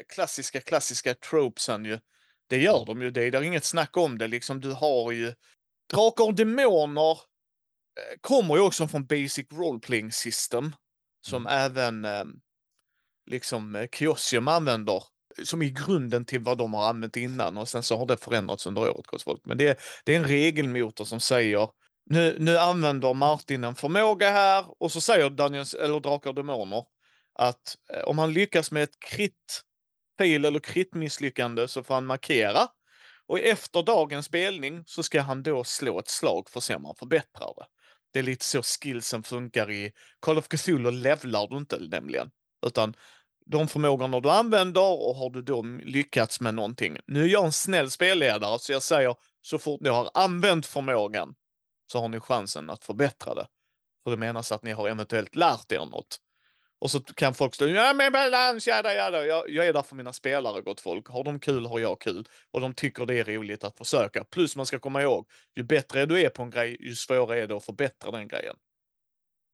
klassiska, 0.08 0.62
klassiska 0.62 1.14
tropesen 1.14 1.86
ju. 1.86 2.00
Det 2.50 2.58
gör 2.58 2.86
de 2.86 3.02
ju. 3.02 3.12
Det 3.12 3.24
är, 3.24 3.32
det 3.32 3.38
är 3.38 3.42
inget 3.42 3.66
snack 3.66 3.98
om 3.98 4.18
det. 4.18 4.28
Liksom, 4.28 4.62
du 4.62 4.72
har 4.72 5.12
ju 5.12 5.34
Drakar 5.94 6.24
och 6.24 6.36
Demoner 6.36 7.12
eh, 7.12 8.20
kommer 8.22 8.56
ju 8.56 8.62
också 8.62 8.88
från 8.88 9.06
Basic 9.06 9.48
Role 9.52 9.80
Playing 9.80 10.12
System 10.12 10.76
som 11.22 11.48
Mm. 11.48 11.60
även 11.60 12.06
eh, 12.06 12.26
liksom 13.26 13.76
eh, 13.76 13.88
Kiosium 13.88 14.48
använder 14.48 15.04
som 15.44 15.62
i 15.62 15.70
grunden 15.70 16.26
till 16.26 16.40
vad 16.40 16.58
de 16.58 16.74
har 16.74 16.90
använt 16.90 17.18
innan 17.18 17.58
och 17.58 17.70
sen 17.70 17.84
så 17.84 17.98
har 17.98 18.06
det 18.06 18.18
förändrats 18.18 18.68
under 18.68 18.82
året 18.82 19.08
gott 19.08 19.22
folk. 19.24 19.42
Men 19.46 19.58
det, 19.58 19.68
är- 19.68 19.78
det 20.06 20.16
är 20.16 20.20
en 20.20 20.28
regelmotor 20.28 21.06
som 21.06 21.20
säger 21.20 21.70
nu, 22.10 22.36
nu 22.40 22.58
använder 22.58 23.14
Martin 23.14 23.64
en 23.64 23.76
förmåga 23.76 24.30
här 24.32 24.66
och 24.80 24.92
så 24.92 25.02
säger 25.02 25.30
Dungeons, 25.30 25.74
eller 25.74 26.00
Drakar 26.00 26.30
och 26.30 26.36
Demoner 26.36 26.84
att 27.40 27.76
eh, 27.94 28.04
om 28.04 28.18
han 28.18 28.34
lyckas 28.34 28.72
med 28.72 28.84
ett 28.84 29.00
krit 29.00 29.62
fail 30.18 30.46
eller 30.46 30.60
kritmisslyckande 30.60 31.68
så 31.68 31.84
får 31.84 31.94
han 31.94 32.06
markera. 32.06 32.68
Och 33.28 33.40
efter 33.40 33.84
dagens 33.84 34.26
spelning 34.26 34.84
så 34.86 35.04
ska 35.04 35.22
han 35.22 35.44
då 35.44 35.64
slå 35.64 36.00
ett 36.00 36.08
slag 36.10 36.50
för 36.50 36.60
att 36.60 36.64
se 36.64 36.76
om 36.76 36.86
han 36.86 36.96
förbättrar 36.96 37.54
det. 37.58 37.66
Det 38.14 38.20
är 38.20 38.24
lite 38.24 38.46
så 38.46 38.62
skillsen 38.64 39.24
funkar 39.24 39.72
i 39.72 39.92
Call 40.20 40.38
of 40.38 40.48
Cthulhu 40.48 40.92
levlar 40.92 41.48
du 41.48 41.58
inte 41.58 41.80
nämligen. 41.80 42.30
Utan 42.66 42.94
de 43.52 43.68
förmågorna 43.68 44.20
du 44.20 44.30
använder 44.30 44.82
och 44.82 45.16
har 45.16 45.30
du 45.30 45.42
då 45.42 45.62
lyckats 45.84 46.42
med 46.42 46.56
någonting. 46.56 46.98
Nu 47.08 47.24
är 47.24 47.28
jag 47.28 47.46
en 47.46 47.52
snäll 47.52 47.92
spelledare 47.92 48.60
så 48.60 48.72
jag 48.72 48.84
säger 48.84 49.16
så 49.42 49.60
fort 49.60 49.82
ni 49.82 49.90
har 49.90 50.10
använt 50.14 50.66
förmågan 50.66 51.36
så 51.92 52.00
har 52.00 52.10
ni 52.10 52.20
chansen 52.20 52.70
att 52.70 52.84
förbättra 52.84 53.36
det. 53.36 53.48
För 54.04 54.12
det 54.12 54.18
menas 54.18 54.52
att 54.52 54.64
ni 54.64 54.72
har 54.72 54.90
eventuellt 54.90 55.36
lärt 55.36 55.72
er 55.72 55.86
något. 55.86 56.18
Och 56.80 56.92
så 56.92 57.00
kan 57.00 57.34
folk 57.34 57.56
stå 57.56 57.68
ja 57.68 57.94
men 57.94 58.12
balans, 58.12 58.68
jada 58.68 58.94
jada. 58.94 59.26
Jag, 59.26 59.50
jag 59.50 59.68
är 59.68 59.74
där 59.74 59.82
för 59.82 59.96
mina 59.96 60.14
spelare 60.14 60.62
gott 60.62 60.82
folk. 60.82 61.08
Har 61.08 61.24
de 61.24 61.40
kul 61.40 61.66
har 61.66 61.80
jag 61.80 62.02
kul. 62.02 62.28
Och 62.52 62.62
de 62.62 62.74
tycker 62.74 63.06
det 63.06 63.20
är 63.20 63.24
roligt 63.24 63.64
att 63.64 63.78
försöka. 63.78 64.24
Plus 64.24 64.56
man 64.56 64.66
ska 64.66 64.80
komma 64.80 65.02
ihåg, 65.02 65.30
ju 65.56 65.64
bättre 65.64 66.06
du 66.06 66.22
är 66.22 66.30
på 66.30 66.44
en 66.44 66.50
grej, 66.50 66.78
ju 66.80 66.96
svårare 66.96 67.42
är 67.42 67.48
det 67.48 67.56
att 67.56 67.66
förbättra 67.66 68.12
den 68.12 68.28
grejen. 68.28 68.56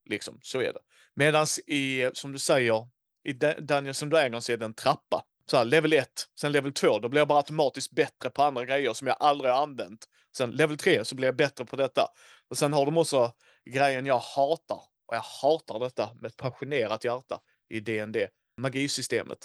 Liksom, 0.10 0.40
så 0.42 0.60
är 0.62 0.74
det. 0.74 0.80
Medan 1.14 1.48
i, 1.68 2.10
som 2.14 2.32
du 2.32 2.40
säger, 2.40 2.88
i 3.26 3.34
Dungeons 3.60 4.04
and 4.04 4.12
Dragons 4.12 4.50
är 4.50 4.58
det 4.58 4.66
en 4.66 4.74
trappa. 4.74 5.24
Så 5.52 5.58
här, 5.58 5.66
level 5.66 5.94
1, 5.94 6.08
sen 6.40 6.52
level 6.52 6.74
2, 6.74 7.00
då 7.00 7.10
blir 7.10 7.22
jag 7.22 7.28
bara 7.28 7.38
automatiskt 7.40 7.92
bättre 7.92 8.30
på 8.30 8.44
andra 8.44 8.66
grejer 8.66 8.94
som 8.94 9.08
jag 9.08 9.18
aldrig 9.20 9.52
har 9.52 9.64
använt. 9.64 10.06
Sen 10.38 10.52
level 10.52 10.78
3 10.78 11.06
så 11.06 11.16
blir 11.16 11.28
jag 11.28 11.36
bättre 11.36 11.66
på 11.66 11.76
detta. 11.76 12.08
Och 12.50 12.58
sen 12.58 12.74
har 12.74 12.86
de 12.86 12.98
också 12.98 13.32
grejen 13.70 14.06
jag 14.06 14.20
hatar, 14.20 14.80
och 15.06 15.16
jag 15.16 15.22
hatar 15.42 15.80
detta 15.80 16.10
med 16.14 16.30
ett 16.30 16.38
passionerat 16.38 17.04
hjärta 17.04 17.40
i 17.70 17.80
DND, 17.80 18.18
magisystemet. 18.58 19.38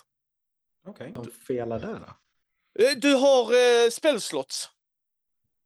Okej. 0.87 1.13
De 1.15 1.27
felar 1.31 1.81
där 1.81 1.95
då? 1.95 2.85
Eh, 2.85 2.97
Du 2.97 3.15
har 3.15 3.45
eh, 3.45 3.91
spellslots 3.91 4.71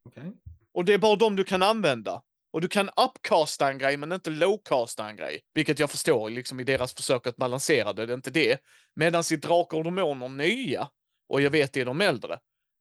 Okej. 0.09 0.33
och 0.73 0.85
det 0.85 0.95
är 0.95 0.99
bara 0.99 1.17
de 1.17 1.37
du 1.37 1.45
kan 1.45 1.63
använda. 1.63 2.23
Och 2.55 2.61
du 2.61 2.69
kan 2.69 2.91
upcasta 2.97 3.69
en 3.71 3.79
grej 3.79 3.97
men 3.97 4.13
inte 4.13 4.31
lowcasta 4.31 5.09
en 5.09 5.17
grej. 5.17 5.41
Vilket 5.55 5.79
jag 5.79 5.91
förstår 5.91 6.31
liksom 6.31 6.61
i 6.61 6.65
deras 6.65 6.95
försök 6.95 7.27
att 7.27 7.37
balansera 7.37 7.93
det, 7.93 8.07
det 8.07 8.13
är 8.13 8.15
inte 8.15 8.31
det. 8.31 8.61
Medan 8.97 9.25
i 9.33 9.37
Drakar 9.37 9.79
och 9.79 9.85
Demoner 9.85 10.29
nya, 10.29 10.89
och 11.29 11.41
jag 11.41 11.51
vet 11.51 11.73
det 11.73 11.81
är 11.81 11.85
de 11.85 12.01
äldre, 12.01 12.39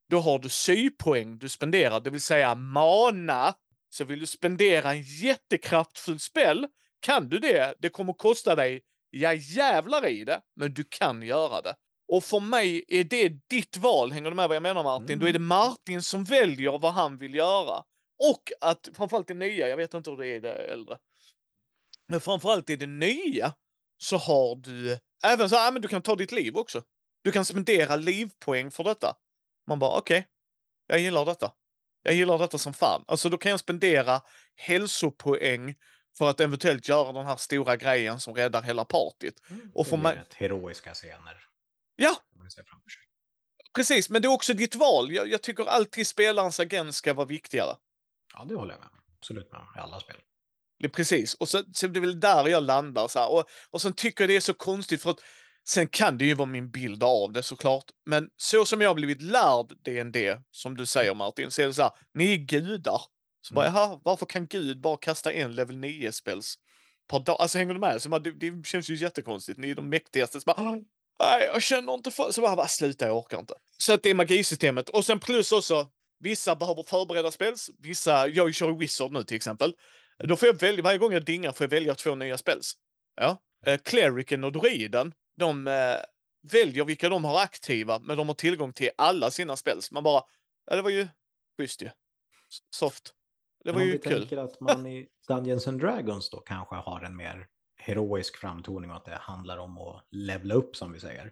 då 0.10 0.20
har 0.20 0.40
du 0.40 0.50
sypoäng 0.50 1.38
du 1.38 1.50
spenderar, 1.50 2.00
det 2.00 2.10
vill 2.10 2.22
säga 2.22 2.56
mana. 2.56 3.54
Så 3.90 4.06
vill 4.06 4.20
du 4.20 4.26
spendera 4.26 4.92
en 4.92 5.02
jättekraftfull 5.02 6.20
spel, 6.20 6.68
kan 7.00 7.30
du 7.30 7.40
det, 7.40 7.74
det 7.80 7.90
kommer 7.90 8.14
kosta 8.14 8.56
dig, 8.56 8.82
ja 9.10 9.34
jävlar 9.34 10.08
i 10.08 10.24
det, 10.24 10.42
men 10.56 10.74
du 10.74 10.84
kan 10.90 11.22
göra 11.22 11.62
det. 11.62 11.76
Och 12.08 12.24
för 12.24 12.40
mig 12.40 12.86
är 12.88 13.04
det 13.04 13.30
ditt 13.50 13.78
val, 13.78 14.12
hänger 14.12 14.30
du 14.30 14.36
med 14.36 14.48
vad 14.48 14.56
jag 14.56 14.64
menar 14.64 14.84
Martin? 14.84 15.10
Mm. 15.10 15.20
Då 15.20 15.28
är 15.28 15.34
det 15.34 15.40
Martin 15.40 16.02
som 16.02 16.24
väljer 16.24 16.80
vad 16.80 16.94
han 16.94 17.18
vill 17.18 17.36
göra. 17.36 17.84
Och 18.20 18.52
att 18.62 18.90
framförallt 18.94 19.28
det 19.28 19.34
nya, 19.34 19.68
jag 19.70 19.78
vet 19.78 19.94
inte 19.94 20.10
hur 20.10 20.18
det 20.18 20.28
är 20.28 20.36
i 20.36 20.40
det 20.40 20.54
äldre. 20.54 20.98
Men 22.08 22.22
framförallt 22.22 22.70
i 22.70 22.76
det 22.76 22.88
nya 22.88 23.54
så 23.98 24.18
har 24.18 24.56
du 24.56 25.00
även 25.26 25.50
så 25.50 25.56
här, 25.56 25.72
men 25.72 25.82
du 25.82 25.88
kan 25.88 26.02
ta 26.02 26.16
ditt 26.16 26.32
liv 26.32 26.58
också. 26.58 26.84
Du 27.24 27.32
kan 27.32 27.46
spendera 27.46 27.96
livpoäng 27.96 28.72
för 28.72 28.84
detta. 28.84 29.16
Man 29.68 29.80
bara 29.80 29.98
okej, 29.98 30.28
jag 30.88 31.00
gillar 31.00 31.26
detta. 31.26 31.52
Jag 32.04 32.14
gillar 32.16 32.38
detta 32.40 32.58
som 32.58 32.74
fan. 32.74 33.04
Alltså 33.08 33.30
då 33.30 33.38
kan 33.38 33.50
jag 33.52 33.60
spendera 33.60 34.22
hälsopoäng 34.56 35.76
för 36.18 36.30
att 36.30 36.40
eventuellt 36.40 36.88
göra 36.90 37.12
den 37.12 37.26
här 37.26 37.36
stora 37.36 37.76
grejen 37.78 38.20
som 38.20 38.36
räddar 38.36 38.62
hela. 38.62 38.82
Och 39.74 39.88
för 39.88 39.98
Det 39.98 40.04
mig- 40.04 40.14
blir 40.14 40.24
rätt 40.24 40.34
heroiska 40.34 40.94
scener. 40.94 41.44
Ja, 41.96 42.16
Man 42.36 42.50
precis. 43.76 44.10
Men 44.10 44.22
det 44.22 44.26
är 44.28 44.32
också 44.34 44.54
ditt 44.54 44.76
val. 44.76 45.12
Jag, 45.12 45.28
jag 45.28 45.42
tycker 45.42 45.66
alltid 45.66 46.08
spelarens 46.08 46.60
agens 46.60 46.96
ska 46.98 47.14
vara 47.14 47.26
viktigare. 47.26 47.76
Ja, 48.34 48.46
det 48.50 48.56
håller 48.56 48.74
jag 48.74 48.80
med. 48.80 48.90
Absolut 49.20 49.52
med 49.52 49.62
i 49.76 49.80
alla 49.80 50.00
spel. 50.00 50.16
Det 50.80 50.86
är 50.86 50.90
precis. 50.90 51.34
Och 51.34 51.50
så, 51.50 51.64
så 51.74 51.88
det 51.88 52.00
är 52.00 52.02
väl 52.02 52.20
där 52.20 52.48
jag 52.48 52.64
landar. 52.64 53.08
Så 53.08 53.20
här. 53.20 53.32
Och, 53.32 53.46
och 53.72 53.82
sen 53.82 53.94
tycker 53.94 54.24
jag 54.24 54.30
det 54.30 54.36
är 54.36 54.40
så 54.42 54.54
konstigt 54.54 55.02
för 55.02 55.10
att 55.10 55.20
sen 55.68 55.88
kan 55.88 56.18
det 56.18 56.26
ju 56.26 56.34
vara 56.34 56.46
min 56.46 56.72
bild 56.72 57.04
av 57.04 57.32
det 57.32 57.44
såklart. 57.44 57.86
Men 58.06 58.30
så 58.38 58.66
som 58.66 58.82
jag 58.82 58.90
har 58.90 58.96
blivit 58.96 59.22
lärd 59.22 59.66
DND, 59.86 60.18
som 60.52 60.78
du 60.78 60.86
säger 60.86 61.14
Martin, 61.14 61.52
så 61.52 61.62
är 61.62 61.68
det 61.68 61.74
så 61.74 61.82
här, 61.82 61.92
ni 62.14 62.34
är 62.34 62.38
gudar. 62.38 63.02
Så 63.42 63.54
bara, 63.54 63.68
Mm. 63.68 63.76
jaha, 63.82 64.00
varför 64.04 64.26
kan 64.26 64.48
Gud 64.48 64.82
bara 64.82 64.98
kasta 64.98 65.32
en 65.32 65.56
level 65.56 65.78
9 65.78 66.12
spels 66.12 66.56
per 67.10 67.20
dag? 67.20 67.38
Alltså 67.40 67.58
hänger 67.58 67.74
du 67.74 67.80
med? 67.80 68.02
Så 68.02 68.10
bara, 68.10 68.20
det, 68.20 68.32
det 68.32 68.66
känns 68.66 68.90
ju 68.90 68.96
jättekonstigt. 68.96 69.60
Ni 69.60 69.70
är 69.70 69.76
de 69.76 69.90
mäktigaste. 69.90 70.42
Så 70.42 70.46
bara, 70.46 70.72
nej, 71.20 71.50
jag 71.54 71.62
känner 71.64 71.94
inte 71.94 72.12
för... 72.12 72.32
Så 72.32 72.42
bara, 72.42 72.56
bara 72.56 72.68
sluta, 72.68 73.08
jag 73.08 73.18
orkar 73.18 73.40
inte. 73.40 73.54
Så 73.78 73.94
att 73.94 74.04
det 74.04 74.10
är 74.10 74.14
magisystemet. 74.16 74.90
Och 74.90 75.06
sen 75.06 75.20
plus 75.20 75.52
också, 75.52 75.88
vissa 76.24 76.56
behöver 76.56 76.84
förbereda 76.84 77.32
spels. 77.32 77.70
Vissa, 77.80 78.28
jag 78.28 78.56
kör 78.56 78.72
Wizard 78.72 79.12
nu 79.12 79.24
till 79.24 79.38
exempel. 79.38 79.74
Då 80.24 80.36
får 80.36 80.48
jag 80.48 80.60
välja, 80.60 80.84
varje 80.84 80.98
gång 80.98 81.14
jag 81.14 81.26
dingar 81.26 81.52
får 81.52 81.64
jag 81.64 81.70
välja 81.70 81.96
två 81.96 82.16
nya 82.16 82.38
spels. 82.38 82.74
Ja. 83.16 83.38
Eh, 83.66 83.78
Clericen 83.78 84.44
och 84.44 84.52
Druiden, 84.52 85.14
de 85.38 85.68
eh, 85.68 85.96
väljer 86.52 86.86
vilka 86.86 87.10
de 87.10 87.26
har 87.26 87.42
aktiva, 87.42 88.00
men 88.00 88.18
de 88.18 88.28
har 88.28 88.36
tillgång 88.36 88.74
till 88.74 88.90
alla 88.98 89.32
sina 89.32 89.56
spels. 89.56 89.92
Man 89.92 90.04
bara, 90.04 90.24
ja 90.70 90.76
det 90.76 90.82
var 90.82 90.90
ju 90.90 91.08
schysst 91.58 91.82
ju. 91.82 91.90
Soft. 92.76 93.14
Det 93.64 93.72
Men 93.72 93.76
var 93.76 93.82
om 93.82 93.88
ju 93.88 93.94
vi 93.94 94.00
kul. 94.00 94.20
tänker 94.20 94.38
att 94.38 94.60
man 94.60 94.88
i 94.88 95.08
Dungeons 95.28 95.68
and 95.68 95.80
Dragons 95.82 96.30
då 96.30 96.40
kanske 96.40 96.76
har 96.76 97.02
en 97.02 97.16
mer 97.16 97.48
heroisk 97.76 98.38
framtoning 98.38 98.92
och 98.92 98.98
att 98.98 99.06
det 99.06 99.16
handlar 99.16 99.58
om 99.58 99.78
att 99.78 100.08
levla 100.12 100.54
upp 100.54 100.76
som 100.76 100.92
vi 100.92 101.00
säger. 101.00 101.32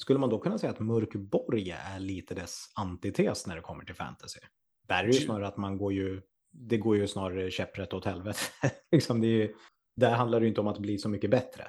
Skulle 0.00 0.18
man 0.18 0.30
då 0.30 0.38
kunna 0.38 0.58
säga 0.58 0.72
att 0.72 0.80
Mörkborg 0.80 1.70
är 1.70 1.98
lite 1.98 2.34
dess 2.34 2.64
antites 2.74 3.46
när 3.46 3.56
det 3.56 3.62
kommer 3.62 3.84
till 3.84 3.94
fantasy? 3.94 4.40
Där 4.88 5.04
är 5.04 5.06
det 5.06 5.12
ju 5.12 5.20
snarare 5.20 5.48
att 5.48 5.56
man 5.56 5.78
går 5.78 5.92
ju, 5.92 6.22
det 6.52 6.78
går 6.78 6.96
ju 6.96 7.08
snarare 7.08 7.50
käpprätt 7.50 7.92
åt 7.92 8.04
helvete. 8.04 8.38
liksom 8.92 9.20
det 9.20 9.26
är 9.26 9.30
ju, 9.30 9.54
där 9.96 10.10
handlar 10.10 10.40
det 10.40 10.44
ju 10.44 10.48
inte 10.48 10.60
om 10.60 10.66
att 10.66 10.78
bli 10.78 10.98
så 10.98 11.08
mycket 11.08 11.30
bättre. 11.30 11.68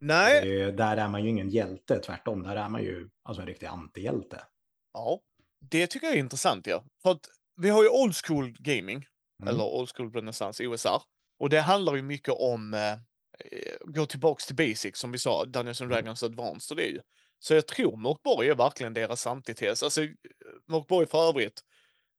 Nej. 0.00 0.60
Är, 0.60 0.72
där 0.72 0.96
är 0.96 1.08
man 1.08 1.22
ju 1.24 1.28
ingen 1.30 1.50
hjälte, 1.50 1.98
tvärtom. 1.98 2.42
Där 2.42 2.56
är 2.56 2.68
man 2.68 2.82
ju 2.82 3.08
alltså 3.24 3.40
en 3.40 3.46
riktig 3.48 3.66
antihjälte. 3.66 4.44
Ja, 4.92 5.20
det 5.70 5.86
tycker 5.86 6.06
jag 6.06 6.16
är 6.16 6.20
intressant 6.20 6.66
ja. 6.66 6.84
För 7.02 7.10
att 7.10 7.28
vi 7.56 7.68
har 7.68 7.82
ju 7.82 7.88
old 7.88 8.14
school 8.16 8.56
gaming, 8.58 9.06
Mm. 9.42 9.54
eller 9.54 9.64
old 9.64 9.88
school 9.96 10.12
renässans, 10.12 10.60
OSR. 10.60 11.02
Och 11.38 11.50
det 11.50 11.60
handlar 11.60 11.94
ju 11.94 12.02
mycket 12.02 12.34
om 12.38 12.74
eh, 12.74 12.92
eh, 12.92 12.98
gå 13.84 14.06
tillbaks 14.06 14.46
till 14.46 14.56
basic 14.56 14.96
som 14.96 15.12
vi 15.12 15.18
sa, 15.18 15.44
Dungeons 15.44 15.80
and 15.80 15.92
Mm. 15.92 16.02
Dragons 16.04 16.22
Advanced 16.22 16.74
och 16.74 16.76
det 16.76 16.88
är 16.88 16.92
ju. 16.92 17.00
Så 17.42 17.54
jag 17.54 17.66
tror 17.66 17.96
Mörkborg 17.96 18.48
är 18.48 18.54
verkligen 18.54 18.94
deras 18.94 19.26
antites. 19.26 19.82
Alltså, 19.82 20.00
Mörkborg 20.68 21.06
för 21.06 21.28
övrigt. 21.28 21.60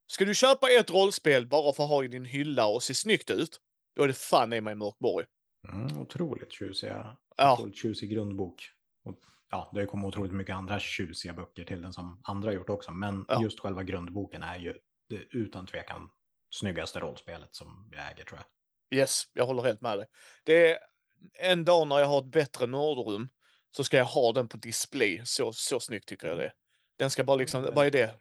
Ska 0.08 0.26
du 0.26 0.36
köpa 0.36 0.70
ett 0.72 0.90
rollspel 0.90 1.48
bara 1.48 1.74
för 1.74 1.84
att 1.84 1.90
ha 1.90 2.04
i 2.04 2.08
din 2.08 2.26
hylla 2.26 2.68
och 2.68 2.84
se 2.84 2.94
snyggt 2.94 3.30
ut, 3.30 3.60
då 3.96 4.04
är 4.04 4.08
det 4.08 4.14
fan 4.14 4.54
i 4.54 4.62
mig 4.62 4.76
Mörkborg. 4.76 5.26
Mm, 5.74 5.98
otroligt 6.02 6.52
tjusiga, 6.54 7.18
Ja. 7.38 7.54
otroligt 7.54 7.78
tjusig 7.78 8.10
grundbok. 8.10 8.70
Och, 9.04 9.20
ja, 9.52 9.72
det 9.74 9.86
kommer 9.86 10.08
otroligt 10.08 10.34
mycket 10.34 10.56
andra 10.56 10.80
tjusiga 10.80 11.34
böcker 11.34 11.64
till 11.64 11.82
den 11.82 11.94
som 11.94 12.22
andra 12.24 12.50
har 12.50 12.54
gjort 12.54 12.70
också. 12.70 12.92
Men 12.92 13.26
Ja. 13.28 13.44
just 13.44 13.60
själva 13.60 13.84
grundboken 13.84 14.44
är 14.44 14.58
ju 14.60 14.74
det, 15.10 15.16
utan 15.32 15.68
tvekan 15.68 16.10
snyggaste 16.50 17.00
rollspelet 17.00 17.56
som 17.56 17.90
jag 17.92 18.12
äger 18.12 18.24
tror 18.26 18.40
jag. 18.40 19.00
Yes, 19.00 19.24
jag 19.34 19.46
håller 19.46 19.64
helt 19.64 19.82
med 19.82 19.98
dig. 19.98 20.08
Det 20.44 20.72
är 20.72 20.78
en 21.40 21.66
dag 21.66 21.88
när 21.88 22.00
jag 22.00 22.08
har 22.08 22.20
ett 22.20 22.32
bättre 22.32 22.68
nördrum 22.68 23.30
så 23.72 23.84
ska 23.84 23.98
jag 23.98 24.06
ha 24.06 24.32
den 24.32 24.48
på 24.48 24.58
display. 24.58 25.22
Så, 25.26 25.54
så 25.54 25.80
snyggt 25.80 26.08
tycker 26.08 26.28
jag 26.28 26.38
det 26.38 26.46
är. 26.46 26.54
Den 26.98 27.10
ska 27.10 27.24
bara 27.24 27.36
liksom, 27.38 27.70
vad 27.74 27.86
är 27.86 27.92
det? 27.92 28.16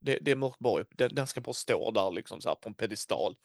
Det, 0.00 0.18
det 0.22 0.30
är 0.30 0.36
Mörkborg. 0.36 0.84
Den, 0.90 1.14
den 1.14 1.26
ska 1.26 1.40
bara 1.40 1.52
stå 1.52 1.90
där 1.90 2.10
liksom 2.10 2.40
så 2.40 2.48
här 2.48 2.56
på 2.56 2.68
en 2.68 2.74
pedestal. 2.74 3.36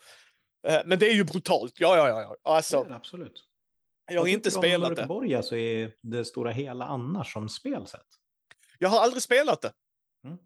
Eh, 0.67 0.82
Men 0.86 1.00
det 1.00 1.08
är 1.10 1.13
ju 1.13 1.24
brutalt. 1.24 1.80
Ja, 1.80 1.97
ja, 1.97 2.08
ja. 2.10 2.21
ja. 2.21 2.30
Det 2.30 2.50
Alltså, 2.50 2.84
det 2.84 2.95
absolut. 2.95 3.43
jag 4.12 4.21
har 4.21 4.28
inte 4.28 4.52
spelat 4.52 4.89
det. 4.95 5.02
Mörkborg 5.02 5.36
alltså 5.36 5.56
är 5.56 5.91
det 6.02 6.26
stora 6.26 6.52
hela 6.52 6.86
annars 6.86 7.34
som 7.34 7.50
spelsätt. 7.50 8.08
Jag 8.80 8.89
har 8.89 9.00
aldrig 9.00 9.24
spelat 9.24 9.62
det. 9.62 9.74
Mm. 10.26 10.38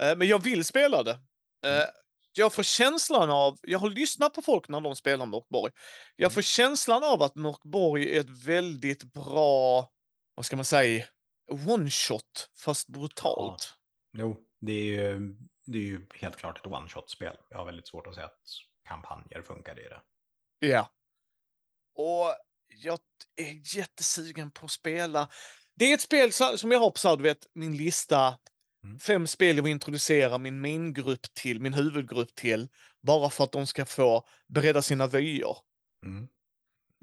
Eh, 0.00 0.16
Men 0.18 0.28
jag 0.28 0.42
vill 0.42 0.64
spela 0.64 1.02
det. 1.02 1.18
Eh, 1.66 1.84
jag 2.32 2.52
får 2.52 2.62
känslan 2.62 3.30
av, 3.30 3.58
jag 3.62 3.78
har 3.78 3.90
lyssnat 3.90 4.34
på 4.34 4.42
folk 4.42 4.68
när 4.68 4.80
de 4.80 4.96
spelar 4.96 5.26
Mörkborg. 5.26 5.72
Jag 6.16 6.26
Mm. 6.26 6.34
får 6.34 6.42
känslan 6.42 7.04
av 7.04 7.22
att 7.22 7.34
Mörkborg 7.34 8.16
är 8.16 8.20
ett 8.20 8.44
väldigt 8.46 9.04
bra, 9.04 9.90
vad 10.42 10.46
ska 10.46 10.56
man 10.56 10.64
säga, 10.64 11.04
one 11.68 11.90
shot 11.90 12.50
fast 12.58 12.88
brutalt. 12.88 13.74
Jo, 14.12 14.36
det 14.60 14.72
är 14.72 14.84
ju, 14.84 15.36
det 15.66 15.78
är 15.78 15.82
ju 15.82 16.06
helt 16.14 16.36
klart 16.36 16.58
ett 16.58 16.66
one-shot-spel. 16.66 17.36
Jag 17.48 17.58
har 17.58 17.64
väldigt 17.64 17.88
svårt 17.88 18.06
att 18.06 18.14
säga 18.14 18.26
att 18.26 18.40
kampanjer 18.88 19.42
funkar 19.42 19.80
i 19.80 19.82
det. 19.82 20.02
Ja. 20.68 20.90
Och 21.94 22.34
jag 22.68 22.98
är 23.36 23.76
jättesugen 23.76 24.50
på 24.50 24.64
att 24.64 24.70
spela. 24.70 25.28
Det 25.74 25.84
är 25.84 25.94
ett 25.94 26.00
spel 26.00 26.32
som 26.32 26.70
jag 26.70 26.78
har 26.78 26.90
på 26.90 26.98
så 26.98 27.16
du 27.16 27.22
vet, 27.22 27.46
min 27.54 27.76
lista. 27.76 28.38
Mm. 28.84 28.98
Fem 28.98 29.26
spel 29.26 29.56
jag 29.56 29.62
vill 29.62 29.72
introducera 29.72 30.38
min 30.38 30.60
main-grupp 30.60 31.34
till, 31.34 31.60
min 31.60 31.74
huvudgrupp 31.74 32.34
till. 32.34 32.68
Bara 33.02 33.30
för 33.30 33.44
att 33.44 33.52
de 33.52 33.66
ska 33.66 33.86
få 33.86 34.28
bredda 34.48 34.82
sina 34.82 35.06
vyer. 35.06 35.56
Mm. 36.06 36.28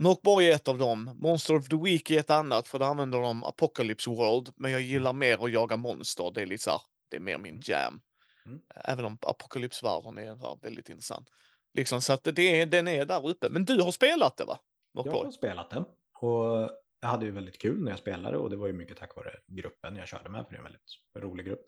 Mörkborg 0.02 0.52
är 0.52 0.56
ett 0.56 0.68
av 0.68 0.78
dem. 0.78 1.12
Monster 1.22 1.56
of 1.56 1.68
the 1.68 1.76
Week 1.76 2.12
är 2.12 2.20
ett 2.20 2.30
annat, 2.30 2.68
för 2.68 2.80
då 2.80 2.86
använder 2.86 3.22
de 3.22 3.44
Apocalypse 3.44 4.10
World. 4.10 4.54
Men 4.56 4.72
jag 4.72 4.82
gillar 4.82 5.14
mer 5.14 5.46
att 5.46 5.52
jaga 5.52 5.78
monster. 5.78 6.32
Det 6.36 6.42
är 6.42 6.46
lite 6.46 6.64
så 6.64 6.72
här, 6.72 6.82
det 7.10 7.16
är 7.16 7.22
mer 7.22 7.38
min 7.38 7.62
jam. 7.66 8.02
Mm. 8.46 8.60
Även 8.76 9.06
om 9.06 9.18
Apocalypse-världen 9.22 10.18
är 10.18 10.36
här 10.36 10.60
väldigt 10.62 10.90
intressant. 10.90 11.30
Liksom, 11.74 12.02
så 12.02 12.14
att 12.14 12.24
det 12.24 12.62
är, 12.62 12.66
den 12.66 12.88
är 12.88 13.06
där 13.06 13.28
uppe. 13.28 13.50
Men 13.50 13.66
du 13.66 13.82
har 13.82 13.92
spelat 13.92 14.38
det 14.38 14.46
va? 14.46 14.60
Jag 14.92 15.06
Mörkborg? 15.06 15.26
har 15.26 15.32
spelat 15.32 15.70
det 15.70 15.84
och 16.22 16.70
jag 17.02 17.10
hade 17.10 17.26
ju 17.26 17.32
väldigt 17.32 17.58
kul 17.62 17.84
när 17.84 17.92
jag 17.92 18.00
spelade 18.00 18.38
och 18.38 18.50
det 18.50 18.56
var 18.56 18.68
ju 18.68 18.74
mycket 18.74 18.98
tack 18.98 19.16
vare 19.16 19.32
gruppen 19.48 19.96
jag 19.96 20.08
körde 20.08 20.30
med 20.30 20.46
för 20.46 20.52
det 20.52 20.56
är 20.56 20.60
en 20.60 20.64
väldigt 20.64 20.98
rolig 21.18 21.46
grupp. 21.46 21.62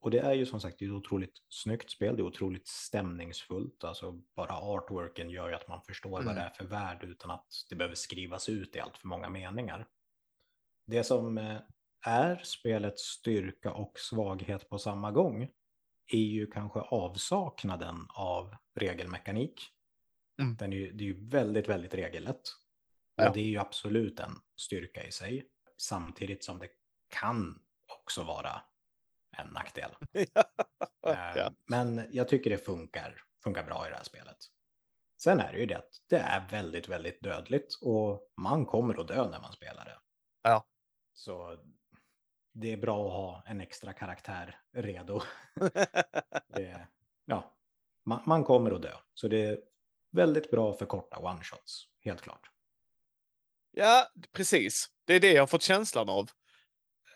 Och 0.00 0.10
det 0.10 0.18
är 0.18 0.32
ju 0.34 0.46
som 0.46 0.60
sagt 0.60 0.82
ett 0.82 0.90
otroligt 0.90 1.42
snyggt 1.48 1.90
spel, 1.90 2.16
det 2.16 2.22
är 2.22 2.26
otroligt 2.26 2.66
stämningsfullt, 2.68 3.84
alltså 3.84 4.12
bara 4.12 4.52
artworken 4.56 5.30
gör 5.30 5.48
ju 5.48 5.54
att 5.54 5.68
man 5.68 5.82
förstår 5.82 6.20
Mm. 6.20 6.26
vad 6.26 6.34
det 6.36 6.40
är 6.42 6.50
för 6.50 6.64
värld 6.64 7.04
utan 7.04 7.30
att 7.30 7.46
det 7.68 7.76
behöver 7.76 7.94
skrivas 7.94 8.48
ut 8.48 8.76
i 8.76 8.80
allt 8.80 8.96
för 8.98 9.08
många 9.08 9.28
meningar. 9.28 9.86
Det 10.86 11.04
som 11.04 11.38
eh, 11.38 11.60
är 12.06 12.36
spelets 12.44 13.02
styrka 13.02 13.72
och 13.72 13.98
svaghet 13.98 14.68
på 14.68 14.78
samma 14.78 15.10
gång 15.10 15.48
är 16.12 16.18
ju 16.18 16.46
kanske 16.46 16.80
avsaknaden 16.80 18.06
av 18.08 18.56
regelmekanik. 18.74 19.62
Mm. 20.40 20.56
Den 20.56 20.72
är 20.72 20.76
ju, 20.76 20.92
det 20.92 21.04
är 21.04 21.06
ju 21.06 21.28
väldigt, 21.28 21.68
väldigt 21.68 21.94
regellätt. 21.94 22.42
Och 23.16 23.24
Ja. 23.24 23.30
det 23.34 23.40
är 23.40 23.44
ju 23.44 23.58
absolut 23.58 24.20
en 24.20 24.32
styrka 24.56 25.06
i 25.06 25.12
sig. 25.12 25.48
Samtidigt 25.76 26.44
som 26.44 26.58
det 26.58 26.68
kan 27.08 27.62
också 28.00 28.22
vara 28.22 28.60
en 29.36 29.46
nackdel. 29.48 29.90
Eh, 31.06 31.36
ja. 31.36 31.52
Men 31.66 32.08
jag 32.10 32.28
tycker 32.28 32.50
det 32.50 32.58
funkar, 32.58 33.22
funkar 33.44 33.64
bra 33.64 33.86
i 33.86 33.90
det 33.90 33.96
här 33.96 34.04
spelet. 34.04 34.36
Sen 35.22 35.40
är 35.40 35.52
det 35.52 35.58
ju 35.58 35.66
det 35.66 35.74
att 35.74 35.90
det 36.08 36.18
är 36.18 36.48
väldigt, 36.50 36.88
väldigt 36.88 37.22
dödligt 37.22 37.74
och 37.82 38.28
man 38.36 38.66
kommer 38.66 39.00
att 39.00 39.08
dö 39.08 39.28
när 39.30 39.40
man 39.40 39.52
spelar 39.52 39.84
det. 39.84 39.98
Ja. 40.42 40.64
Så 41.12 41.58
det 42.52 42.72
är 42.72 42.76
bra 42.76 43.06
att 43.06 43.12
ha 43.12 43.42
en 43.46 43.60
extra 43.60 43.92
karaktär 43.92 44.60
redo. 44.72 45.20
Det, 46.48 46.86
ja, 47.24 47.54
man, 48.04 48.22
man 48.26 48.44
kommer 48.44 48.70
att 48.70 48.82
dö. 48.82 48.92
Så 49.14 49.28
det 49.28 49.44
är 49.46 49.58
väldigt 50.10 50.50
bra 50.50 50.72
för 50.72 50.86
korta 50.86 51.16
one-shots, 51.16 51.84
helt 52.04 52.20
klart. 52.20 52.50
ja, 53.70 54.06
precis. 54.32 54.86
Det 55.04 55.14
är 55.14 55.20
det 55.20 55.32
jag 55.32 55.42
har 55.42 55.46
fått 55.46 55.62
känslan 55.62 56.08
av. 56.08 56.30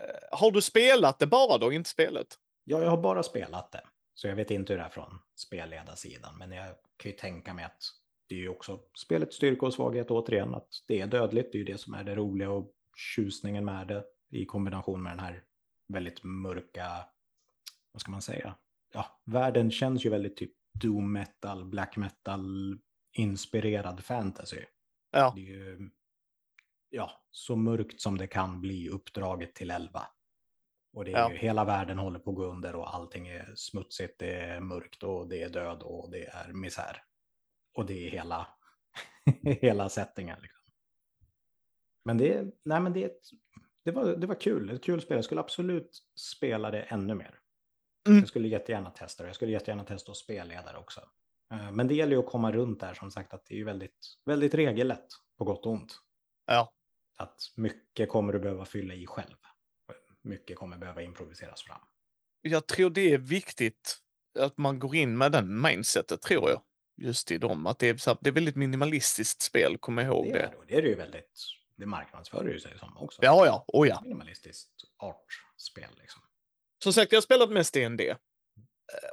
Eh, 0.02 0.38
Har 0.38 0.50
du 0.50 0.62
spelat 0.62 1.18
det 1.18 1.26
bara 1.26 1.58
då, 1.58 1.72
inte 1.72 1.90
spelet? 1.90 2.26
Ja, 2.64 2.82
jag 2.82 2.90
har 2.90 3.02
bara 3.02 3.22
spelat 3.22 3.72
det. 3.72 3.82
Så 4.14 4.28
jag 4.28 4.36
vet 4.36 4.50
inte 4.50 4.72
hur 4.72 4.78
det 4.78 4.84
är 4.84 4.88
från 4.88 5.18
spelledarsidan. 5.36 6.38
Men 6.38 6.52
jag 6.52 6.74
kan 6.96 7.10
ju 7.10 7.16
tänka 7.16 7.54
mig 7.54 7.64
att 7.64 7.82
det 8.28 8.34
är 8.34 8.38
ju 8.38 8.48
också 8.48 8.80
spelets 8.98 9.36
styrka 9.36 9.66
och 9.66 9.74
svaghet 9.74 10.10
återigen. 10.10 10.54
Att 10.54 10.68
det 10.86 11.00
är 11.00 11.06
dödligt, 11.06 11.52
det 11.52 11.56
är 11.56 11.60
ju 11.60 11.64
det 11.64 11.78
som 11.78 11.94
är 11.94 12.04
det 12.04 12.14
roliga 12.14 12.50
och 12.50 12.72
tjusningen 12.96 13.64
med 13.64 13.88
det. 13.88 14.04
I 14.30 14.44
kombination 14.44 15.02
med 15.02 15.12
den 15.12 15.20
här 15.20 15.42
väldigt 15.88 16.24
mörka, 16.24 17.04
vad 17.92 18.00
ska 18.00 18.10
man 18.10 18.22
säga? 18.22 18.54
Ja, 18.94 19.20
världen 19.24 19.70
känns 19.70 20.06
ju 20.06 20.10
väldigt 20.10 20.36
typ 20.36 20.52
doom 20.80 21.12
metal, 21.12 21.64
black 21.64 21.96
metal 21.96 22.78
inspirerad 23.12 24.04
fantasy. 24.04 24.64
Ja. 25.10 25.32
Det 25.36 25.40
är 25.40 25.44
ju, 25.44 25.90
ja, 26.92 27.10
så 27.30 27.56
mörkt 27.56 28.00
som 28.00 28.18
det 28.18 28.26
kan 28.26 28.60
bli 28.60 28.88
uppdraget 28.88 29.54
till 29.54 29.70
11. 29.70 30.06
Och 30.92 31.04
det 31.04 31.12
är 31.12 31.18
Ja. 31.18 31.30
ju, 31.32 31.36
hela 31.38 31.64
världen 31.64 31.98
håller 31.98 32.18
på 32.18 32.30
att 32.30 32.36
gå 32.36 32.44
under 32.44 32.74
och 32.74 32.94
allting 32.94 33.28
är 33.28 33.52
smutsigt, 33.56 34.18
det 34.18 34.34
är 34.34 34.60
mörkt 34.60 35.02
och 35.02 35.28
det 35.28 35.42
är 35.42 35.48
död 35.48 35.82
och 35.82 36.10
det 36.10 36.26
är 36.26 36.52
misär. 36.52 37.02
Och 37.74 37.86
det 37.86 38.06
är 38.06 38.10
hela, 38.10 38.48
hela 39.42 39.88
settingen. 39.88 40.38
Liksom. 40.42 40.62
Men 42.04 42.18
det, 42.18 42.44
nej, 42.64 42.80
men 42.80 42.92
det, 42.92 43.12
det, 43.84 43.90
var, 43.90 44.04
det 44.16 44.26
var 44.26 44.40
kul, 44.40 44.70
ett 44.70 44.84
kul 44.84 45.00
spel. 45.02 45.16
Jag 45.16 45.24
skulle 45.24 45.40
absolut 45.40 45.98
spela 46.16 46.70
det 46.70 46.82
ännu 46.82 47.14
mer. 47.14 47.38
Mm. 48.08 48.18
Jag 48.18 48.28
skulle 48.28 48.48
jättegärna 48.48 48.90
testa 48.90 49.22
det. 49.22 49.28
Jag 49.28 49.36
skulle 49.36 49.52
jättegärna 49.52 49.84
testa 49.84 50.10
att 50.12 50.16
spelledare 50.18 50.78
också. 50.78 51.00
Eh, 51.52 51.70
Men 51.72 51.88
det 51.88 51.94
gäller 51.94 52.12
ju 52.12 52.18
att 52.18 52.26
komma 52.30 52.52
runt 52.52 52.80
där 52.80 52.94
som 52.94 53.10
sagt 53.10 53.34
att 53.34 53.44
det 53.46 53.54
är 53.54 53.58
ju 53.58 53.64
väldigt, 53.64 54.06
väldigt 54.24 54.54
regellätt 54.54 55.06
på 55.38 55.44
gott 55.44 55.66
och 55.66 55.72
ont. 55.72 55.98
Ja. 56.46 56.72
Att 57.22 57.52
mycket 57.56 58.08
kommer 58.08 58.32
du 58.32 58.38
behöva 58.38 58.64
fylla 58.64 58.94
i 58.94 59.06
själv. 59.06 59.36
Mycket 60.22 60.56
kommer 60.56 60.78
behöva 60.78 61.02
improviseras 61.02 61.62
fram. 61.62 61.80
Jag 62.42 62.66
tror 62.66 62.90
det 62.90 63.12
är 63.12 63.18
viktigt 63.18 63.98
att 64.38 64.58
man 64.58 64.78
går 64.78 64.96
in 64.96 65.18
med 65.18 65.32
den 65.32 65.60
mindsetet, 65.60 66.22
tror 66.22 66.50
jag. 66.50 66.62
Just 66.96 67.30
i 67.30 67.38
dem. 67.38 67.66
Att 67.66 67.78
det 67.78 67.88
är, 67.88 67.96
så 67.96 68.18
det 68.20 68.30
är 68.30 68.34
väldigt 68.34 68.56
minimalistiskt 68.56 69.42
spel, 69.42 69.78
kom 69.78 69.98
ihåg 69.98 70.26
Det 70.26 70.38
är, 70.38 70.50
det, 70.50 70.56
det 70.68 70.76
är 70.76 70.82
det 70.82 70.88
ju 70.88 70.94
väldigt, 70.94 71.40
det 71.76 71.86
marknadsför 71.86 72.44
ju 72.44 72.60
sig 72.60 72.78
som 72.78 72.96
också. 72.96 73.22
Ja, 73.24 73.46
ja, 73.46 73.64
oh 73.68 73.88
ja. 73.88 74.00
Minimalistiskt 74.02 74.70
artspel 74.98 75.90
liksom. 76.00 76.22
Som 76.82 76.92
sagt, 76.92 77.12
jag 77.12 77.16
har 77.16 77.22
spelat 77.22 77.50
mest 77.50 77.74
D&D. 77.74 78.10
Eh, 78.10 78.16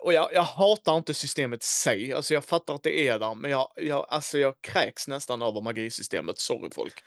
Och 0.03 0.13
jag, 0.13 0.33
jag 0.33 0.43
hatar 0.43 0.97
inte 0.97 1.13
systemet 1.13 1.63
i 1.63 1.67
sig. 1.67 2.13
Alltså 2.13 2.33
jag 2.33 2.45
fattar 2.45 2.75
att 2.75 2.83
det 2.83 3.07
är 3.07 3.19
där, 3.19 3.35
men 3.35 3.51
jag, 3.51 3.71
jag, 3.75 4.05
alltså 4.09 4.37
jag 4.37 4.61
kräks 4.61 5.07
nästan 5.07 5.41
över 5.41 5.61
magisystemet. 5.61 6.39
Sorry 6.39 6.69
folk. 6.71 7.03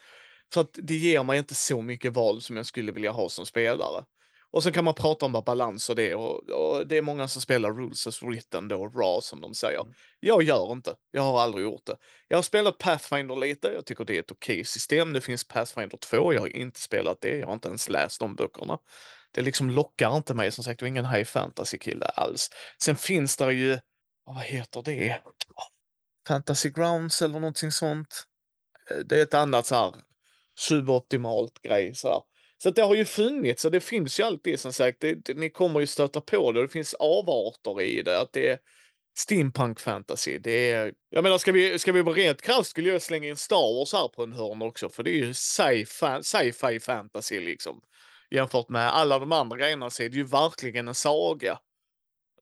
För 0.53 0.61
att 0.61 0.79
det 0.83 0.95
ger 0.95 1.23
mig 1.23 1.39
inte 1.39 1.55
så 1.55 1.81
mycket 1.81 2.13
val 2.13 2.41
som 2.41 2.57
jag 2.57 2.65
skulle 2.65 2.91
vilja 2.91 3.11
ha 3.11 3.29
som 3.29 3.45
spelare. 3.45 4.05
Och 4.53 4.63
så 4.63 4.71
kan 4.71 4.85
man 4.85 4.93
prata 4.93 5.25
om 5.25 5.43
balans 5.45 5.89
och 5.89 5.95
det. 5.95 6.15
Och, 6.15 6.49
och 6.49 6.87
det 6.87 6.97
är 6.97 7.01
många 7.01 7.27
som 7.27 7.41
spelar 7.41 7.71
rules 7.71 8.07
as 8.07 8.23
written 8.23 8.67
då, 8.67 8.87
raw 8.87 9.21
som 9.21 9.41
de 9.41 9.53
säger. 9.53 9.81
Mm. 9.81 9.93
Jag 10.19 10.43
gör 10.43 10.71
inte. 10.71 10.95
Jag 11.11 11.21
har 11.21 11.41
aldrig 11.41 11.65
gjort 11.65 11.85
det. 11.85 11.97
Jag 12.27 12.37
har 12.37 12.43
spelat 12.43 12.77
Pathfinder 12.77 13.35
lite. 13.35 13.67
Jag 13.67 13.85
tycker 13.85 14.05
det 14.05 14.15
är 14.15 14.19
ett 14.19 14.31
okej 14.31 14.65
system. 14.65 15.13
Det 15.13 15.21
finns 15.21 15.47
Pathfinder 15.47 15.97
2. 15.97 16.33
Jag 16.33 16.41
har 16.41 16.47
inte 16.47 16.79
spelat 16.79 17.21
det. 17.21 17.37
Jag 17.37 17.47
har 17.47 17.53
inte 17.53 17.67
ens 17.67 17.89
läst 17.89 18.19
de 18.19 18.35
böckerna. 18.35 18.77
Det 19.31 19.41
liksom 19.41 19.69
lockar 19.69 20.17
inte 20.17 20.33
mig. 20.33 20.51
Som 20.51 20.63
sagt, 20.63 20.81
jag 20.81 20.87
är 20.87 20.89
ingen 20.89 21.05
high 21.05 21.25
fantasy-kille 21.25 22.05
alls. 22.05 22.49
Sen 22.83 22.95
finns 22.95 23.37
det 23.37 23.53
ju, 23.53 23.79
vad 24.25 24.41
heter 24.41 24.81
det? 24.81 25.21
Fantasy 26.27 26.69
Grounds 26.69 27.21
eller 27.21 27.39
någonting 27.39 27.71
sånt. 27.71 28.23
Eh, 28.91 28.97
Det 28.97 29.19
är 29.19 29.23
ett 29.23 29.33
annat 29.33 29.65
så 29.65 29.75
här 29.75 29.93
suboptimalt 30.59 31.61
grej. 31.61 31.95
Så, 31.95 32.07
här. 32.07 32.21
så 32.57 32.69
att 32.69 32.75
det 32.75 32.81
har 32.81 32.95
ju 32.95 33.05
funnits 33.05 33.65
och 33.65 33.71
det 33.71 33.79
finns 33.79 34.19
ju 34.19 34.23
alltid 34.23 34.59
som 34.59 34.73
sagt. 34.73 34.97
Det, 34.99 35.13
det, 35.13 35.33
ni 35.33 35.49
kommer 35.49 35.79
ju 35.79 35.87
stöta 35.87 36.21
på 36.21 36.51
det. 36.51 36.59
och 36.59 36.67
Det 36.67 36.71
finns 36.71 36.93
avarter 36.93 37.81
i 37.81 38.01
det. 38.01 38.19
Att 38.19 38.33
det 38.33 38.49
är 38.49 38.59
steampunk 39.17 39.79
fantasy. 39.79 40.39
Det 40.39 40.71
är, 40.71 40.93
jag 41.09 41.23
menar, 41.23 41.37
ska 41.37 41.51
vi, 41.51 41.79
ska 41.79 41.91
vi 41.91 42.01
vara 42.01 42.15
rent 42.15 42.41
krasst 42.41 42.69
skulle 42.69 42.89
jag 42.89 43.01
slänga 43.01 43.29
in 43.29 43.35
Star 43.35 43.77
Wars 43.79 43.93
här 43.93 44.07
på 44.07 44.23
en 44.23 44.33
hörn 44.33 44.61
också. 44.61 44.89
För 44.89 45.03
det 45.03 45.11
är 45.11 45.25
ju 45.25 45.33
sci-fi 45.33 46.23
sci 46.53 46.79
fantasy 46.79 47.39
liksom. 47.39 47.81
Jämfört 48.31 48.69
med 48.69 48.93
alla 48.95 49.19
de 49.19 49.31
andra 49.31 49.57
grejerna 49.57 49.89
så 49.89 50.03
är 50.03 50.09
det 50.09 50.15
ju 50.15 50.23
verkligen 50.23 50.87
en 50.87 50.95
saga. 50.95 51.59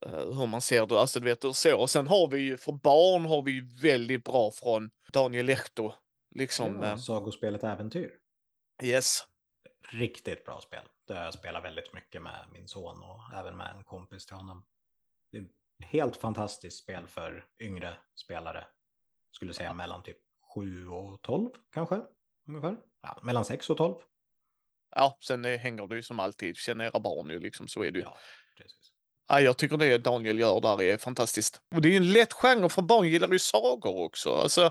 Eh, 0.06 0.38
hur 0.38 0.46
man 0.46 0.60
ser 0.60 0.86
det, 0.86 1.00
alltså 1.00 1.20
du 1.20 1.24
vet 1.24 1.44
hur 1.44 1.52
så. 1.52 1.76
Och 1.78 1.90
sen 1.90 2.06
har 2.06 2.28
vi 2.28 2.38
ju, 2.38 2.56
för 2.56 2.72
barn 2.72 3.24
har 3.24 3.42
vi 3.42 3.52
ju 3.52 3.66
väldigt 3.82 4.24
bra 4.24 4.50
från 4.50 4.90
Daniel 5.12 5.46
Lehto. 5.46 5.92
Liksom, 6.34 6.82
Ja, 6.82 6.88
eh, 6.88 6.96
sagospelet 6.96 7.64
Äventyr. 7.64 8.10
yes. 8.82 9.26
Riktigt 9.88 10.44
bra 10.44 10.60
spel. 10.60 10.88
Det 11.06 11.14
har 11.14 11.24
jag 11.24 11.34
spelat 11.34 11.64
väldigt 11.64 11.92
mycket 11.94 12.22
med 12.22 12.46
min 12.52 12.68
son 12.68 13.02
och 13.02 13.38
även 13.38 13.56
med 13.56 13.74
en 13.76 13.84
kompis 13.84 14.26
till 14.26 14.36
honom. 14.36 14.64
Det 15.32 15.38
är 15.38 15.42
ett 15.42 15.48
helt 15.86 16.16
fantastiskt 16.16 16.82
spel 16.82 17.06
för 17.06 17.46
yngre 17.60 17.96
spelare. 18.14 18.66
Skulle 19.32 19.54
säga 19.54 19.72
mellan 19.74 20.02
typ 20.02 20.16
7 20.54 20.88
och 20.88 21.22
12 21.22 21.50
kanske. 21.72 22.00
Ungefär. 22.48 22.76
Ja, 23.02 23.18
mellan 23.22 23.44
6 23.44 23.70
och 23.70 23.76
12. 23.76 23.94
Ja, 24.96 25.18
sen 25.20 25.44
hänger 25.44 25.86
det 25.86 25.96
ju 25.96 26.02
som 26.02 26.20
alltid. 26.20 26.56
Känner 26.56 26.84
era 26.84 27.00
barn 27.00 27.30
ju 27.30 27.38
liksom, 27.40 27.68
så 27.68 27.84
är 27.84 27.90
det 27.90 27.98
ju. 27.98 28.04
Ja, 28.04 28.16
precis. 28.56 28.92
Ja, 29.28 29.40
jag 29.40 29.58
tycker 29.58 29.76
det 29.76 29.98
Daniel 29.98 30.38
gör 30.38 30.60
där 30.60 30.82
är 30.82 30.96
fantastiskt. 30.96 31.60
Och 31.74 31.82
det 31.82 31.88
är 31.88 31.96
en 31.96 32.12
lätt 32.12 32.32
genre 32.32 32.68
för 32.68 32.82
barn 32.82 33.08
gillar 33.08 33.28
ju 33.28 33.38
sagor 33.38 33.96
också. 34.04 34.34
Alltså, 34.34 34.60
Ja. 34.60 34.70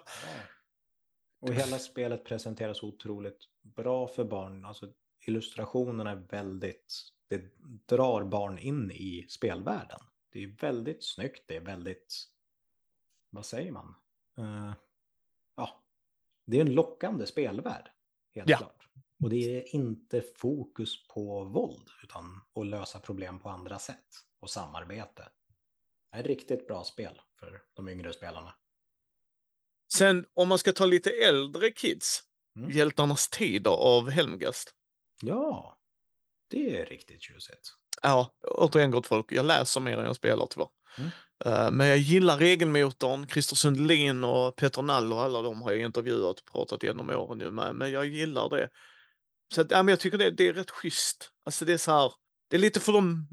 Och 1.42 1.54
hela 1.54 1.80
spelet 1.80 2.24
presenteras 2.24 2.84
otroligt 2.84 3.48
bra 3.62 4.08
för 4.08 4.24
barn. 4.24 4.66
Alltså 4.66 4.94
illustrationerna 5.28 6.12
är 6.12 6.16
väldigt, 6.16 6.94
det 7.28 7.42
drar 7.86 8.24
barn 8.24 8.58
in 8.60 8.92
i 8.92 9.26
spelvärlden. 9.30 10.00
Det 10.30 10.44
är 10.44 10.48
väldigt 10.48 11.04
snyggt, 11.04 11.44
det 11.48 11.56
är 11.56 11.62
väldigt 11.62 12.28
vad 13.30 13.46
säger 13.46 13.72
man? 13.72 13.96
Uh, 14.40 14.74
ja, 15.56 15.84
det 16.46 16.58
är 16.58 16.62
en 16.62 16.74
lockande 16.74 17.26
spelvärld, 17.26 17.90
helt 18.36 18.50
Ja. 18.50 18.58
klart. 18.58 18.88
Och 19.24 19.30
det 19.30 19.58
är 19.58 19.76
inte 19.76 20.22
fokus 20.22 21.08
på 21.08 21.44
våld, 21.44 21.90
utan 22.04 22.42
att 22.56 22.66
lösa 22.66 23.00
problem 23.00 23.40
på 23.40 23.50
andra 23.50 23.80
sätt 23.80 24.08
och 24.40 24.50
samarbete. 24.50 25.30
Det 26.12 26.18
är 26.18 26.20
ett 26.20 26.28
riktigt 26.28 26.68
bra 26.68 26.84
spel 26.84 27.22
för 27.40 27.62
de 27.74 27.90
yngre 27.90 28.14
spelarna. 28.14 28.54
Sen 29.94 30.26
om 30.34 30.48
man 30.48 30.58
ska 30.58 30.72
ta 30.74 30.86
lite 30.86 31.10
äldre 31.10 31.72
kids, 31.72 32.24
Mm. 32.56 32.72
Hjältarnas 32.72 33.30
tider 33.30 33.72
av 33.72 34.10
Helmgast. 34.10 34.74
Ja, 35.22 35.78
det 36.50 36.78
är 36.80 36.86
riktigt 36.86 37.22
tjusigt. 37.22 37.74
Ja, 38.02 38.34
återigen 38.48 38.92
gott 38.92 39.08
folk, 39.08 39.32
jag 39.32 39.46
läser 39.46 39.82
mer 39.82 39.98
än 39.98 40.06
jag 40.06 40.16
spelar 40.16 40.46
tyvärr. 40.46 40.68
Mm. 40.98 41.10
Eh, 41.46 41.72
Men 41.72 41.88
jag 41.88 41.98
gillar 41.98 42.38
regelmotorn, 42.38 43.28
Christer 43.28 43.56
Sundlin 43.56 44.24
och 44.24 44.56
Peter 44.56 44.82
Nall 44.82 45.14
och 45.14 45.22
alla 45.22 45.42
de 45.42 45.62
har 45.62 45.72
jag 45.72 45.82
intervjuat 45.82 46.40
och 46.40 46.46
pratat 46.52 46.84
genom 46.84 47.10
åren 47.10 47.38
nu 47.38 47.52
med. 47.52 47.76
Men 47.76 47.92
jag 47.92 48.06
gillar 48.06 48.50
det. 48.50 48.70
Så 49.54 49.62
att, 49.62 49.72
ja, 49.72 49.84
men 49.84 49.92
jag 49.92 50.00
tycker 50.00 50.18
det, 50.18 50.32
det 50.32 50.48
är 50.48 50.54
rätt 50.54 50.72
schysst. 50.72 51.32
Alltså 51.46 51.66
det 51.66 51.74
är 51.74 51.78
så 51.78 51.92
här, 51.92 52.14
det 52.50 52.56
är 52.56 52.60
lite 52.60 52.80
för 52.80 52.94
de 52.94 53.28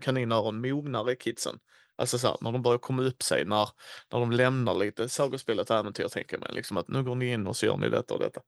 kaninöron 0.00 0.60
mognare 0.60 1.14
kidsen. 1.16 1.58
Alltså 1.98 2.18
så 2.18 2.26
här, 2.26 2.36
när 2.40 2.52
de 2.52 2.62
börjar 2.62 2.78
komma 2.78 3.02
upp 3.02 3.22
sig, 3.22 3.44
när, 3.44 3.68
när 4.12 4.20
de 4.20 4.32
lämnar 4.32 4.74
lite 4.74 5.08
sagospelet 5.08 5.70
äventyr 5.70 6.08
tänker 6.08 6.38
mig. 6.38 6.52
Liksom 6.52 6.76
att 6.76 6.88
nu 6.88 7.02
går 7.02 7.14
ni 7.14 7.32
in 7.32 7.46
och 7.46 7.56
så 7.56 7.66
gör 7.66 7.76
ni 7.76 7.88
detta 7.88 8.14
och 8.14 8.20
detta. 8.20 8.40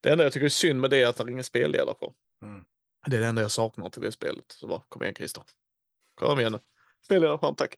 Det 0.00 0.10
enda 0.10 0.24
jag 0.24 0.32
tycker 0.32 0.44
är 0.44 0.50
synd 0.50 0.80
med 0.80 0.90
det 0.90 1.02
är 1.02 1.06
att 1.06 1.16
det 1.16 1.22
är 1.22 1.30
ingen 1.30 1.44
spelledare 1.44 1.94
på. 1.94 2.14
Mm. 2.42 2.64
Det 3.06 3.16
är 3.16 3.20
det 3.20 3.26
enda 3.26 3.42
jag 3.42 3.50
saknar 3.50 3.90
till 3.90 4.02
det 4.02 4.12
spelet. 4.12 4.44
Så 4.48 4.66
bara, 4.66 4.82
kom 4.88 5.02
igen 5.02 5.14
Christer. 5.14 5.42
Kom 6.14 6.40
igen 6.40 6.52
nu. 6.52 6.58
Spelledarskärm, 7.04 7.54
tack. 7.54 7.74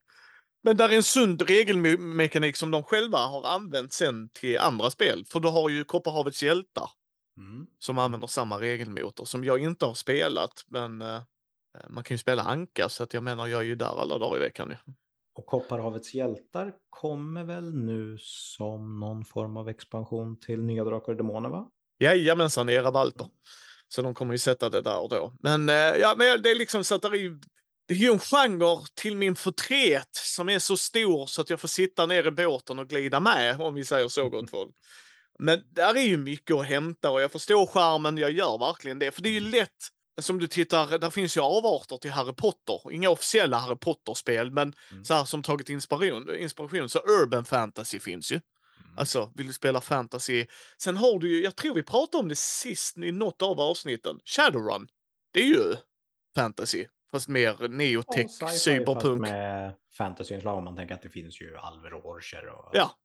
Men 0.63 0.77
där 0.77 0.89
är 0.89 0.97
en 0.97 1.03
sund 1.03 1.43
regelmekanik 1.43 2.57
som 2.57 2.71
de 2.71 2.83
själva 2.83 3.19
har 3.19 3.47
använt 3.47 3.93
sen 3.93 4.29
till 4.29 4.59
andra 4.59 4.91
spel. 4.91 5.25
För 5.29 5.41
du 5.41 5.49
har 5.49 5.69
ju 5.69 5.85
Kopparhavets 5.85 6.43
hjältar 6.43 6.91
Mm. 7.39 7.67
som 7.79 7.99
använder 7.99 8.27
samma 8.27 8.61
regelmotor 8.61 9.25
som 9.25 9.45
jag 9.45 9.63
inte 9.63 9.87
har 9.87 9.95
spelat. 9.95 10.65
Men 10.67 11.03
eh, 11.03 11.23
man 11.89 12.05
kan 12.05 12.15
ju 12.15 12.19
spela 12.19 12.43
Anka 12.43 12.89
så 12.89 13.03
att 13.03 13.15
jag 13.15 13.23
menar 13.23 13.47
jag 13.47 13.61
är 13.61 13.65
ju 13.65 13.75
där 13.75 14.01
alla 14.01 14.19
dagar 14.19 14.37
i 14.37 14.41
veckan. 14.41 14.71
ju. 14.71 14.93
Och 15.37 15.47
Kopparhavets 15.47 16.15
hjältar 16.15 16.73
kommer 16.91 17.45
väl 17.45 17.75
nu 17.75 18.17
som 18.21 19.01
någon 19.01 19.25
form 19.25 19.57
av 19.57 19.69
expansion 19.69 20.41
till 20.41 20.63
Nya 20.63 20.85
Drakar 20.85 21.13
och 21.13 21.19
Demoner, 21.19 21.49
va? 21.49 21.71
Jajamensan, 21.99 22.69
era 22.69 22.91
Walter. 22.91 23.27
Så 23.89 24.03
de 24.03 24.15
kommer 24.15 24.35
ju 24.35 24.39
sätta 24.39 24.71
det 24.71 24.83
där 24.83 24.99
och 24.99 25.09
då. 25.09 25.37
Men, 25.41 25.69
eh, 25.69 25.75
ja, 25.75 26.15
men 26.19 26.43
det 26.43 26.51
är 26.51 26.55
liksom 26.55 26.85
så 26.85 26.95
att 26.95 27.03
det 27.03 27.09
är 27.09 27.15
ju, 27.15 27.41
det 27.87 27.95
är 27.95 27.99
ju 27.99 28.13
en 28.13 28.19
genre 28.19 28.85
till 28.95 29.17
min 29.17 29.37
förtret 29.37 30.09
som 30.13 30.49
är 30.49 30.59
så 30.59 30.77
stor 30.77 31.27
så 31.27 31.41
att 31.41 31.51
jag 31.51 31.61
får 31.61 31.69
sitta 31.69 32.07
ner 32.07 32.27
i 32.27 32.31
båten 32.31 32.79
och 32.79 32.89
glida 32.89 33.21
med, 33.21 33.61
om 33.61 33.75
vi 33.75 33.85
säger 33.85 34.09
så 34.09 34.29
gott 34.29 34.51
folk. 34.51 34.75
Men 35.39 35.63
där 35.71 35.97
är 35.97 36.07
ju 36.07 36.17
mycket 36.17 36.57
att 36.57 36.67
hämta 36.67 37.11
och 37.11 37.21
jag 37.21 37.33
förstår 37.33 37.67
skärmen, 37.67 38.19
jag 38.19 38.31
gör 38.31 38.59
verkligen 38.59 38.99
det. 38.99 39.11
För 39.11 39.23
det 39.23 39.29
är 39.29 39.41
ju 39.41 39.51
lätt, 39.51 39.89
som 40.19 40.39
du 40.39 40.47
tittar, 40.47 40.99
där 40.99 41.11
finns 41.11 41.37
ju 41.37 41.41
avarter 41.41 41.97
till 41.97 42.11
Harry 42.11 42.33
Potter. 42.33 42.93
Inga 42.93 43.11
officiella 43.11 43.59
Harry 43.59 43.77
Potter-spel, 43.77 44.51
men 44.51 44.75
Mm. 44.93 45.05
så 45.05 45.15
här 45.15 45.25
som 45.25 45.43
tagit 45.43 45.69
inspiration, 45.71 46.37
inspiration. 46.37 46.89
Så 46.89 46.99
urban 46.99 47.45
fantasy 47.45 48.01
finns 48.01 48.33
ju. 48.33 48.35
Mm. 48.81 48.99
Alltså, 48.99 49.33
vill 49.35 49.47
du 49.47 49.53
spela 49.53 49.81
fantasy? 49.81 50.47
Sen 50.79 50.97
har 50.97 51.19
du 51.19 51.31
ju, 51.37 51.43
jag 51.45 51.57
tror 51.57 51.75
vi 51.75 51.83
pratade 51.83 52.23
om 52.23 52.29
det 52.29 52.37
sist 52.39 52.99
i 52.99 53.13
något 53.13 53.43
av 53.43 53.61
avsnitten, 53.61 54.21
Shadowrun. 54.25 54.89
Det 55.33 55.41
är 55.41 55.47
ju 55.47 55.77
fantasy, 56.35 56.87
fast 57.11 57.29
mer 57.29 57.69
neotech, 57.69 58.31
sci-fi 58.31 58.59
cyberpunk. 58.59 59.21
Med 59.21 59.75
fantasyinslag 59.93 60.59
om 60.59 60.65
man 60.65 60.77
tänker 60.77 60.95
att 60.95 61.03
det 61.03 61.11
finns 61.11 61.41
ju 61.41 61.57
alver 61.57 61.93
och 61.95 62.07
orcher. 62.07 62.47
Och... 62.49 62.71
Ja, 62.73 62.97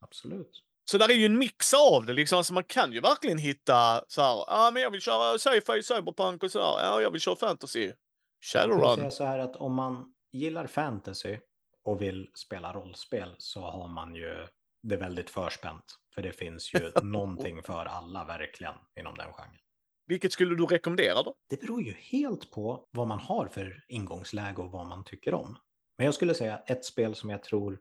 Absolut. 0.00 0.62
Så 0.90 0.98
där 0.98 1.08
är 1.10 1.14
ju 1.14 1.26
en 1.26 1.38
mix 1.38 1.74
av 1.74 2.06
det 2.06 2.12
liksom. 2.12 2.38
Alltså 2.38 2.54
man 2.54 2.64
kan 2.64 2.92
ju 2.92 3.00
verkligen 3.00 3.38
hitta 3.38 4.04
så 4.08 4.22
här, 4.22 4.44
ah, 4.48 4.70
men 4.70 4.82
jag 4.82 4.90
vill 4.90 5.00
köra 5.00 5.38
sci-fi, 5.38 5.82
cyberpunk 5.82 6.42
och 6.42 6.50
så 6.50 6.58
här. 6.58 6.86
Ja, 6.86 7.02
jag 7.02 7.10
vill 7.10 7.20
köra 7.20 7.36
fantasy. 7.36 7.84
Jag 7.84 7.94
Shadowrun. 8.42 8.96
säga 8.96 9.10
så 9.10 9.24
här 9.24 9.38
att 9.38 9.56
om 9.56 9.74
man 9.74 10.14
gillar 10.32 10.66
fantasy 10.66 11.38
och 11.84 12.02
vill 12.02 12.30
spela 12.34 12.72
rollspel 12.72 13.34
så 13.38 13.60
har 13.60 13.88
man 13.88 14.14
ju 14.14 14.46
det 14.82 14.96
väldigt 14.96 15.30
förspänt. 15.30 15.84
För 16.14 16.22
det 16.22 16.32
finns 16.32 16.74
ju 16.74 16.90
någonting 17.02 17.62
för 17.62 17.84
alla 17.84 18.24
verkligen 18.24 18.74
inom 19.00 19.14
den 19.14 19.32
genren. 19.32 19.58
Vilket 20.06 20.32
skulle 20.32 20.54
du 20.54 20.66
rekommendera 20.66 21.22
då? 21.22 21.34
Det 21.50 21.60
beror 21.60 21.82
ju 21.82 21.92
helt 21.92 22.50
på 22.50 22.88
vad 22.90 23.06
man 23.06 23.18
har 23.18 23.48
för 23.48 23.84
ingångsläge 23.88 24.62
och 24.62 24.70
vad 24.70 24.86
man 24.86 25.04
tycker 25.04 25.34
om. 25.34 25.58
Men 25.98 26.04
jag 26.04 26.14
skulle 26.14 26.34
säga 26.34 26.58
ett 26.58 26.84
spel 26.84 27.14
som 27.14 27.30
jag 27.30 27.42
tror 27.42 27.78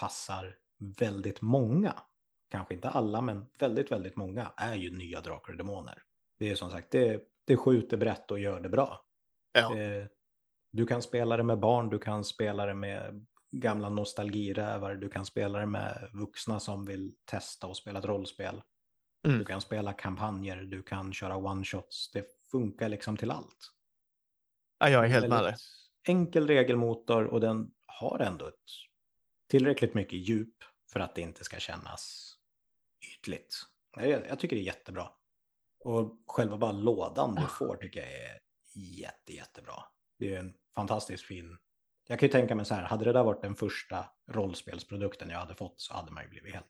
passar 0.00 0.56
väldigt 0.98 1.40
många, 1.40 1.94
kanske 2.54 2.74
inte 2.74 2.88
alla, 2.88 3.20
men 3.20 3.46
väldigt, 3.58 3.92
väldigt 3.92 4.16
många, 4.16 4.52
är 4.56 4.74
ju 4.74 4.90
nya 4.90 5.20
Drakar 5.20 5.52
och 5.52 5.58
Demoner. 5.58 6.02
Det 6.38 6.50
är 6.50 6.54
som 6.54 6.70
sagt, 6.70 6.90
det, 6.90 7.22
det 7.44 7.56
skjuter 7.56 7.96
brett 7.96 8.30
och 8.30 8.38
gör 8.38 8.60
det 8.60 8.68
bra. 8.68 9.04
Ja. 9.52 9.78
Eh, 9.78 10.06
Du 10.76 10.86
kan 10.86 11.02
spela 11.02 11.36
det 11.36 11.42
med 11.42 11.58
barn, 11.58 11.90
du 11.90 11.98
kan 11.98 12.24
spela 12.24 12.66
det 12.66 12.74
med 12.74 13.26
gamla 13.52 13.88
nostalgirävar, 13.88 14.94
du 14.94 15.08
kan 15.08 15.26
spela 15.26 15.58
det 15.58 15.66
med 15.66 16.10
vuxna 16.12 16.60
som 16.60 16.84
vill 16.86 17.14
testa 17.24 17.66
och 17.66 17.76
spela 17.76 17.98
ett 17.98 18.04
rollspel. 18.04 18.62
Mm. 19.26 19.38
Du 19.38 19.44
kan 19.44 19.60
spela 19.60 19.92
kampanjer, 19.92 20.56
du 20.56 20.82
kan 20.82 21.12
köra 21.12 21.34
one-shots. 21.36 22.10
Det 22.12 22.26
funkar 22.50 22.88
liksom 22.88 23.16
till 23.16 23.30
allt. 23.30 23.72
ja, 24.78 24.88
jag 24.88 25.04
är 25.04 25.08
helt 25.08 25.28
med 25.28 25.44
dig. 25.44 25.54
Enkel 26.08 26.46
regelmotor 26.46 27.24
och 27.24 27.40
den 27.40 27.70
har 27.86 28.18
ändå 28.18 28.46
ett 28.46 28.70
tillräckligt 29.50 29.94
mycket 29.94 30.18
djup 30.28 30.54
för 30.92 31.00
att 31.00 31.14
det 31.14 31.20
inte 31.22 31.44
ska 31.44 31.58
kännas 31.58 32.33
ytligt. 33.24 33.56
Jag, 33.96 34.26
jag 34.28 34.38
tycker 34.38 34.56
det 34.56 34.62
är 34.62 34.66
jättebra. 34.66 35.08
Och 35.84 36.22
själva 36.26 36.58
bara 36.58 36.72
lådan 36.72 37.34
du 37.34 37.46
får 37.46 37.76
tycker 37.76 38.00
jag 38.00 38.12
är 38.12 38.38
jätte, 38.74 39.32
jättebra. 39.32 39.74
Det 40.18 40.34
är 40.34 40.38
en 40.38 40.54
fantastiskt 40.74 41.24
fin... 41.24 41.58
Jag 42.06 42.18
kan 42.18 42.26
ju 42.26 42.32
tänka 42.32 42.54
mig 42.54 42.64
så 42.64 42.74
här, 42.74 42.82
hade 42.82 43.04
det 43.04 43.12
där 43.12 43.24
varit 43.24 43.42
den 43.42 43.54
första 43.54 44.06
rollspelsprodukten 44.30 45.30
jag 45.30 45.38
hade 45.38 45.54
fått 45.54 45.80
så 45.80 45.94
hade 45.94 46.12
man 46.12 46.22
ju 46.22 46.28
blivit 46.28 46.54
helt... 46.54 46.66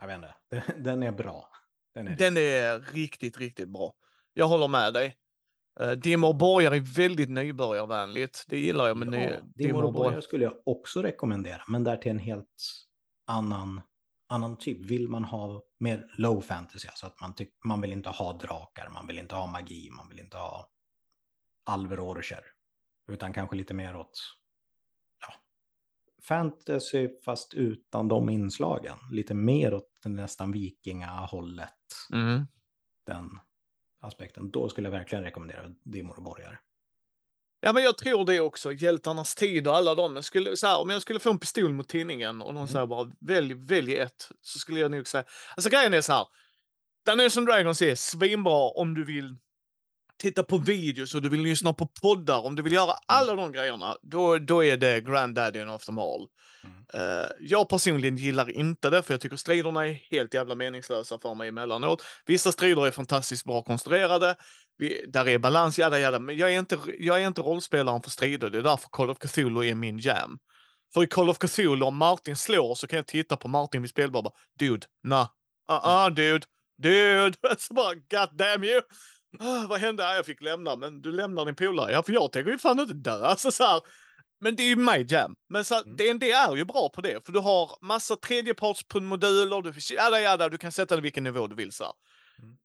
Jag 0.00 0.06
vet 0.06 0.16
inte, 0.16 0.34
den 0.82 1.02
är 1.02 1.12
bra. 1.12 1.48
Den 1.94 2.08
är 2.08 2.16
Den 2.16 2.36
är 2.36 2.80
riktigt, 2.92 3.38
riktigt 3.38 3.68
bra. 3.68 3.94
Jag 4.32 4.48
håller 4.48 4.68
med 4.68 4.94
dig. 4.94 5.16
Uh, 5.80 5.90
Dimmer 5.90 6.32
Borgar 6.32 6.72
är 6.72 6.96
väldigt 6.96 7.30
nybörjarvänligt. 7.30 8.44
Det 8.48 8.58
gillar 8.58 8.88
jag 8.88 8.96
med 8.96 9.08
ny, 9.08 9.18
Ja, 9.18 9.40
Dimor 9.54 9.84
och 9.84 9.92
Borgar 9.92 10.20
skulle 10.20 10.44
jag 10.44 10.62
också 10.66 11.02
rekommendera, 11.02 11.62
men 11.68 11.84
där 11.84 11.96
till 11.96 12.10
en 12.10 12.18
helt 12.18 12.46
annan, 13.26 13.80
annan 14.30 14.56
typ. 14.56 14.78
Vill 14.80 15.08
man 15.08 15.24
ha 15.24 15.62
mer 15.78 16.06
low 16.18 16.40
fantasy, 16.40 16.88
alltså 16.88 17.06
att 17.06 17.20
man, 17.20 17.34
tyck, 17.34 17.54
man 17.64 17.80
vill 17.80 17.92
inte 17.92 18.08
ha 18.10 18.32
drakar, 18.32 18.88
man 18.88 19.06
vill 19.06 19.18
inte 19.18 19.34
ha 19.34 19.46
magi, 19.46 19.90
man 19.90 20.08
vill 20.08 20.20
inte 20.20 20.36
ha 20.36 20.70
alver 21.64 22.00
och 22.00 22.08
orcher, 22.08 22.44
utan 23.08 23.32
kanske 23.32 23.56
lite 23.56 23.74
mer 23.74 23.96
åt 23.96 24.20
ja, 25.20 25.34
fantasy 26.22 27.08
fast 27.24 27.54
utan 27.54 28.08
de 28.08 28.28
inslagen. 28.28 28.98
Lite 29.10 29.34
mer 29.34 29.74
åt 29.74 29.88
den 30.02 30.16
nästan 30.16 30.52
vikingahållet, 30.52 31.74
Mm. 32.12 32.46
den 33.06 33.30
aspekten. 34.00 34.50
Då 34.50 34.68
skulle 34.68 34.86
jag 34.86 34.92
verkligen 34.92 35.24
rekommendera 35.24 35.68
Dimor 35.84 36.16
och 36.16 36.22
Borgar. 36.22 36.60
Ja, 37.60 37.72
men 37.72 37.82
jag 37.82 37.98
tror 37.98 38.24
det 38.24 38.40
också. 38.40 38.72
Hjältarnas 38.72 39.34
tid 39.34 39.68
och 39.68 39.76
alla 39.76 39.94
de. 39.94 40.14
Jag 40.14 40.24
skulle, 40.24 40.56
så 40.56 40.66
här, 40.66 40.78
om 40.80 40.90
jag 40.90 41.02
skulle 41.02 41.20
få 41.20 41.30
en 41.30 41.38
pistol 41.38 41.72
mot 41.72 41.88
tinningen 41.88 42.42
och 42.42 42.54
någon 42.54 42.56
Mm. 42.56 42.68
säger 42.68 42.86
bara 42.86 43.10
välj, 43.20 43.54
välj 43.54 43.96
ett, 43.96 44.28
så 44.40 44.58
skulle 44.58 44.80
jag 44.80 44.90
nog 44.90 45.06
säga... 45.06 45.24
Alltså 45.56 45.70
grejen 45.70 45.94
är 45.94 46.00
så 46.00 46.12
här. 46.12 46.26
Dungeons 47.06 47.36
and 47.36 47.46
Dragons 47.46 47.82
är 47.82 47.94
svinbra 47.94 48.70
om 48.70 48.94
du 48.94 49.04
vill 49.04 49.36
titta 50.18 50.42
på 50.42 50.58
videos 50.58 51.14
och 51.14 51.22
du 51.22 51.28
vill 51.28 51.42
lyssna 51.42 51.72
på 51.72 51.86
poddar, 52.02 52.44
om 52.44 52.56
du 52.56 52.62
vill 52.62 52.72
göra 52.72 52.92
alla 53.06 53.34
de 53.34 53.52
grejerna, 53.52 53.96
då, 54.02 54.38
då 54.38 54.64
är 54.64 54.76
det 54.76 55.00
Granddaddy 55.00 55.64
of 55.64 55.84
them 55.84 55.98
all. 55.98 56.28
Mm. 56.64 57.10
Eh, 57.20 57.26
jag 57.40 57.68
personligen 57.68 58.16
gillar 58.16 58.50
inte 58.50 58.90
det, 58.90 59.02
för 59.02 59.14
jag 59.14 59.20
tycker 59.20 59.36
striderna 59.36 59.86
är 59.86 59.92
helt 60.10 60.34
jävla 60.34 60.54
meningslösa 60.54 61.18
för 61.18 61.34
mig 61.34 61.48
emellanåt. 61.48 62.02
Vissa 62.26 62.52
strider 62.52 62.86
är 62.86 62.90
fantastiskt 62.90 63.44
bra 63.44 63.62
konstruerade, 63.62 64.36
vi, 64.80 65.04
där 65.08 65.28
är 65.28 65.38
balans, 65.38 65.78
jada, 65.78 66.00
jada, 66.00 66.18
men 66.18 66.36
jag 66.36 66.54
är, 66.54 66.58
inte, 66.58 66.78
jag 66.98 67.22
är 67.22 67.26
inte 67.26 67.40
rollspelaren 67.40 68.02
för 68.02 68.10
strider. 68.10 68.50
Det 68.50 68.58
är 68.58 68.62
därför 68.62 68.88
Call 68.88 69.10
of 69.10 69.18
Cthulhu 69.18 69.68
är 69.68 69.74
min 69.74 69.98
jam. 69.98 70.38
För 70.94 71.02
i 71.02 71.06
Call 71.06 71.30
of 71.30 71.38
Cthulhu, 71.38 71.84
om 71.84 71.96
Martin 71.96 72.36
slår 72.36 72.74
så 72.74 72.86
kan 72.86 72.96
jag 72.96 73.06
titta 73.06 73.36
på 73.36 73.48
Martin 73.48 73.82
vid 73.82 73.90
spelbord 73.90 74.18
och 74.18 74.24
bara, 74.24 74.34
dude, 74.58 74.86
nah, 75.02 75.28
uh-uh, 75.70 76.10
dude, 76.10 76.46
dude, 76.78 77.36
så 77.58 77.74
bara, 77.74 77.94
god 77.94 78.36
damn 78.36 78.64
you. 78.64 78.80
Ah, 79.38 79.66
vad 79.68 79.80
hände? 79.80 80.08
Ah, 80.08 80.14
jag 80.14 80.26
fick 80.26 80.40
lämna, 80.40 80.76
men 80.76 81.02
du 81.02 81.12
lämnar 81.12 81.44
din 81.44 81.54
polare. 81.54 81.92
Ja, 81.92 82.02
för 82.02 82.12
jag 82.12 82.32
tänker 82.32 82.50
ju 82.50 82.58
fan 82.58 82.80
inte 82.80 82.94
dö. 82.94 83.24
Alltså, 83.26 83.50
så 83.50 83.64
här, 83.64 83.80
men 84.40 84.56
det 84.56 84.62
är 84.62 84.68
ju 84.68 84.76
my 84.76 85.06
jam. 85.08 85.36
Men 85.48 85.64
så, 85.64 85.74
Mm. 85.74 85.96
DND 85.96 86.22
är 86.22 86.56
ju 86.56 86.64
bra 86.64 86.88
på 86.88 87.00
det, 87.00 87.26
för 87.26 87.32
du 87.32 87.38
har 87.38 87.78
massa 87.80 88.16
tredjepartsmoduler, 88.16 89.62
du, 89.62 89.94
jada, 89.94 90.20
jada, 90.20 90.48
du 90.48 90.58
kan 90.58 90.72
sätta 90.72 90.96
det 90.96 91.02
vilken 91.02 91.24
nivå 91.24 91.46
du 91.46 91.54
vill. 91.54 91.72
Så. 91.72 91.84
Mm. 91.84 92.56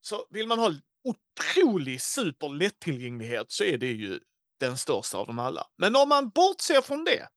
så 0.00 0.26
vill 0.30 0.46
man 0.46 0.58
ha 0.58 0.72
otrolig 1.04 2.02
superlättillgänglighet 2.02 3.50
så 3.52 3.64
är 3.64 3.78
det 3.78 3.92
ju 3.92 4.20
den 4.60 4.78
största 4.78 5.18
av 5.18 5.26
dem 5.26 5.38
alla. 5.38 5.66
Men 5.76 5.96
om 5.96 6.08
man 6.08 6.28
bortser 6.28 6.82
från 6.82 7.04
det 7.04 7.28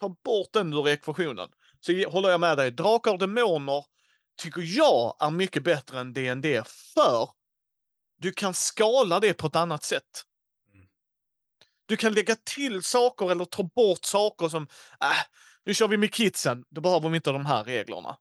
ta 0.00 0.08
bort 0.08 0.52
den 0.52 0.72
ur 0.72 0.88
ekvationen. 0.88 1.48
Så 1.80 2.08
håller 2.08 2.30
jag 2.30 2.40
med 2.40 2.56
dig. 2.56 2.70
Drakar 2.70 3.12
och 3.12 3.18
Demoner 3.18 3.84
tycker 4.42 4.62
jag 4.62 5.16
är 5.20 5.30
mycket 5.30 5.62
bättre 5.62 6.00
än 6.00 6.12
D&D 6.12 6.62
för 6.94 7.28
du 8.18 8.32
kan 8.32 8.54
skala 8.54 9.20
det 9.20 9.34
på 9.34 9.46
ett 9.46 9.56
annat 9.56 9.84
sätt. 9.84 10.24
Mm. 10.74 10.86
Du 11.86 11.96
kan 11.96 12.14
lägga 12.14 12.36
till 12.36 12.82
saker 12.82 13.30
eller 13.30 13.44
ta 13.44 13.62
bort 13.62 14.04
saker 14.04 14.48
som, 14.48 14.62
äh, 15.00 15.22
nu 15.64 15.74
kör 15.74 15.88
vi 15.88 15.96
med 15.96 16.14
kidsen, 16.14 16.64
då 16.70 16.80
behöver 16.80 17.08
vi 17.08 17.16
inte 17.16 17.32
de 17.32 17.46
här 17.46 17.64
reglerna. 17.64 18.16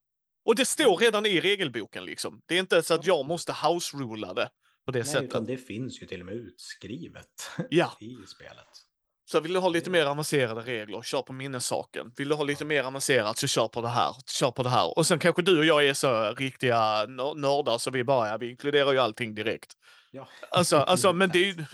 Och 0.46 0.56
det 0.56 0.66
står 0.66 0.98
redan 0.98 1.26
i 1.26 1.42
regelboken 1.42 2.06
liksom. 2.06 2.42
Det 2.46 2.56
är 2.56 2.60
inte 2.60 2.84
så 2.84 2.94
att 2.94 3.06
jag 3.06 3.26
måste 3.26 3.52
house-rula 3.52 4.34
det 4.34 4.50
på 4.92 4.98
det 4.98 5.00
Nej, 5.00 5.08
sättet. 5.08 5.30
utan 5.30 5.46
det 5.46 5.58
finns 5.58 6.02
ju 6.02 6.08
till 6.08 6.20
och 6.20 6.26
med 6.26 6.36
utskrivet 6.36 7.26
Ja. 7.70 7.98
i 8.00 8.18
spelet. 8.28 8.68
Så 9.32 9.40
vill 9.40 9.54
du 9.54 9.60
ha 9.60 9.70
lite 9.70 9.90
mer 9.90 10.06
avancerade 10.06 10.62
regler, 10.62 11.02
kör 11.02 11.22
på 11.22 11.34
minnessaken. 11.34 12.12
Vill 12.18 12.30
du 12.30 12.36
ha 12.36 12.44
lite 12.44 12.66
mer 12.66 12.84
avancerat 12.84 13.38
så 13.38 13.48
kör 13.48 13.68
på 13.68 13.82
det 13.82 13.88
här, 13.88 14.16
kör 14.40 14.52
på 14.52 14.64
det 14.64 14.70
här. 14.70 14.98
Och 14.98 15.06
sen 15.08 15.20
kanske 15.20 15.42
du 15.42 15.60
och 15.60 15.66
jag 15.66 15.86
är 15.88 15.94
så 15.94 16.32
riktiga 16.38 17.06
nör- 17.06 17.36
nördar 17.36 17.78
så 17.78 17.92
vi 17.92 18.04
bara, 18.04 18.30
ja, 18.30 18.38
vi 18.38 18.50
inkluderar 18.50 18.92
ju 18.94 19.00
allting 19.00 19.36
direkt. 19.36 19.74
Ja. 20.12 20.28
Alltså, 20.52 20.78
alltså 20.78 21.14
men 21.20 21.30
det 21.30 21.50
är 21.50 21.66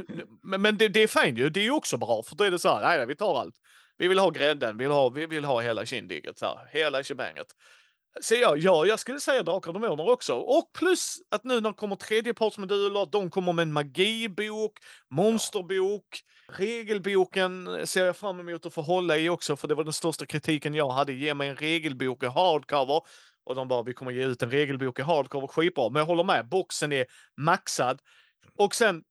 men 0.43 0.77
det, 0.77 0.87
det 0.87 0.99
är 1.03 1.07
fint 1.07 1.37
ju, 1.39 1.49
det 1.49 1.59
är 1.59 1.63
ju 1.63 1.71
också 1.71 1.97
bra 1.97 2.23
för 2.23 2.35
då 2.35 2.43
är 2.43 2.51
det 2.51 2.59
så 2.59 2.69
här, 2.69 2.81
nej, 2.81 2.97
nej 2.97 3.07
vi 3.07 3.15
tar 3.15 3.39
allt. 3.39 3.55
Vi 3.97 4.07
vill 4.07 4.19
ha 4.19 4.29
grädden, 4.29 4.77
vi 4.77 4.83
vill 4.83 4.91
ha, 4.91 5.09
vi 5.09 5.25
vill 5.25 5.45
ha 5.45 5.61
hela 5.61 5.85
kindigget, 5.85 6.37
så 6.39 6.45
här, 6.45 6.69
hela 6.71 7.03
shebanget. 7.03 7.47
Så 8.21 8.35
ja, 8.35 8.55
ja, 8.57 8.85
jag 8.85 8.99
skulle 8.99 9.19
säga 9.19 9.43
Drakar 9.43 9.71
och 9.71 9.81
Demoner 9.81 10.09
också. 10.09 10.33
Och 10.35 10.73
plus 10.73 11.17
att 11.31 11.43
nu 11.43 11.61
när 11.61 11.69
det 11.69 11.75
kommer 11.75 11.95
tredjepartsmoduler, 11.95 13.05
de 13.11 13.29
kommer 13.29 13.53
med 13.53 13.63
en 13.63 13.73
magibok, 13.73 14.73
monsterbok, 15.09 16.21
regelboken 16.51 17.87
ser 17.87 18.05
jag 18.05 18.17
fram 18.17 18.39
emot 18.39 18.65
att 18.65 18.73
få 18.73 18.81
hålla 18.81 19.17
i 19.17 19.29
också, 19.29 19.55
för 19.55 19.67
det 19.67 19.75
var 19.75 19.83
den 19.83 19.93
största 19.93 20.25
kritiken 20.25 20.73
jag 20.73 20.89
hade. 20.89 21.13
Ge 21.13 21.33
mig 21.33 21.49
en 21.49 21.55
regelbok 21.55 22.23
i 22.23 22.27
hardcover. 22.27 23.01
Och 23.43 23.55
de 23.55 23.67
bara, 23.67 23.83
vi 23.83 23.93
kommer 23.93 24.11
ge 24.11 24.25
ut 24.25 24.43
en 24.43 24.51
regelbok 24.51 24.99
i 24.99 25.01
hardcover, 25.01 25.47
skitbra. 25.47 25.89
Men 25.89 25.99
jag 25.99 26.05
håller 26.05 26.23
med, 26.23 26.49
boxen 26.49 26.91
är 26.91 27.05
maxad. 27.37 27.99
Och 28.57 28.75
sen, 28.75 29.03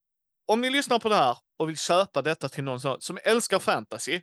om 0.46 0.60
ni 0.60 0.70
lyssnar 0.70 0.98
på 0.98 1.08
det 1.08 1.14
här 1.16 1.36
och 1.56 1.68
vill 1.68 1.78
köpa 1.78 2.22
detta 2.22 2.48
till 2.48 2.64
någon 2.64 3.00
som, 3.00 3.18
älskar 3.24 3.58
fantasy, 3.58 4.20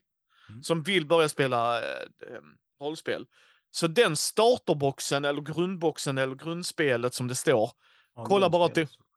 Mm. 0.50 0.64
som 0.64 0.84
vill 0.84 1.06
börja 1.06 1.30
spela 1.30 1.78
eh, 1.80 2.02
eh, 2.02 2.42
rollspel, 2.82 3.26
så 3.72 3.88
den 3.88 4.16
starterboxen 4.16 5.26
eller 5.26 5.42
grundboxen 5.42 6.18
eller 6.18 6.36
grundspelet 6.36 7.14
som 7.14 7.28
det 7.28 7.36
står. 7.36 7.72
Ja, 8.16 8.26
Kolla 8.26 8.50
bara 8.50 8.66
att 8.66 8.74
grundspelet. 8.74 9.08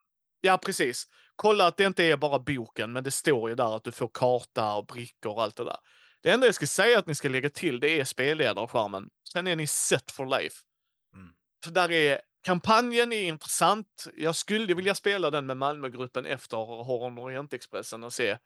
Ja, 0.41 0.59
precis. 0.59 1.09
Kolla 1.37 1.67
att 1.67 1.77
det 1.77 1.85
inte 1.85 2.05
är 2.05 2.17
bara 2.17 2.39
boken, 2.39 2.93
men 2.93 3.05
det 3.05 3.11
står 3.11 3.49
ju 3.49 3.55
där 3.55 3.77
att 3.77 3.85
du 3.85 3.93
får 3.93 4.11
karta 4.15 4.75
och 4.75 4.87
brickor 4.87 5.33
och 5.33 5.43
allt 5.43 5.57
det 5.57 5.65
där. 5.65 5.77
Det 6.23 6.31
enda 6.31 6.47
jag 6.47 6.55
ska 6.55 6.67
säga 6.67 6.99
att 6.99 7.07
ni 7.07 7.15
ska 7.15 7.29
lägga 7.29 7.51
till, 7.51 7.81
det 7.81 8.01
är 8.01 8.05
spelledarskärmen. 8.05 9.11
Sen 9.33 9.47
är 9.47 9.57
ni 9.57 9.67
set 9.67 10.11
for 10.11 10.27
life. 10.27 10.57
Mm. 11.15 11.33
För 11.65 11.71
där 11.71 11.91
är 11.93 12.21
kampanjen 12.45 13.13
är 13.13 13.23
intressant. 13.23 14.07
Jag 14.17 14.37
skulle 14.37 14.75
vilja 14.75 14.95
spela 14.95 15.31
den 15.31 15.47
med 15.47 15.57
Malmögruppen 15.57 16.27
efter 16.27 16.57
Horror 16.57 17.19
Orientexpressen 17.19 18.05
och 18.05 18.13
se. 18.13 18.39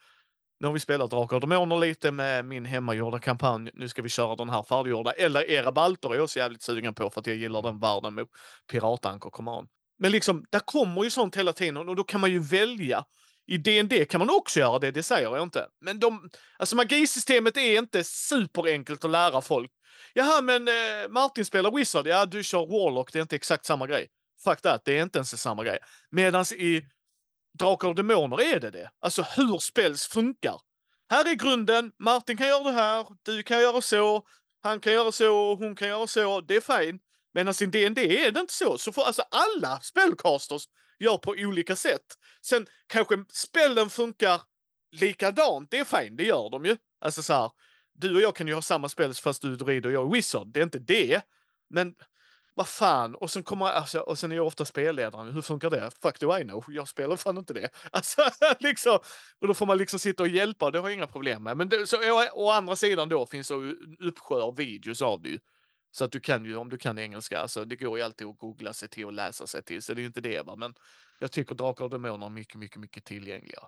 Nu 0.60 0.66
har 0.66 0.74
vi 0.74 0.80
spelat 0.80 1.10
Drakar 1.10 1.36
och 1.36 1.40
Demoner 1.40 1.78
lite 1.78 2.10
med 2.10 2.44
min 2.44 2.64
hemmagjorda 2.64 3.18
kampanj. 3.18 3.70
Nu 3.74 3.88
ska 3.88 4.02
vi 4.02 4.08
köra 4.08 4.36
den 4.36 4.50
här 4.50 4.62
färdiggjorda. 4.62 5.12
Eller 5.12 5.50
era 5.50 5.72
balter 5.72 6.10
är 6.10 6.14
jag 6.14 6.24
också 6.24 6.38
jävligt 6.38 6.62
sugen 6.62 6.94
på 6.94 7.10
för 7.10 7.20
att 7.20 7.26
jag 7.26 7.36
gillar 7.36 7.62
den 7.62 7.78
världen 7.78 8.14
med 8.14 8.26
Piratanker 8.70 9.30
Command. 9.30 9.68
Men 9.98 10.12
liksom, 10.12 10.44
där 10.50 10.60
kommer 10.60 11.04
ju 11.04 11.10
sånt 11.10 11.36
hela 11.36 11.52
tiden 11.52 11.76
och 11.76 11.96
då 11.96 12.04
kan 12.04 12.20
man 12.20 12.30
ju 12.30 12.38
välja. 12.38 13.04
I 13.46 13.58
DND 13.58 14.08
kan 14.08 14.18
man 14.18 14.30
också 14.30 14.60
göra 14.60 14.78
det, 14.78 14.90
det 14.90 15.02
säger 15.02 15.36
jag 15.36 15.42
inte. 15.42 15.66
Men 15.80 15.98
de, 16.00 16.30
alltså 16.58 16.76
magisystemet 16.76 17.56
är 17.56 17.78
inte 17.78 18.04
superenkelt 18.04 19.04
att 19.04 19.10
lära 19.10 19.40
folk. 19.40 19.70
Jaha, 20.14 20.40
men 20.42 20.68
eh, 20.68 21.08
Martin 21.10 21.44
spelar 21.44 21.70
Wizard. 21.70 22.06
Ja, 22.06 22.26
du 22.26 22.44
kör 22.44 22.66
Warlock. 22.66 23.12
Det 23.12 23.18
är 23.18 23.22
inte 23.22 23.36
exakt 23.36 23.66
samma 23.66 23.86
grej. 23.86 24.06
Fuck 24.44 24.60
that, 24.60 24.84
det 24.84 24.98
är 24.98 25.02
inte 25.02 25.18
ens 25.18 25.42
samma 25.42 25.64
grej. 25.64 25.78
Medan 26.10 26.44
i 26.56 26.82
Drakar 27.58 27.88
och 27.88 27.94
Demoner 27.94 28.40
är 28.40 28.60
det 28.60 28.70
det. 28.70 28.90
Alltså 29.00 29.22
hur 29.22 29.58
spels 29.58 30.06
funkar. 30.06 30.60
Här 31.10 31.30
är 31.30 31.34
grunden. 31.34 31.92
Martin 31.98 32.36
kan 32.36 32.48
göra 32.48 32.64
det 32.64 32.72
här. 32.72 33.06
Du 33.22 33.42
kan 33.42 33.60
göra 33.60 33.80
så. 33.80 34.22
Han 34.62 34.80
kan 34.80 34.92
göra 34.92 35.12
så. 35.12 35.54
Hon 35.54 35.76
kan 35.76 35.88
göra 35.88 36.06
så. 36.06 36.40
Det 36.40 36.56
är 36.56 36.80
fint. 36.80 37.02
Medan 37.34 37.54
i 37.60 37.66
D&D 37.66 38.26
är 38.26 38.30
det 38.30 38.40
inte 38.40 38.54
så. 38.54 38.78
Så 38.78 38.92
får 38.92 39.02
alltså 39.02 39.22
alla 39.30 39.80
spellcasters 39.80 40.64
gör 40.98 41.18
på 41.18 41.30
olika 41.30 41.76
sätt. 41.76 42.06
Sen 42.42 42.66
kanske 42.86 43.24
spelen 43.32 43.90
funkar 43.90 44.40
likadant. 44.92 45.70
Det 45.70 45.78
är 45.78 45.84
fint, 45.84 46.16
det 46.16 46.24
gör 46.24 46.50
de 46.50 46.64
ju. 46.64 46.76
Alltså 47.00 47.22
så 47.22 47.32
här, 47.32 47.50
du 47.94 48.14
och 48.14 48.20
jag 48.20 48.36
kan 48.36 48.46
ju 48.46 48.54
ha 48.54 48.62
samma 48.62 48.88
spel 48.88 49.14
fast 49.14 49.42
du 49.42 49.52
är 49.52 49.56
druid 49.56 49.86
och 49.86 49.92
jag 49.92 50.06
är 50.06 50.12
wizard. 50.12 50.48
Det 50.48 50.60
är 50.60 50.64
inte 50.64 50.78
det. 50.78 51.20
Men 51.70 51.94
vad 52.58 52.68
fan, 52.68 53.14
och 53.14 53.30
sen 53.30 53.42
kommer 53.42 53.66
alltså, 53.66 54.00
och 54.00 54.18
sen 54.18 54.32
är 54.32 54.36
jag 54.36 54.46
ofta 54.46 54.64
spelledaren. 54.64 55.32
Hur 55.32 55.42
funkar 55.42 55.70
det? 55.70 55.90
Fuck 56.02 56.20
do 56.20 56.38
I 56.38 56.42
know? 56.42 56.64
Jag 56.68 56.88
spelar 56.88 57.16
fan 57.16 57.38
inte 57.38 57.54
det. 57.54 57.68
Alltså 57.92 58.22
liksom, 58.60 58.98
och 59.38 59.48
då 59.48 59.54
får 59.54 59.66
man 59.66 59.78
liksom 59.78 59.98
sitta 59.98 60.22
och 60.22 60.28
hjälpa, 60.28 60.70
det 60.70 60.78
har 60.78 60.88
jag 60.88 60.94
inga 60.94 61.06
problem 61.06 61.42
med. 61.42 61.56
Men 61.56 61.68
det, 61.68 61.86
så, 61.86 61.96
å, 61.96 62.24
å 62.32 62.50
andra 62.50 62.76
sidan 62.76 63.08
då 63.08 63.26
finns 63.26 63.48
det 63.48 63.54
en 63.54 63.96
uppsjö 64.00 64.34
av 64.34 64.56
videos 64.56 65.02
av 65.02 65.22
det. 65.22 65.38
Så 65.90 66.04
att 66.04 66.12
du 66.12 66.20
kan 66.20 66.44
ju, 66.44 66.56
om 66.56 66.68
du 66.68 66.78
kan 66.78 66.98
engelska, 66.98 67.40
alltså 67.40 67.64
det 67.64 67.76
går 67.76 67.98
ju 67.98 68.04
alltid 68.04 68.26
att 68.26 68.38
googla 68.38 68.72
sig 68.72 68.88
till 68.88 69.06
och 69.06 69.12
läsa 69.12 69.46
sig 69.46 69.62
till, 69.62 69.82
så 69.82 69.94
det 69.94 69.98
är 70.00 70.02
ju 70.02 70.06
inte 70.06 70.20
det 70.20 70.46
va. 70.46 70.56
Men 70.56 70.74
jag 71.18 71.32
tycker 71.32 71.54
Drakar 71.54 71.84
och 71.84 71.90
Demoner 71.90 72.26
är 72.26 72.30
mycket, 72.30 72.54
mycket, 72.54 72.80
mycket 72.80 73.04
tillgängliga. 73.04 73.62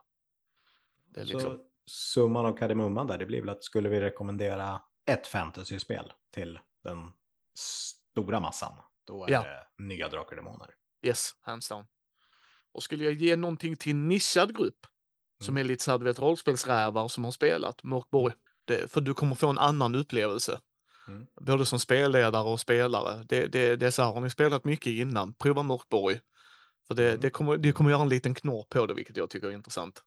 Det 1.06 1.20
är 1.20 1.24
liksom, 1.24 1.40
Så 1.40 1.58
summan 1.86 2.46
av 2.46 2.56
kardemumman 2.56 3.06
där, 3.06 3.18
det 3.18 3.26
blir 3.26 3.40
väl 3.40 3.48
att 3.48 3.64
skulle 3.64 3.88
vi 3.88 4.00
rekommendera 4.00 4.82
ett 5.06 5.26
fantasyspel 5.26 6.12
till 6.30 6.58
den 6.84 7.12
stora 8.10 8.40
massan, 8.40 8.72
då 9.06 9.24
är 9.26 9.30
Ja. 9.30 9.42
det 9.76 9.82
nya 9.84 10.08
Drakar 10.08 10.36
och 10.36 10.44
Demoner. 10.44 10.70
yes, 11.02 11.30
hands 11.40 11.68
down. 11.68 11.86
Och 12.72 12.82
skulle 12.82 13.04
jag 13.04 13.14
ge 13.14 13.36
någonting 13.36 13.76
till 13.76 13.92
en 13.92 14.08
nischad 14.08 14.56
grupp, 14.56 14.86
som 15.42 15.56
är 15.56 15.64
lite 15.64 15.84
så 15.84 15.90
här, 15.90 15.98
du 15.98 16.04
vet, 16.04 16.18
rollspelsrävar 16.18 17.08
som 17.08 17.24
har 17.24 17.30
spelat 17.32 17.82
Mörkborg, 17.82 18.34
det, 18.64 18.92
för 18.92 19.00
du 19.00 19.14
kommer 19.14 19.34
få 19.34 19.48
en 19.48 19.58
annan 19.58 19.94
upplevelse. 19.94 20.60
Mm. 21.08 21.26
Både 21.40 21.66
som 21.66 21.78
spelledare 21.80 22.42
och 22.48 22.60
spelare. 22.60 23.24
Det, 23.28 23.46
det, 23.46 23.76
det 23.76 23.86
är 23.86 23.90
så 23.90 24.02
här, 24.02 24.12
har 24.12 24.20
ni 24.20 24.30
spelat 24.30 24.64
mycket 24.64 24.86
innan, 24.86 25.34
prova 25.34 25.62
Mörkborg. 25.62 26.20
För 26.88 26.94
det, 26.94 27.08
Mm. 27.08 27.20
det, 27.20 27.30
kommer, 27.30 27.56
det 27.56 27.72
kommer 27.72 27.90
göra 27.90 28.02
en 28.02 28.08
liten 28.08 28.34
knorr 28.34 28.64
på 28.68 28.86
det, 28.86 28.94
vilket 28.94 29.16
jag 29.16 29.30
tycker 29.30 29.46
är 29.48 29.52
intressant. 29.52 30.02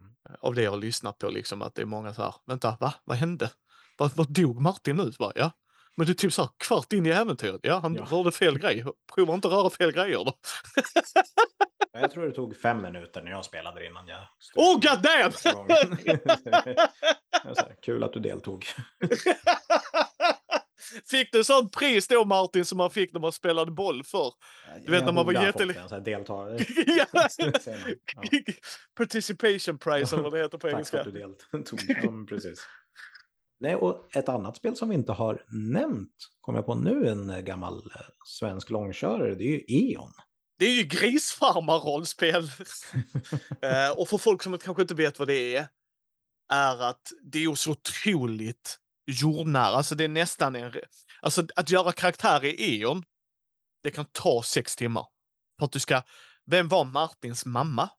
Mm. 0.00 0.14
Av 0.40 0.54
det 0.54 0.62
jag 0.62 0.70
har 0.70 0.78
lyssnat 0.78 1.18
på, 1.18 1.28
liksom, 1.30 1.62
att 1.62 1.74
det 1.74 1.82
är 1.82 1.86
många 1.86 2.14
så 2.14 2.22
här, 2.22 2.34
vänta, 2.46 2.76
va? 2.80 2.94
Vad 3.04 3.16
hände? 3.16 3.50
Vad, 3.98 4.16
vad 4.16 4.32
dog 4.32 4.60
Martin 4.60 4.96
nu? 4.96 5.12
Bara, 5.18 5.32
ja. 5.34 5.50
Men 5.96 6.06
det 6.06 6.12
är 6.12 6.14
typ 6.14 6.32
så 6.32 6.42
här, 6.42 6.50
kvart 6.58 6.92
in 6.92 7.06
i 7.06 7.10
äventyret. 7.10 7.60
Ja, 7.62 7.78
han 7.78 7.94
Ja. 7.94 8.06
rörde 8.10 8.32
fel 8.32 8.58
grej. 8.58 8.84
Prova 9.14 9.34
inte 9.34 9.48
att 9.48 9.54
röra 9.54 9.70
fel 9.70 9.92
grejer 9.92 10.24
då. 10.24 10.32
Jag 12.00 12.10
tror 12.10 12.26
det 12.26 12.32
tog 12.32 12.56
fem 12.56 12.82
minuter 12.82 13.22
när 13.22 13.30
jag 13.30 13.44
spelade 13.44 13.86
innan 13.86 14.08
jag... 14.08 14.20
Oh 14.54 14.74
god 14.74 15.02
damn! 15.02 15.32
sa, 17.54 17.68
Kul 17.82 18.04
att 18.04 18.12
du 18.12 18.20
deltog. 18.20 18.64
fick 21.10 21.32
du 21.32 21.44
sånt 21.44 21.72
pris 21.72 22.08
då 22.08 22.24
Martin 22.24 22.64
som 22.64 22.78
man 22.78 22.90
fick 22.90 23.12
när 23.12 23.20
man 23.20 23.32
spelade 23.32 23.70
boll 23.70 24.04
för? 24.04 24.32
Du 24.84 24.90
vet, 24.92 25.04
när 25.04 25.12
man 25.12 25.26
var 25.26 25.32
jätteli- 25.32 26.00
Deltagare. 26.04 26.58
Participation 28.96 29.78
prize 29.78 30.16
eller 30.16 30.22
vad 30.22 30.32
det 30.32 30.38
heter 30.38 30.58
på 30.58 30.70
Tack 30.70 30.70
för 30.70 30.76
engelska. 30.76 30.98
att 31.00 31.04
du 31.04 31.10
deltog. 31.10 32.28
Precis. 32.28 32.66
Nej, 33.60 33.74
och 33.76 34.16
ett 34.16 34.28
annat 34.28 34.56
spel 34.56 34.76
som 34.76 34.88
vi 34.88 34.94
inte 34.94 35.12
har 35.12 35.44
nämnt, 35.48 36.12
kommer 36.40 36.58
jag 36.58 36.66
på 36.66 36.74
nu, 36.74 37.08
en 37.08 37.44
gammal 37.44 37.76
eh, 37.94 38.00
svensk 38.26 38.70
långkörare, 38.70 39.34
det 39.34 39.44
är 39.44 39.48
ju 39.48 39.64
E.ON. 39.68 40.12
Det 40.58 40.66
är 40.66 40.74
ju 40.74 40.82
grisfarmarrollspel. 40.82 42.50
Eh, 43.62 43.90
och 43.98 44.08
för 44.08 44.18
folk 44.18 44.42
som 44.42 44.58
kanske 44.58 44.82
inte 44.82 44.94
vet 44.94 45.18
vad 45.18 45.28
det 45.28 45.56
är, 45.56 45.68
är 46.52 46.82
att 46.82 47.12
det 47.22 47.44
är 47.44 47.54
så 47.54 47.70
otroligt 47.70 48.78
jordnära. 49.06 49.64
Alltså 49.76 49.94
det 49.94 50.04
är 50.04 50.08
nästan 50.08 50.56
en... 50.56 50.72
Alltså 51.22 51.46
att 51.56 51.70
göra 51.70 51.92
karaktär 51.92 52.44
i 52.44 52.80
E.ON, 52.80 53.04
det 53.82 53.90
kan 53.90 54.04
ta 54.12 54.42
sex 54.42 54.76
timmar. 54.76 55.06
För 55.58 55.66
att 55.66 55.72
du 55.72 55.80
ska... 55.80 56.02
Vem 56.46 56.68
var 56.68 56.84
Martins 56.84 57.46
mamma? 57.46 57.90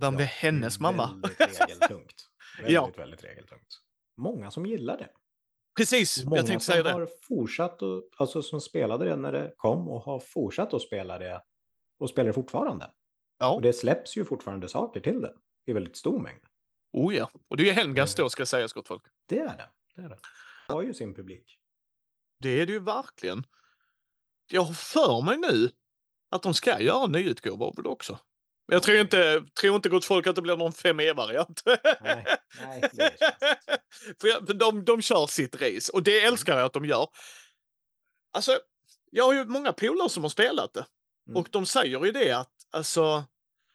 Vem 0.00 0.14
Ja, 0.14 0.18
var 0.18 0.26
hennes 0.26 0.80
mamma? 0.80 1.20
Väldigt 1.22 1.60
regeltungt. 1.60 2.14
Väldigt, 2.58 2.72
Ja. 2.74 2.90
väldigt 2.96 3.24
regeltungt. 3.24 3.80
Många 4.16 4.50
som 4.50 4.66
gillar 4.66 4.98
det. 4.98 5.08
Precis, 5.76 6.24
Många 6.24 6.36
jag 6.36 6.46
tänkte 6.46 6.66
säga 6.66 6.82
det. 6.82 6.92
har 6.92 7.08
fortsatt, 7.28 7.82
och, 7.82 8.02
alltså 8.16 8.42
som 8.42 8.60
spelade 8.60 9.04
det 9.04 9.16
när 9.16 9.32
det 9.32 9.54
kom 9.56 9.88
och 9.88 10.00
har 10.00 10.18
fortsatt 10.20 10.74
att 10.74 10.82
spela 10.82 11.18
det 11.18 11.42
och 11.98 12.10
spelar 12.10 12.26
det 12.26 12.32
fortfarande. 12.32 12.90
Ja, 13.38 13.54
Och 13.54 13.62
det 13.62 13.72
släpps 13.72 14.16
ju 14.16 14.24
fortfarande 14.24 14.68
saker 14.68 15.00
till 15.00 15.20
det 15.20 15.34
i 15.66 15.72
väldigt 15.72 15.96
stor 15.96 16.18
mängd. 16.20 16.44
oh 16.92 17.14
ja. 17.14 17.30
Och 17.48 17.56
det 17.56 17.62
är 17.62 17.66
ju 17.66 17.72
Helgas 17.72 18.14
då, 18.14 18.28
ska 18.28 18.40
jag 18.40 18.48
säga, 18.48 18.68
gott 18.74 18.88
folk. 18.88 19.02
Det 19.26 19.38
är 19.38 19.56
det. 19.56 19.70
Det 19.94 20.02
är 20.02 20.08
det. 20.08 20.18
Det 20.68 20.72
har 20.72 20.82
ju 20.82 20.94
sin 20.94 21.14
publik. 21.14 21.58
Det 22.38 22.60
är 22.60 22.66
det 22.66 22.72
ju 22.72 22.78
verkligen. 22.78 23.44
Jag 24.50 24.62
har 24.62 24.74
för 24.74 25.22
mig 25.24 25.36
nu 25.38 25.70
att 26.30 26.42
de 26.42 26.54
ska 26.54 26.80
göra 26.80 27.04
en 27.04 27.12
nyutgåva 27.12 27.66
av 27.66 27.74
det 27.82 27.88
också. 27.88 28.18
Men 28.68 28.74
jag 28.74 28.82
tror 28.82 28.98
inte, 28.98 29.44
tror 29.60 29.76
inte 29.76 29.88
gott 29.88 30.04
folk 30.04 30.26
att 30.26 30.36
det 30.36 30.42
blir 30.42 30.56
någon 30.56 30.72
5E-variant. 30.72 31.62
Nej, 32.00 32.24
nej, 32.60 32.90
det 32.92 33.02
är 33.02 33.16
sant. 33.16 33.38
för 34.46 34.54
de, 34.54 34.84
de 34.84 35.02
kör 35.02 35.26
sitt 35.26 35.62
race 35.62 35.92
och 35.92 36.02
det 36.02 36.20
älskar 36.20 36.56
jag 36.56 36.66
att 36.66 36.72
de 36.72 36.84
gör. 36.84 37.08
Alltså, 38.32 38.58
jag 39.10 39.24
har 39.24 39.34
ju 39.34 39.44
många 39.44 39.72
polare 39.72 40.08
som 40.08 40.22
har 40.22 40.30
spelat 40.30 40.74
det. 40.74 40.86
Mm. 41.28 41.36
Och 41.36 41.48
de 41.50 41.66
säger 41.66 42.04
ju 42.04 42.12
det 42.12 42.32
att, 42.32 42.52
alltså, 42.70 43.24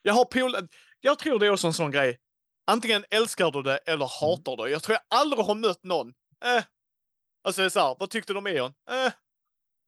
jag 0.02 0.14
har 0.14 0.26
polare, 0.26 0.68
jag 1.00 1.20
tror 1.20 1.40
det 1.40 1.46
är 1.46 1.52
också 1.52 1.68
en 1.68 1.74
sån 1.74 1.92
grej. 1.92 2.20
Antingen 2.68 3.06
älskar 3.10 3.52
du 3.52 3.62
det 3.62 3.78
eller 3.78 4.06
hatar 4.22 4.58
du 4.58 4.64
det. 4.64 4.70
Jag 4.70 4.84
tror 4.84 4.94
jag 4.94 5.20
aldrig 5.20 5.46
har 5.46 5.56
mött 5.56 5.84
någon, 5.84 6.08
eh. 6.46 6.64
Alltså 7.44 7.62
det 7.62 7.66
är 7.66 7.70
så 7.70 7.80
här, 7.80 7.96
vad 8.00 8.10
tyckte 8.10 8.34
du 8.34 8.40
om 8.40 8.48
Eon? 8.48 8.74
Eh. 8.92 9.12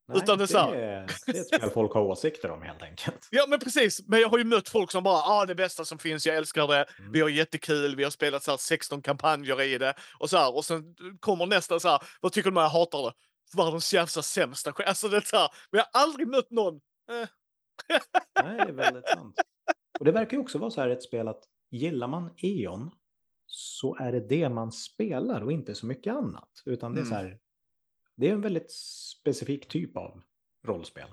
Nej, 0.07 0.17
Utan 0.17 0.37
det 0.37 0.43
är 0.43 0.47
så 0.47 0.57
här- 0.57 0.71
det, 0.71 0.83
är, 0.83 1.03
ett 1.39 1.47
spel 1.47 1.69
folk 1.69 1.93
har 1.93 2.01
åsikter 2.01 2.51
om 2.51 2.61
helt 2.61 2.81
enkelt. 2.81 3.27
Ja 3.31 3.45
men 3.49 3.59
precis, 3.59 4.07
men 4.07 4.19
jag 4.21 4.29
har 4.29 4.37
ju 4.37 4.43
mött 4.43 4.69
folk 4.69 4.91
som 4.91 5.03
bara, 5.03 5.21
ah 5.23 5.45
det 5.45 5.55
bästa 5.55 5.85
som 5.85 5.99
finns, 5.99 6.25
jag 6.25 6.35
älskar 6.35 6.67
det, 6.67 6.85
Mm. 6.99 7.11
vi 7.11 7.21
har 7.21 7.29
jättekul, 7.29 7.95
vi 7.95 8.03
har 8.03 8.11
spelat 8.11 8.43
så 8.43 8.51
här 8.51 8.57
16 8.57 9.01
kampanjer 9.01 9.61
i 9.61 9.77
det 9.77 9.93
och 10.19 10.29
så 10.29 10.37
här 10.37 10.55
och 10.55 10.65
sen 10.65 10.83
kommer 11.19 11.45
nästa 11.45 11.79
så 11.79 11.89
här, 11.89 12.01
vad 12.21 12.31
tycker 12.31 12.51
du 12.51 12.57
om 12.57 12.61
jag 12.61 12.69
hatar 12.69 13.01
det? 13.03 13.13
Världens 13.57 13.93
jävla 13.93 14.07
sämsta. 14.21 14.73
Alltså 14.85 15.07
det 15.07 15.17
är 15.17 15.21
så 15.21 15.37
här, 15.37 15.49
men 15.71 15.77
jag 15.77 15.85
har 15.99 16.01
aldrig 16.03 16.27
mött 16.27 16.51
någon, 16.51 16.75
eh. 16.75 17.27
Nej, 18.43 18.57
det 18.57 18.63
är 18.63 18.71
väldigt 18.71 19.07
sant. 19.09 19.35
Och 19.99 20.05
det 20.05 20.11
verkar 20.11 20.37
ju 20.37 20.43
också 20.43 20.57
vara 20.57 20.71
så 20.71 20.81
här 20.81 20.89
ett 20.89 21.03
spel 21.03 21.27
att 21.27 21.43
gillar 21.71 22.07
man 22.07 22.29
E.ON 22.37 22.91
så 23.45 23.95
är 23.99 24.11
det 24.11 24.19
det 24.27 24.49
man 24.49 24.71
spelar 24.71 25.41
och 25.41 25.51
inte 25.51 25.75
så 25.75 25.85
mycket 25.85 26.13
annat. 26.13 26.49
Utan 26.65 26.93
det 26.93 26.99
är 27.01 27.05
Mm. 27.05 27.09
så 27.09 27.15
här, 27.15 27.37
det 28.17 28.27
är 28.29 28.31
en 28.33 28.41
väldigt 28.41 28.71
specifik 28.71 29.67
typ 29.67 29.97
av 29.97 30.21
rollspel. 30.67 31.07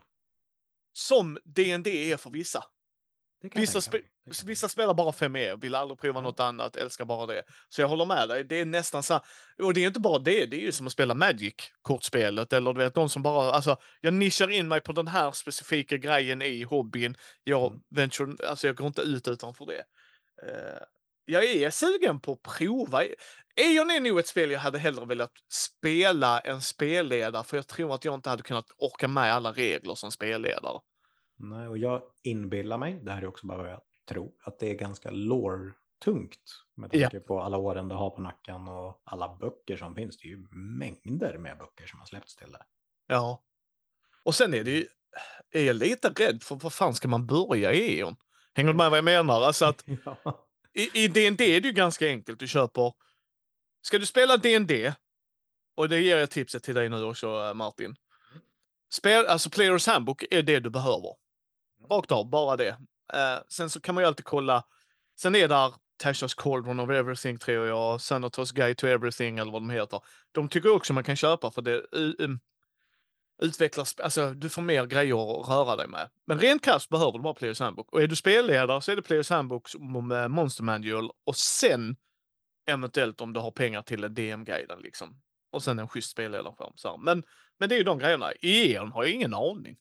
Som 0.92 1.38
D&D 1.44 2.12
är 2.12 2.16
för 2.16 2.30
vissa. 2.30 2.64
Vissa, 3.54 3.78
spe- 3.80 4.04
vissa 4.44 4.68
spelar 4.68 4.94
bara 4.94 5.10
5E, 5.10 5.60
vill 5.60 5.74
aldrig 5.74 5.98
prova 6.00 6.20
något 6.20 6.40
annat, 6.40 6.76
älskar 6.76 7.04
bara 7.04 7.26
det. 7.26 7.42
Så 7.68 7.80
jag 7.80 7.88
håller 7.88 8.06
med 8.06 8.28
dig, 8.28 8.44
det 8.44 8.60
är 8.60 8.64
nästan 8.64 9.02
så 9.02 9.14
här, 9.14 9.22
och 9.62 9.74
det 9.74 9.82
är 9.82 9.86
inte 9.86 10.00
bara 10.00 10.18
det, 10.18 10.46
det 10.46 10.56
är 10.56 10.60
ju 10.60 10.72
som 10.72 10.86
att 10.86 10.92
spela 10.92 11.14
Magic-kortspelet 11.14 12.52
eller 12.52 12.72
du 12.72 12.78
vet 12.78 12.94
de 12.94 13.08
som 13.08 13.22
bara, 13.22 13.52
alltså 13.52 13.76
jag 14.00 14.14
nischar 14.14 14.50
in 14.50 14.68
mig 14.68 14.80
på 14.80 14.92
den 14.92 15.08
här 15.08 15.32
specifika 15.32 15.96
grejen 15.96 16.42
i 16.42 16.62
hobbyn. 16.62 17.16
Jag, 17.44 17.70
Mm. 17.72 17.82
venture, 17.90 18.48
alltså 18.48 18.66
jag 18.66 18.76
går 18.76 18.86
inte 18.86 19.02
ut 19.02 19.28
utanför 19.28 19.66
det. 19.66 19.84
Eh, 20.48 20.82
jag 21.24 21.44
är 21.44 21.70
sugen 21.70 22.20
på 22.20 22.32
att 22.32 22.42
prova. 22.42 23.04
Eon 23.56 23.90
är 23.90 24.00
nog 24.00 24.18
ett 24.18 24.26
spel 24.26 24.50
jag 24.50 24.60
hade 24.60 24.78
hellre 24.78 25.06
velat 25.06 25.32
spela 25.52 26.40
än 26.40 26.60
spelledare 26.60 27.44
för 27.44 27.56
jag 27.56 27.66
tror 27.66 27.94
att 27.94 28.04
jag 28.04 28.14
inte 28.14 28.30
hade 28.30 28.42
kunnat 28.42 28.66
orka 28.78 29.08
med 29.08 29.32
alla 29.34 29.52
regler 29.52 29.94
som 29.94 30.10
spelledare. 30.12 30.80
Nej, 31.36 31.68
och 31.68 31.78
jag 31.78 32.02
inbillar 32.22 32.78
mig, 32.78 33.00
det 33.02 33.12
här 33.12 33.22
är 33.22 33.26
också 33.26 33.46
bara 33.46 33.58
vad 33.62 33.70
jag 33.70 33.80
tror, 34.08 34.32
att 34.44 34.58
det 34.58 34.70
är 34.70 34.74
ganska 34.74 35.10
lore-tungt. 35.10 36.40
Med 36.76 36.90
Ja. 36.94 37.10
tanke 37.10 37.20
på 37.26 37.40
alla 37.42 37.56
åren 37.58 37.88
det 37.88 37.94
har 37.94 38.10
på 38.10 38.20
nacken 38.20 38.68
och 38.68 39.00
alla 39.04 39.36
böcker 39.36 39.76
som 39.76 39.94
finns. 39.94 40.18
Det 40.18 40.28
är 40.28 40.30
ju 40.30 40.46
mängder 40.78 41.38
med 41.38 41.58
böcker 41.58 41.86
som 41.86 41.98
har 41.98 42.06
släppts 42.06 42.36
till 42.36 42.52
det. 42.52 42.62
Ja. 43.06 43.42
Och 44.22 44.34
sen 44.34 44.54
är 44.54 44.64
det 44.64 44.70
ju, 44.70 44.86
är 45.50 45.64
jag 45.64 45.76
lite 45.76 46.08
rädd 46.08 46.42
för 46.42 46.56
vad 46.56 46.72
fan 46.72 46.94
ska 46.94 47.08
man 47.08 47.26
börja 47.26 47.72
i 47.72 47.98
Eon? 48.00 48.16
Hänger 48.54 48.70
du 48.72 48.76
med 48.76 48.90
vad 48.90 48.96
jag 48.98 49.04
menar? 49.04 49.42
Alltså 49.42 49.64
att 49.64 49.84
Ja 50.04 50.46
i, 50.74 51.04
i 51.04 51.08
D&D 51.08 51.56
är 51.56 51.60
det 51.60 51.68
ju 51.68 51.74
ganska 51.74 52.06
enkelt. 52.06 52.40
Du 52.40 52.48
köper, 52.48 52.92
ska 53.82 53.98
du 53.98 54.06
spela 54.06 54.36
D&D 54.36 54.94
och 55.74 55.88
det 55.88 56.00
ger 56.00 56.16
jag 56.16 56.30
tipset 56.30 56.62
till 56.62 56.74
dig 56.74 56.88
nu 56.88 57.04
också 57.04 57.26
eh, 57.26 57.54
Martin. 57.54 57.96
Spel, 58.92 59.26
alltså 59.26 59.50
Players 59.50 59.86
Handbook 59.86 60.24
är 60.30 60.42
det 60.42 60.60
du 60.60 60.70
behöver. 60.70 61.14
Rakt 61.90 62.12
av, 62.12 62.30
bara 62.30 62.56
det. 62.56 62.70
Uh, 63.14 63.42
sen 63.48 63.70
så 63.70 63.80
kan 63.80 63.94
man 63.94 64.04
ju 64.04 64.08
alltid 64.08 64.24
kolla. 64.24 64.64
Sen 65.20 65.34
är 65.34 65.48
där 65.48 65.74
Tasha's 66.02 66.34
Cauldron 66.36 66.80
of 66.80 66.90
Everything 66.90 67.38
tror 67.38 67.66
jag, 67.66 68.00
Senators 68.00 68.52
Guide 68.52 68.76
to 68.76 68.86
Everything 68.86 69.38
eller 69.38 69.52
vad 69.52 69.62
de 69.62 69.70
heter. 69.70 70.00
De 70.32 70.48
tycker 70.48 70.74
också 70.74 70.92
man 70.92 71.04
kan 71.04 71.16
köpa 71.16 71.50
för 71.50 71.62
det 71.62 71.76
uh, 71.96 72.12
um, 72.18 72.40
utvecklas, 73.42 74.00
alltså 74.00 74.30
du 74.30 74.48
får 74.48 74.62
mer 74.62 74.86
grejer 74.86 75.40
att 75.40 75.48
röra 75.48 75.76
dig 75.76 75.88
med. 75.88 76.10
Men 76.26 76.38
rent 76.38 76.64
krasst 76.64 76.88
behöver 76.88 77.12
du 77.12 77.18
bara 77.18 77.34
Players 77.34 77.60
Handbook. 77.60 77.92
Och 77.92 78.02
är 78.02 78.06
du 78.06 78.16
spelledare 78.16 78.82
så 78.82 78.92
är 78.92 78.96
det 78.96 79.02
Players 79.02 79.30
Handbook 79.30 79.74
eh, 79.74 80.28
Monster 80.28 80.62
Manual 80.62 81.10
och 81.24 81.36
sen 81.36 81.96
eventuellt 82.66 83.20
om 83.20 83.32
du 83.32 83.40
har 83.40 83.50
pengar 83.50 83.82
till 83.82 84.04
en 84.04 84.14
DM-guiden 84.14 84.78
liksom. 84.80 85.20
Och 85.52 85.62
sen 85.62 85.78
en 85.78 85.88
schysst. 85.88 86.16
Så 86.74 86.88
här. 86.88 86.98
Men, 86.98 87.22
men 87.58 87.68
det 87.68 87.74
är 87.74 87.78
ju 87.78 87.84
de 87.84 87.98
grejerna. 87.98 88.32
Eon 88.42 88.92
har 88.92 89.04
jag 89.04 89.12
ingen 89.12 89.34
aning. 89.34 89.76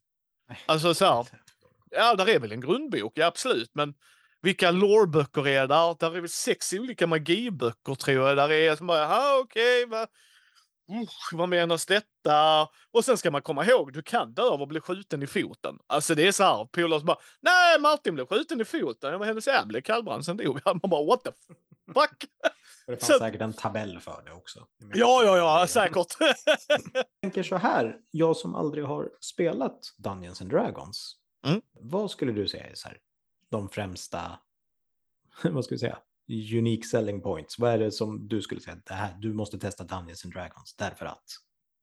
Alltså 0.65 0.93
så 0.93 1.05
här, 1.05 1.27
Ja, 1.91 2.15
där 2.15 2.29
är 2.29 2.39
väl 2.39 2.51
en 2.51 2.61
grundbok, 2.61 3.13
ja 3.15 3.25
absolut. 3.25 3.71
Men 3.73 3.93
vilka 4.41 4.71
loreböcker 4.71 5.47
är 5.47 5.67
där? 5.67 5.95
Där 5.99 6.15
är 6.15 6.21
väl 6.21 6.29
sex 6.29 6.73
olika 6.73 7.07
magiböcker 7.07 7.95
tror 7.95 8.27
jag. 8.27 8.37
Där 8.37 8.51
är 8.51 8.75
som 8.75 8.87
bara, 8.87 9.39
okej, 9.39 9.85
vad, 9.85 10.07
usch, 10.89 11.29
vad 11.33 11.49
menas 11.49 11.85
detta? 11.85 12.67
Och 12.91 13.05
sen 13.05 13.17
ska 13.17 13.31
man 13.31 13.41
komma 13.41 13.65
ihåg, 13.65 13.93
du 13.93 14.01
kan 14.01 14.33
dö 14.33 14.43
av 14.43 14.61
att 14.61 14.67
bli 14.69 14.79
skjuten 14.79 15.23
i 15.23 15.27
foten. 15.27 15.79
Alltså 15.87 16.15
det 16.15 16.27
är 16.27 16.31
så 16.31 16.43
här, 16.43 16.65
polare 16.65 16.99
som 16.99 17.05
bara, 17.07 17.17
nej 17.39 17.79
Martin 17.79 18.15
blev 18.15 18.25
skjuten 18.27 18.61
i 18.61 18.65
foten. 18.65 19.11
Jag 19.11 19.19
var 19.19 19.25
hennes 19.25 19.47
ärr 19.47 19.65
blev 19.65 19.81
kallbrand, 19.81 20.25
sen 20.25 20.37
dog 20.37 20.59
han. 20.65 20.79
Man 20.83 20.89
bara, 20.89 21.05
what 21.05 21.23
the 21.23 21.31
fuck? 21.93 22.25
Det 22.87 22.97
fanns 22.97 23.07
Så- 23.13 23.19
säkert 23.19 23.41
en 23.41 23.53
tabell 23.53 23.99
för 23.99 24.21
det 24.25 24.31
också. 24.31 24.67
ja, 24.93 25.23
ja, 25.23 25.37
ja, 25.37 25.67
säkert. 25.67 26.15
Jag 26.93 27.05
tänker 27.21 27.43
så 27.43 27.55
här, 27.57 27.97
jag 28.11 28.37
som 28.37 28.55
aldrig 28.55 28.85
har 28.85 29.09
spelat 29.21 29.79
Dungeons 29.97 30.41
and 30.41 30.49
Dragons. 30.49 31.15
Mm. 31.45 31.61
Vad 31.73 32.11
skulle 32.11 32.31
du 32.31 32.47
säga 32.47 32.67
är 32.67 32.75
så 32.75 32.87
här, 32.87 32.97
de 33.49 33.69
främsta, 33.69 34.39
vad 35.43 35.65
ska 35.65 35.75
vi 35.75 35.79
säga, 35.79 35.97
unique 36.57 36.83
selling 36.87 37.21
points? 37.21 37.59
Vad 37.59 37.71
är 37.71 37.77
det 37.77 37.91
som 37.91 38.27
du 38.27 38.41
skulle 38.41 38.61
säga, 38.61 38.77
det 38.85 38.93
här, 38.93 39.15
du 39.19 39.33
måste 39.33 39.57
testa 39.59 39.83
Dungeons 39.83 40.25
and 40.25 40.33
Dragons 40.33 40.75
därför 40.77 41.05
att? 41.05 41.23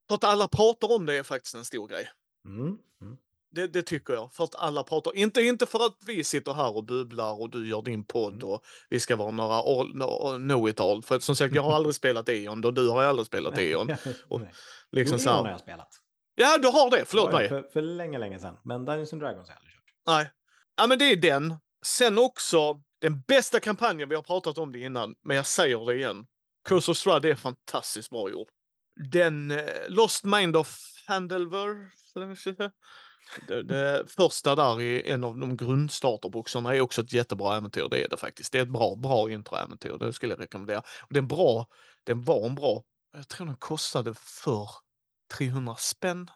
För 0.07 0.15
att 0.15 0.23
alla 0.23 0.47
pratar 0.47 0.95
om 0.95 1.05
det 1.05 1.17
är 1.17 1.23
faktiskt 1.23 1.55
en 1.55 1.65
stor 1.65 1.87
grej. 1.87 2.09
Mm. 2.45 2.77
Mm. 3.01 3.17
Det, 3.51 3.67
det 3.67 3.81
tycker 3.83 4.13
jag. 4.13 4.33
För 4.33 4.43
att 4.43 4.55
alla 4.55 4.83
pratar. 4.83 5.15
Inte, 5.15 5.41
inte 5.41 5.65
för 5.65 5.85
att 5.85 5.97
vi 6.05 6.23
sitter 6.23 6.53
här 6.53 6.75
och 6.75 6.83
bubblar 6.83 7.41
och 7.41 7.49
du 7.49 7.69
gör 7.69 7.81
din 7.81 8.03
podd 8.05 8.33
Mm. 8.33 8.47
och 8.49 8.61
vi 8.89 8.99
ska 8.99 9.15
vara 9.15 9.31
några 9.31 9.55
all, 9.55 9.95
no, 9.95 10.37
know 10.37 10.69
it 10.69 10.79
all. 10.79 11.03
För 11.03 11.15
att 11.15 11.23
som 11.23 11.35
sagt, 11.35 11.55
jag 11.55 11.61
har 11.63 11.73
aldrig 11.75 11.95
spelat 11.95 12.29
Eon 12.29 12.65
och 12.65 12.73
du 12.73 12.89
har 12.89 13.03
aldrig 13.03 13.25
spelat 13.25 13.57
Eon. 13.59 13.89
Och. 14.29 14.41
Liksom 14.91 15.15
Jo, 15.17 15.23
så 15.23 15.29
Eon 15.29 15.35
har 15.37 15.43
här. 15.43 15.51
jag 15.51 15.59
spelat. 15.59 15.89
Ja, 16.35 16.57
du 16.57 16.67
har 16.67 16.91
det. 16.91 17.05
Förlåt 17.05 17.31
mig. 17.31 17.49
För, 17.49 17.61
för 17.73 17.81
länge, 17.81 18.17
länge 18.17 18.39
sedan. 18.39 18.57
Men 18.63 18.85
Dungeons 18.85 19.13
and 19.13 19.21
Dragons 19.21 19.47
har 19.49 19.53
jag 19.55 19.59
aldrig 19.59 19.73
kört. 19.73 19.83
Nej. 20.07 20.31
Ja, 20.77 20.87
men 20.87 20.99
det 20.99 21.05
är 21.05 21.15
den. 21.15 21.55
Sen 21.85 22.17
också 22.17 22.81
den 23.01 23.21
bästa 23.21 23.59
kampanjen, 23.59 24.09
vi 24.09 24.15
har 24.15 24.23
pratat 24.23 24.57
om 24.57 24.71
det 24.71 24.79
innan, 24.79 25.15
men 25.23 25.37
jag 25.37 25.45
säger 25.45 25.85
det 25.85 25.95
igen. 25.95 26.27
Curse 26.67 26.91
of 26.91 26.97
Strahd 26.97 27.25
är 27.25 27.35
fantastiskt 27.35 28.09
bra 28.09 28.29
gjord. 28.29 28.47
Den 29.11 29.51
eh, 29.51 29.65
Lost 29.87 30.23
Mind 30.23 30.55
of 30.55 30.77
Handelver, 31.05 31.89
det, 33.47 33.63
det 33.63 34.05
första 34.07 34.55
där 34.55 34.81
i 34.81 35.11
en 35.11 35.23
av 35.23 35.39
de 35.39 35.57
grundstarterboxarna 35.57 36.75
är 36.75 36.81
också 36.81 37.01
ett 37.01 37.13
jättebra 37.13 37.57
äventyr. 37.57 37.87
Det 37.91 38.03
är 38.03 38.09
det 38.09 38.17
faktiskt. 38.17 38.51
Det 38.51 38.57
är 38.57 38.63
ett 38.63 38.69
bra, 38.69 38.95
bra 38.95 39.31
introäventyr. 39.31 39.97
Det 39.99 40.13
skulle 40.13 40.33
jag 40.33 40.41
rekommendera. 40.41 40.79
Och 40.79 41.13
den, 41.13 41.27
bra, 41.27 41.67
den 42.03 42.23
var 42.23 42.45
en 42.45 42.55
bra, 42.55 42.83
jag 43.13 43.27
tror 43.27 43.47
den 43.47 43.57
kostade 43.57 44.13
för 44.13 44.69
300 45.37 45.75
spänn. 45.75 46.31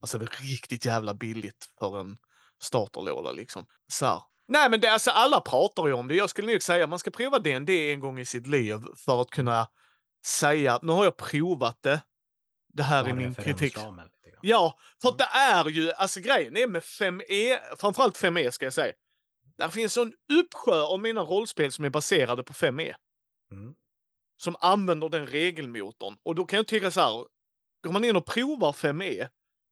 Alltså 0.00 0.18
det 0.18 0.24
är 0.24 0.42
riktigt 0.42 0.84
jävla 0.84 1.14
billigt 1.14 1.66
för 1.78 2.00
en 2.00 2.18
starterlåda 2.62 3.32
liksom. 3.32 3.66
Så 3.92 4.06
här. 4.06 4.22
Nej 4.48 4.70
men 4.70 4.80
det, 4.80 4.92
alltså, 4.92 5.10
alla 5.10 5.40
pratar 5.40 5.86
ju 5.86 5.92
om 5.92 6.08
det. 6.08 6.14
Jag 6.14 6.30
skulle 6.30 6.52
nog 6.52 6.62
säga 6.62 6.86
man 6.86 6.98
ska 6.98 7.10
prova 7.10 7.38
D&D 7.38 7.92
en 7.92 8.00
gång 8.00 8.18
i 8.18 8.24
sitt 8.24 8.46
liv 8.46 8.78
för 8.96 9.20
att 9.20 9.30
kunna 9.30 9.68
säga 10.24 10.74
att 10.74 10.82
nu 10.82 10.92
har 10.92 11.04
jag 11.04 11.16
provat 11.16 11.82
det. 11.82 12.00
Det 12.68 12.82
här 12.82 13.04
är 13.04 13.12
min 13.12 13.34
kritik. 13.34 13.76
Ja, 14.40 14.78
för 15.02 15.08
att 15.08 15.18
det 15.18 15.28
är 15.34 15.68
ju, 15.68 15.92
alltså 15.92 16.20
grejen 16.20 16.56
är 16.56 16.66
med 16.66 16.82
5E, 16.82 17.58
framförallt 17.78 18.16
5E 18.18 18.50
ska 18.50 18.66
jag 18.66 18.72
säga. 18.72 18.92
Där 19.58 19.68
finns 19.68 19.96
en 19.96 20.12
uppsjö 20.32 20.82
av 20.82 21.00
mina 21.00 21.20
rollspel 21.20 21.72
som 21.72 21.84
är 21.84 21.90
baserade 21.90 22.42
på 22.42 22.52
5E. 22.52 22.94
Mm. 23.52 23.74
Som 24.36 24.56
använder 24.60 25.08
den 25.08 25.26
regelmotorn. 25.26 26.16
Och 26.22 26.34
då 26.34 26.44
kan 26.44 26.56
jag 26.56 26.66
tycka 26.66 26.90
så 26.90 27.00
här, 27.00 27.26
går 27.82 27.92
man 27.92 28.04
in 28.04 28.16
och 28.16 28.26
provar 28.26 28.72
5E 28.72 29.28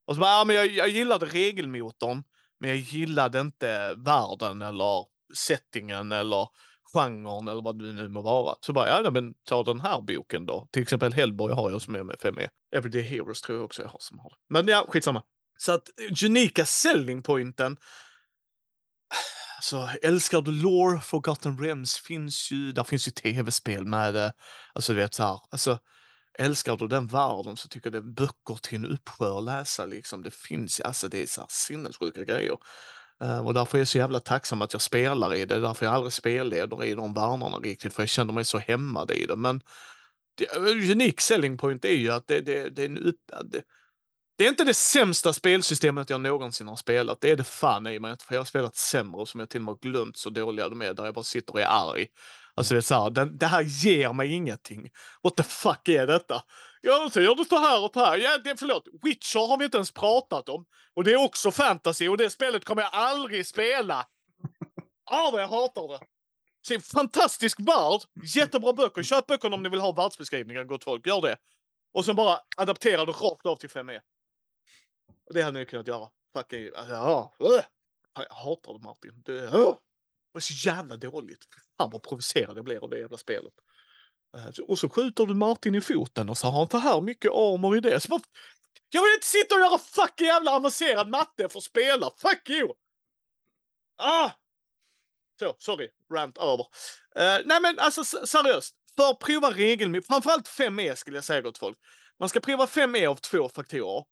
och 0.07 0.14
så 0.14 0.20
bara, 0.20 0.31
ja, 0.31 0.45
men 0.45 0.57
jag, 0.57 0.66
jag 0.66 0.89
gillade 0.89 1.27
regelmotorn, 1.27 2.24
men 2.61 2.70
jag 2.70 2.78
gillade 2.78 3.40
inte 3.40 3.94
världen 3.94 4.62
eller 4.62 5.04
settingen 5.34 6.12
eller 6.12 6.48
genren 6.94 7.48
eller 7.48 7.62
vad 7.62 7.78
det 7.78 7.92
nu 7.92 8.09
må 8.09 8.22
vara. 8.22 8.54
Så 8.61 8.72
bara, 8.72 9.02
ja 9.02 9.11
men 9.11 9.34
ta 9.48 9.62
den 9.62 9.80
här 9.80 10.00
boken 10.00 10.46
då. 10.46 10.68
Till 10.72 10.82
exempel 10.82 11.12
Hellboy 11.12 11.52
har 11.52 11.70
jag 11.70 11.82
som 11.82 11.94
är 11.94 12.02
med 12.02 12.16
5E. 12.16 12.48
Everyday 12.76 13.02
Heroes 13.02 13.40
tror 13.40 13.59
jag 13.59 13.64
också 13.64 13.82
jag 13.82 13.88
har 13.88 14.00
som 14.00 14.18
har 14.18 14.30
det. 14.30 14.36
Men 14.48 14.68
ja, 14.68 14.86
skitsamma. 14.88 15.22
Så 15.59 15.72
att 15.72 15.88
unika 16.22 16.66
selling 16.66 17.22
pointen. 17.22 17.76
Alltså, 19.57 19.88
älskar 20.02 20.40
du 20.40 20.52
lore? 20.52 21.00
Forgotten 21.00 21.59
Realms 21.59 21.96
finns 21.96 22.52
ju, 22.52 22.72
där 22.72 22.84
finns 22.84 23.09
ju 23.09 23.12
tv-spel 23.12 23.84
med 23.84 24.14
det. 24.14 24.32
Alltså 24.72 24.92
du 24.92 24.98
vet 24.98 25.14
så 25.14 25.22
här, 25.22 25.40
alltså 25.50 25.78
älskar 26.39 26.76
du 26.76 26.89
den 26.89 27.07
världen 27.07 27.57
så 27.57 27.68
tycker 27.68 27.87
jag 27.87 27.93
det 27.93 28.09
är 28.09 28.12
böcker 28.12 28.55
till 28.62 28.84
en 28.84 28.87
uppsjö 28.87 29.39
att 29.39 29.45
läsa 29.45 29.87
liksom. 29.87 30.22
Det 30.22 30.34
finns, 30.34 30.80
alltså 30.80 31.09
det 31.09 31.22
är 31.22 31.26
så 31.26 31.41
här 31.41 31.49
sinnessjuka 31.51 32.24
grejer. 32.24 32.57
Eh, 33.22 33.47
och 33.47 33.55
därför 33.55 33.78
är 33.78 33.80
jag 33.80 33.89
så 33.89 33.99
jävla 33.99 34.20
tacksam 34.20 34.62
att 34.62 34.72
jag 34.72 34.82
spelar 34.82 35.34
i 35.34 35.45
det. 35.45 35.61
Därför 35.61 35.87
jag 35.87 35.95
aldrig 35.95 36.12
spelleder 36.12 36.84
i 36.84 36.95
de 36.95 37.14
världarna 37.14 37.57
riktigt, 37.57 37.95
för 37.95 38.03
jag 38.03 38.09
känner 38.09 38.32
mig 38.32 38.45
så 38.45 38.59
hämmad 38.59 39.11
i 39.11 39.26
det. 39.26 39.37
Men 39.37 39.61
det, 40.39 40.57
eh, 40.57 40.93
unik 40.93 41.20
selling 41.20 41.59
point 41.59 41.84
är 41.84 41.97
ju 41.97 42.11
att 42.11 42.26
det, 42.26 42.41
det, 42.41 42.68
det 42.68 42.82
är 42.82 42.87
en 42.87 42.99
upp, 42.99 43.20
det, 43.45 43.62
det 44.39 44.45
är 44.45 44.49
inte 44.49 44.64
det 44.64 44.74
sämsta 44.74 45.32
spelsystemet 45.32 46.11
jag 46.11 46.20
någonsin 46.20 46.68
har 46.68 46.76
spelat. 46.76 47.20
Det 47.20 47.30
är 47.30 47.37
det 47.37 47.45
fan 47.45 47.87
i 47.87 47.99
mig 47.99 48.16
För 48.20 48.34
jag 48.34 48.41
har 48.41 48.47
spelat 48.47 48.76
sämre 48.76 49.26
som 49.26 49.41
jag 49.41 49.51
till 49.51 49.61
och 49.61 49.64
med 49.64 49.72
har 49.72 49.91
glömt 49.91 50.16
så 50.16 50.30
dåliga 50.30 50.68
de 50.68 50.82
är. 50.82 50.95
Där 50.95 51.05
jag 51.05 51.14
bara 51.14 51.24
sitter 51.24 51.53
och 51.53 51.61
är 51.61 51.66
arg. 51.66 52.07
Alltså 52.57 52.74
det 52.74 52.80
är 52.80 52.82
så 52.82 52.94
här, 52.94 53.11
det, 53.11 53.24
det, 53.24 53.46
här 53.46 53.62
ger 53.62 54.12
mig 54.12 54.32
ingenting. 54.32 54.90
What 55.22 55.36
the 55.36 55.42
fuck 55.42 55.88
är 55.88 56.07
detta? 56.07 56.42
Ja, 56.80 57.11
så 57.12 57.20
gör 57.20 57.34
du 57.34 57.44
så 57.44 57.59
här 57.59 57.84
och 57.84 57.90
så 57.94 58.00
här. 58.00 58.18
Ja, 58.18 58.38
det, 58.38 58.57
förlåt, 58.59 58.88
Witcher 59.02 59.48
har 59.48 59.59
vi 59.59 59.64
inte 59.64 59.76
ens 59.76 59.92
pratat 59.92 60.48
om. 60.48 60.66
Och 60.94 61.04
det 61.04 61.12
är 61.12 61.24
också 61.24 61.50
fantasy 61.50 62.09
och 62.09 62.16
det 62.16 62.30
spelet 62.30 62.64
kommer 62.64 62.82
jag 62.82 62.90
aldrig 62.92 63.46
spela. 63.46 64.07
Ah, 65.04 65.30
vad 65.30 65.42
jag 65.42 65.48
hatar 65.48 65.88
det. 65.88 66.00
Så 66.62 66.74
en 66.74 66.80
fantastisk 66.80 67.61
värld, 67.61 68.00
jättebra 68.34 68.72
böcker. 68.72 69.02
Köp 69.02 69.26
böckerna 69.26 69.57
om 69.57 69.62
ni 69.62 69.68
vill 69.68 69.80
ha 69.80 69.92
världsbeskrivningar, 69.92 70.64
gott 70.64 70.84
folk. 70.84 71.07
Gör 71.07 71.20
det. 71.20 71.36
Och 71.92 72.04
sen 72.04 72.16
bara 72.16 72.38
adaptera 72.57 73.04
det 73.04 73.12
rakt 73.12 73.46
av 73.46 73.57
till 73.57 73.70
5e. 73.70 74.00
Det 75.34 75.42
hade 75.42 75.59
ni 75.59 75.66
kunnat 75.66 75.86
göra. 75.86 76.09
Fucking, 76.36 76.70
ja. 76.74 77.34
Äh, 77.40 77.64
jag 78.14 78.34
hatar 78.34 78.72
det 78.72 78.84
Martin. 78.84 79.22
Det, 79.24 79.44
äh 79.44 79.74
var 80.37 80.41
så 80.41 80.68
jävla 80.68 80.97
dåligt. 80.97 81.45
Fan 81.78 81.91
vad 81.91 82.03
provocerad 82.03 82.57
jag 82.57 82.64
blir 82.64 82.84
av 82.84 82.91
det 82.91 82.99
jävla 82.99 83.16
spelet. 83.16 83.53
Eh, 84.37 84.64
och 84.68 84.78
så 84.78 84.89
skjuter 84.89 85.26
du 85.26 85.34
Martin 85.34 85.74
i 85.74 85.80
foten 85.80 86.28
och 86.28 86.39
så 86.39 86.47
har 86.47 86.59
han 86.59 86.68
för 86.68 86.78
här 86.78 87.01
mycket 87.01 87.30
armor 87.30 87.76
i 87.76 87.80
det. 87.80 88.01
Så 88.01 88.09
bara, 88.09 88.20
jag 88.91 89.03
vill 89.03 89.14
inte 89.14 89.26
sitta 89.26 89.55
och 89.55 89.61
göra 89.61 89.78
fucking 89.78 90.26
jävla 90.26 90.51
avancerad 90.51 91.09
matte 91.09 91.49
för 91.49 91.59
att 91.59 91.64
spela. 91.64 92.11
Fuck 92.16 92.51
you! 92.51 92.72
Ah! 93.99 94.30
Så, 95.39 95.55
sorry. 95.59 95.89
Rant 96.12 96.39
över. 96.39 96.66
Uh, 97.18 97.47
nej 97.47 97.61
men 97.61 97.78
alltså 97.78 98.05
seriöst. 98.05 98.74
För 98.97 99.11
att 99.11 99.18
prova 99.18 99.51
regelmässigt, 99.51 100.07
framförallt 100.07 100.49
5E 100.49 100.95
skulle 100.95 101.16
jag 101.16 101.24
säga 101.24 101.41
gott 101.41 101.59
folk. 101.59 101.78
Man 102.18 102.28
ska 102.28 102.41
prova 102.41 102.66
5E 102.66 103.07
av 103.07 103.16
två 103.16 103.49
faktorer. 103.49 104.05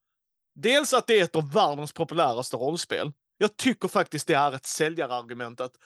Dels 0.55 0.93
att 0.93 1.07
det 1.07 1.21
är 1.21 1.25
ett 1.25 1.37
av 1.37 1.53
världens 1.53 1.93
populäraste 1.93 2.57
rollspel. 2.57 3.13
Jag 3.39 3.57
tycker 3.57 3.89
faktiskt 3.89 4.27
det 4.27 4.35
är 4.35 4.53
ett 4.53 4.67
säljarargument 4.67 5.61
att 5.61 5.77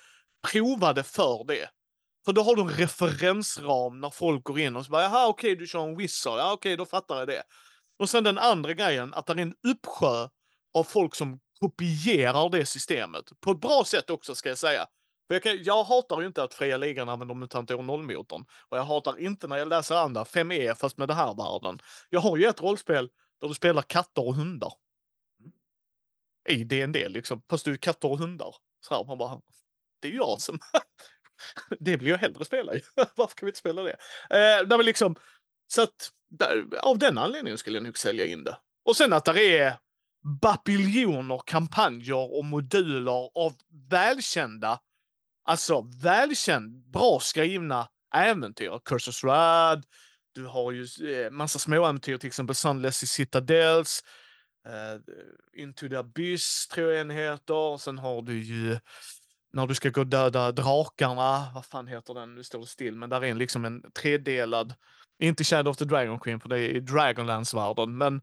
prova 0.53 0.93
det 0.93 1.03
för 1.03 1.45
det. 1.45 1.71
För 2.25 2.33
då 2.33 2.43
har 2.43 2.57
du 2.57 2.63
en 2.63 2.69
referensram 2.69 4.01
när 4.01 4.11
folk 4.11 4.45
går 4.45 4.61
in 4.61 4.77
och 4.77 4.85
så 4.85 4.91
bara, 4.91 5.03
jaha 5.03 5.29
okej 5.29 5.53
okay, 5.53 5.61
du 5.61 5.67
kör 5.67 5.85
en 5.85 5.97
wizard, 5.97 6.39
ja 6.39 6.53
okej 6.53 6.55
okay, 6.55 6.77
då 6.77 6.87
fattar 6.87 7.19
jag 7.19 7.29
det. 7.29 7.43
Och 7.99 8.11
sen 8.11 8.25
den 8.25 8.39
andra 8.39 8.75
grejen, 8.75 9.15
att 9.15 9.27
det 9.27 9.33
är 9.33 9.37
en 9.37 9.55
uppsjö 9.69 10.29
av 10.75 10.85
folk 10.85 11.15
som 11.15 11.41
kopierar 11.61 12.51
det 12.51 12.67
systemet. 12.67 13.25
På 13.41 13.51
ett 13.51 13.61
bra 13.61 13.85
sätt 13.87 14.11
också 14.11 14.35
ska 14.35 14.49
jag 14.49 14.59
säga. 14.59 14.87
För 15.27 15.35
jag, 15.35 15.43
kan, 15.43 15.63
jag 15.63 15.85
hatar 15.85 16.21
ju 16.21 16.27
inte 16.27 16.43
att 16.43 16.55
fria 16.55 16.77
ligan 16.77 17.09
använder 17.09 17.35
MUTANT 17.35 17.71
år 17.71 17.83
0-motorn. 17.83 18.45
Och 18.69 18.79
jag 18.79 18.85
hatar 18.85 19.21
inte 19.21 19.49
när 19.49 19.57
jag 19.57 19.69
läser 19.69 19.95
andra 19.95 20.25
5E 20.25 20.75
fast 20.75 20.99
med 20.99 21.09
det 21.09 21.15
här 21.15 21.35
världen. 21.35 21.81
Jag 22.11 22.21
har 22.21 22.37
ju 22.37 22.47
ett 22.47 22.61
rollspel 22.61 23.11
där 23.41 23.49
du 23.49 23.55
spelar 23.55 23.83
katter 23.83 24.27
och 24.27 24.35
hundar. 24.35 24.73
I 26.49 26.65
DND 26.65 26.97
liksom, 27.09 27.43
fast 27.51 27.65
du 27.65 27.73
är 27.73 27.77
katter 27.77 28.11
och 28.11 28.19
hundar. 28.19 28.55
Så 28.81 28.95
här, 28.95 29.05
man 29.05 29.19
bara, 29.19 29.41
det 30.01 30.09
är 30.09 30.13
ju 30.13 30.19
jag 30.19 30.41
som... 30.41 30.59
det 31.81 31.97
vill 31.97 32.09
jag 32.09 32.19
hellre 32.19 32.45
spela 32.45 32.75
i. 32.75 32.83
Varför 33.15 33.37
kan 33.37 33.47
vi 33.47 33.51
inte 33.51 33.59
spela 33.59 33.83
det? 33.83 33.97
Eh, 34.31 34.67
där 34.67 34.83
liksom, 34.83 35.17
så 35.67 35.83
att 35.83 36.11
där, 36.31 36.65
av 36.83 36.99
den 36.99 37.19
anledningen 37.19 37.59
skulle 37.59 37.77
jag 37.77 37.85
nog 37.85 37.99
sälja 37.99 38.27
in 38.27 38.45
det. 38.45 38.59
Och 38.85 38.97
sen 38.97 39.13
att 39.13 39.25
det 39.25 39.59
är 39.59 39.79
bapiljoner 40.43 41.41
kampanjer 41.47 42.39
och 42.39 42.45
moduler 42.45 43.31
av 43.39 43.53
välkända, 43.91 44.81
alltså 45.45 45.87
välkänd, 46.03 46.91
bra 46.91 47.21
skrivna 47.21 47.89
äventyr. 48.15 48.81
Cursus 48.85 49.25
Rad, 49.25 49.85
du 50.33 50.47
har 50.47 50.73
ju 50.73 50.87
eh, 51.13 51.31
massa 51.31 51.59
småäventyr, 51.59 52.19
till 52.19 52.27
exempel 52.27 52.57
Sunless 52.57 53.03
i 53.03 53.07
Citadels, 53.07 54.05
uh, 54.67 55.01
Into 55.63 55.89
the 55.89 55.97
Abyss 55.97 56.69
tror 56.69 56.93
jag 56.93 57.01
en 57.01 57.11
heter. 57.11 57.77
Sen 57.77 57.99
har 57.99 58.23
du 58.23 58.43
ju 58.43 58.79
när 59.59 59.67
du 59.67 59.75
ska 59.75 59.91
gå 59.91 60.01
och 60.01 60.07
döda 60.07 60.53
drakarna, 60.53 61.51
vad 61.55 61.67
fan 61.67 61.87
heter 61.87 62.15
den, 62.15 62.35
nu 62.35 62.45
står 62.45 62.61
det 62.61 62.67
still, 62.67 62.95
men 62.95 63.11
där 63.11 63.25
är 63.25 63.31
en, 63.31 63.39
liksom 63.39 63.65
en 63.65 63.93
tredelad, 63.93 64.75
inte 65.19 65.45
Shadow 65.45 65.71
of 65.71 65.77
the 65.77 65.85
Dragon 65.85 66.21
Queen 66.21 66.41
för 66.41 66.49
det 66.49 66.59
är 66.59 66.77
i 66.77 66.81
Dragonlance-världen, 66.81 67.99
men 67.99 68.21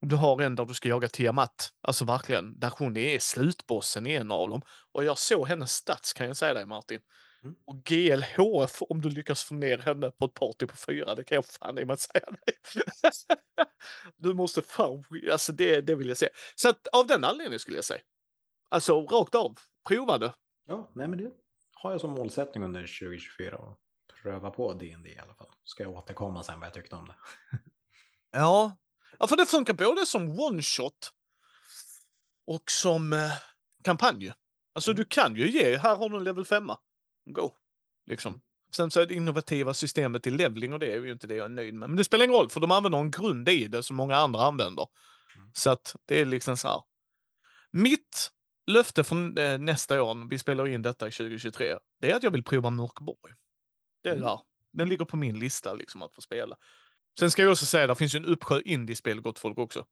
du 0.00 0.16
har 0.16 0.42
en 0.42 0.54
där 0.54 0.64
du 0.64 0.74
ska 0.74 0.88
jaga 0.88 1.08
Tiamat, 1.08 1.70
alltså 1.82 2.04
verkligen, 2.04 2.58
där 2.58 2.72
hon 2.78 2.96
är 2.96 3.18
slutbossen 3.18 4.06
i 4.06 4.14
en 4.14 4.30
av 4.30 4.48
dem. 4.48 4.62
Och 4.92 5.04
jag 5.04 5.18
såg 5.18 5.48
hennes 5.48 5.72
stats 5.72 6.12
kan 6.12 6.26
jag 6.26 6.36
säga 6.36 6.54
dig 6.54 6.66
Martin. 6.66 7.00
Mm. 7.42 7.56
Och 7.66 7.84
GLHF 7.84 8.82
om 8.82 9.00
du 9.00 9.10
lyckas 9.10 9.44
få 9.44 9.54
ner 9.54 9.78
henne 9.78 10.10
på 10.10 10.24
ett 10.24 10.34
party 10.34 10.66
på 10.66 10.76
fyra, 10.76 11.14
det 11.14 11.24
kan 11.24 11.34
jag 11.34 11.46
fan 11.46 11.78
i 11.78 11.84
mig 11.84 11.98
säga 11.98 12.26
dig. 12.30 12.54
du 14.16 14.34
måste 14.34 14.62
fan, 14.62 15.04
alltså 15.32 15.52
det, 15.52 15.80
det 15.80 15.94
vill 15.94 16.08
jag 16.08 16.16
säga. 16.16 16.30
Så 16.54 16.68
att 16.68 16.86
av 16.86 17.06
den 17.06 17.24
anledningen 17.24 17.60
skulle 17.60 17.76
jag 17.76 17.84
säga. 17.84 18.00
Alltså 18.68 19.06
rakt 19.06 19.34
av, 19.34 19.58
prova 19.88 20.18
det. 20.18 20.32
Ja, 20.66 20.90
nej 20.94 21.08
men 21.08 21.18
det 21.18 21.32
har 21.74 21.90
jag 21.90 22.00
som 22.00 22.10
målsättning 22.10 22.64
under 22.64 22.80
2024 22.80 23.56
att 23.56 23.78
pröva 24.22 24.50
på 24.50 24.72
D&D 24.72 25.08
i 25.10 25.18
alla 25.18 25.34
fall. 25.34 25.50
Ska 25.64 25.82
jag 25.82 25.92
återkomma 25.92 26.42
sen 26.42 26.60
vad 26.60 26.66
jag 26.66 26.74
tyckte 26.74 26.96
om 26.96 27.06
det. 27.06 27.14
ja. 28.30 28.76
ja, 29.18 29.26
för 29.26 29.36
det 29.36 29.46
funkar 29.46 29.74
både 29.74 30.06
som 30.06 30.40
one 30.40 30.62
shot 30.62 31.12
och 32.46 32.70
som 32.70 33.12
eh, 33.12 33.32
kampanj. 33.84 34.32
Alltså 34.74 34.90
mm. 34.90 34.96
du 34.96 35.04
kan 35.04 35.36
ju 35.36 35.50
ge, 35.50 35.76
här 35.76 35.96
har 35.96 36.08
du 36.08 36.16
en 36.16 36.24
level 36.24 36.44
5 36.44 36.70
Go! 37.24 37.50
Liksom. 38.06 38.40
Sen 38.76 38.90
så 38.90 39.00
är 39.00 39.06
det 39.06 39.14
innovativa 39.14 39.74
systemet 39.74 40.26
i 40.26 40.30
leveling 40.30 40.72
och 40.72 40.78
det 40.78 40.92
är 40.92 41.00
ju 41.00 41.12
inte 41.12 41.26
det 41.26 41.34
jag 41.34 41.44
är 41.44 41.48
nöjd 41.48 41.74
med. 41.74 41.88
Men 41.88 41.96
det 41.96 42.04
spelar 42.04 42.24
ingen 42.24 42.36
roll 42.36 42.50
för 42.50 42.60
de 42.60 42.70
använder 42.70 42.98
en 42.98 43.10
grund 43.10 43.48
i 43.48 43.68
det 43.68 43.82
som 43.82 43.96
många 43.96 44.16
andra 44.16 44.40
använder. 44.40 44.86
Mm. 45.36 45.50
Så 45.54 45.70
att 45.70 45.96
det 46.04 46.20
är 46.20 46.24
liksom 46.24 46.56
så 46.56 46.68
här. 46.68 46.82
Mitt 47.70 48.30
löfte 48.66 49.04
från 49.04 49.38
eh, 49.38 49.58
nästa 49.58 50.02
år, 50.02 50.28
vi 50.30 50.38
spelar 50.38 50.68
in 50.68 50.82
detta 50.82 51.08
i 51.08 51.10
2023, 51.10 51.78
det 52.00 52.10
är 52.10 52.16
att 52.16 52.22
jag 52.22 52.30
vill 52.30 52.44
prova 52.44 52.70
Mörkborg. 52.70 53.34
Det 54.02 54.08
är 54.08 54.12
mm. 54.12 54.24
där. 54.24 54.40
Den 54.72 54.88
ligger 54.88 55.04
på 55.04 55.16
min 55.16 55.38
lista 55.38 55.74
liksom 55.74 56.02
att 56.02 56.14
få 56.14 56.20
spela. 56.20 56.56
Sen 57.18 57.30
ska 57.30 57.42
jag 57.42 57.52
också 57.52 57.66
säga, 57.66 57.86
det 57.86 57.94
finns 57.94 58.14
ju 58.14 58.16
en 58.16 58.24
uppsjö 58.24 58.60
indiespel 58.64 59.20
gott 59.20 59.38
folk 59.38 59.58
också. 59.58 59.86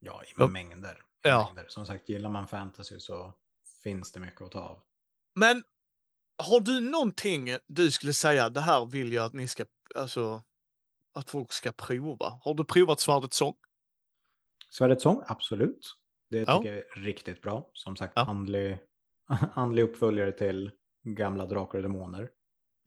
Ja, 0.00 0.22
i 0.24 0.48
mängder. 0.48 1.02
Ja. 1.22 1.44
mängder. 1.44 1.68
Som 1.68 1.86
sagt, 1.86 2.08
gillar 2.08 2.30
man 2.30 2.48
fantasy 2.48 3.00
så 3.00 3.34
finns 3.82 4.12
det 4.12 4.20
mycket 4.20 4.42
att 4.42 4.50
ta 4.50 4.60
av. 4.60 4.82
Men 5.34 5.62
har 6.42 6.60
du 6.60 6.80
någonting 6.80 7.56
du 7.66 7.90
skulle 7.90 8.12
säga, 8.12 8.50
det 8.50 8.60
här 8.60 8.86
vill 8.86 9.12
jag 9.12 9.24
att 9.24 9.32
ni 9.32 9.48
ska, 9.48 9.64
alltså, 9.94 10.42
att 11.14 11.30
folk 11.30 11.52
ska 11.52 11.72
prova? 11.72 12.38
Har 12.42 12.54
du 12.54 12.64
provat 12.64 13.00
Svärdets 13.00 13.36
sång? 13.36 13.56
Svärdets 14.70 15.02
sång, 15.02 15.22
absolut. 15.26 15.96
Det 16.30 16.40
tycker 16.40 16.52
ja. 16.52 16.64
jag 16.64 16.76
är 16.76 17.00
riktigt 17.00 17.42
bra. 17.42 17.70
Som 17.72 17.96
sagt, 17.96 18.12
ja. 18.16 18.22
andlig, 18.22 18.78
andlig 19.54 19.82
uppföljare 19.82 20.32
till 20.32 20.70
gamla 21.02 21.46
Drakar 21.46 21.78
och 21.78 21.82
Demoner. 21.82 22.30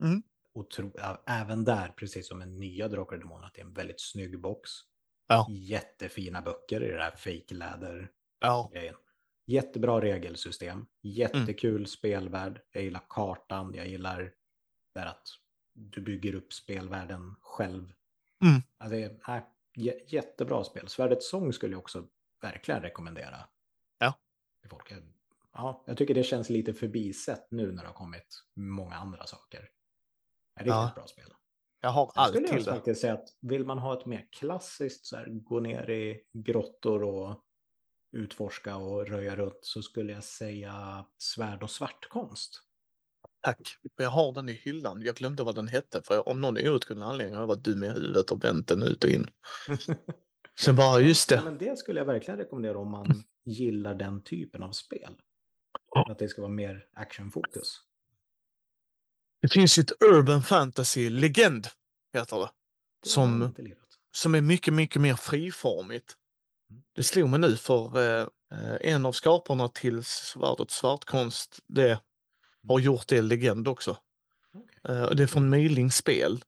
Mm. 0.02 0.22
Och 0.54 0.70
tro, 0.70 0.92
även 1.26 1.64
där, 1.64 1.88
precis 1.88 2.28
som 2.28 2.38
med 2.38 2.48
nya 2.48 2.88
Drakar 2.88 3.16
och 3.16 3.22
Demoner, 3.22 3.46
att 3.46 3.54
det 3.54 3.60
är 3.60 3.64
en 3.64 3.72
väldigt 3.72 4.00
snygg 4.00 4.40
box. 4.40 4.70
Ja. 5.28 5.46
Jättefina 5.50 6.42
böcker 6.42 6.82
i 6.82 6.90
det 6.90 7.02
här 7.02 7.16
fake 7.16 7.54
läder 7.54 8.10
ja. 8.40 8.70
grejen. 8.72 8.94
Jättebra 9.46 10.00
regelsystem, 10.00 10.86
jättekul 11.02 11.76
mm. 11.76 11.86
spelvärld. 11.86 12.60
Jag 12.72 12.82
gillar 12.82 13.02
kartan, 13.08 13.74
jag 13.74 13.88
gillar 13.88 14.32
det 14.94 15.08
att 15.08 15.28
du 15.72 16.00
bygger 16.00 16.34
upp 16.34 16.52
spelvärlden 16.52 17.34
själv. 17.40 17.92
Mm. 18.44 18.62
Alltså, 18.78 18.96
äh, 18.96 19.42
jättebra 20.06 20.64
spel. 20.64 20.88
Svärdets 20.88 21.30
sång 21.30 21.52
skulle 21.52 21.72
jag 21.72 21.80
också 21.80 22.08
verkligen 22.44 22.82
rekommendera. 22.82 23.48
Ja. 23.98 24.14
Folk. 24.70 24.92
Ja, 25.52 25.84
jag 25.86 25.96
tycker 25.96 26.14
det 26.14 26.22
känns 26.22 26.50
lite 26.50 26.74
förbisett 26.74 27.50
nu 27.50 27.72
när 27.72 27.82
det 27.82 27.88
har 27.88 27.94
kommit 27.94 28.44
många 28.54 28.94
andra 28.94 29.26
saker. 29.26 29.68
Det 30.54 30.60
är 30.60 30.64
riktigt 30.64 30.74
ja. 30.74 30.92
bra 30.94 31.06
spel. 31.06 31.34
Jag 31.80 31.90
har 31.90 32.12
allt 32.14 32.32
till 32.32 32.42
det. 32.42 32.48
Jag 32.48 32.60
skulle 32.60 32.76
faktiskt 32.76 33.00
säga 33.00 33.14
att 33.14 33.28
vill 33.40 33.64
man 33.64 33.78
ha 33.78 34.00
ett 34.00 34.06
mer 34.06 34.28
klassiskt, 34.32 35.06
så 35.06 35.16
här, 35.16 35.26
gå 35.26 35.60
ner 35.60 35.90
i 35.90 36.20
grottor 36.32 37.02
och 37.02 37.40
utforska 38.12 38.76
och 38.76 39.06
röja 39.06 39.36
runt 39.36 39.58
så 39.60 39.82
skulle 39.82 40.12
jag 40.12 40.24
säga 40.24 41.06
svärd 41.18 41.62
och 41.62 41.70
svartkonst. 41.70 42.62
Tack. 43.40 43.78
Jag 43.96 44.10
har 44.10 44.32
den 44.32 44.48
i 44.48 44.52
hyllan. 44.52 45.02
Jag 45.02 45.14
glömde 45.14 45.42
vad 45.42 45.54
den 45.54 45.68
hette 45.68 46.02
för 46.02 46.28
om 46.28 46.40
någon 46.40 46.56
outgrundlig 46.56 47.06
anledning 47.06 47.36
har 47.36 47.46
varit 47.46 47.64
dum 47.64 47.84
i 47.84 47.88
huvudet 47.88 48.30
och 48.30 48.44
vänt 48.44 48.68
den 48.68 48.82
ut 48.82 49.04
och 49.04 49.10
in. 49.10 49.26
Sen 50.60 50.76
bara, 50.76 51.00
just 51.00 51.28
det. 51.28 51.42
Men 51.44 51.58
det 51.58 51.78
skulle 51.78 52.00
jag 52.00 52.06
verkligen 52.06 52.38
rekommendera 52.38 52.78
om 52.78 52.90
man 52.90 53.24
gillar 53.44 53.94
den 53.94 54.22
typen 54.22 54.62
av 54.62 54.72
spel. 54.72 55.16
Att 56.08 56.18
det 56.18 56.28
ska 56.28 56.42
vara 56.42 56.52
mer 56.52 56.86
actionfokus. 56.92 57.80
Det 59.42 59.48
finns 59.48 59.78
ju 59.78 59.80
ett 59.80 60.02
Urban 60.02 60.42
Fantasy 60.42 61.10
Legend, 61.10 61.66
heter 62.12 62.36
det. 62.36 62.50
som, 63.06 63.54
som 64.12 64.34
är 64.34 64.40
mycket, 64.40 64.74
mycket 64.74 65.02
mer 65.02 65.14
friformigt. 65.14 66.16
Mm. 66.70 66.82
Det 66.92 67.02
slog 67.02 67.28
mig 67.28 67.40
nu 67.40 67.56
för, 67.56 67.98
eh, 68.20 68.26
en 68.80 69.06
av 69.06 69.12
skaparna 69.12 69.68
till 69.68 70.04
Svärdet 70.04 70.70
Svartkonst, 70.70 71.60
det 71.66 72.00
har 72.68 72.78
gjort 72.78 73.08
det 73.08 73.22
Legend 73.22 73.68
också. 73.68 73.96
Okej. 74.54 74.96
Eh, 74.96 75.04
och 75.04 75.16
det 75.16 75.22
är 75.22 75.26
från 75.26 75.50
Myling 75.50 75.90
Spel. 75.90 76.44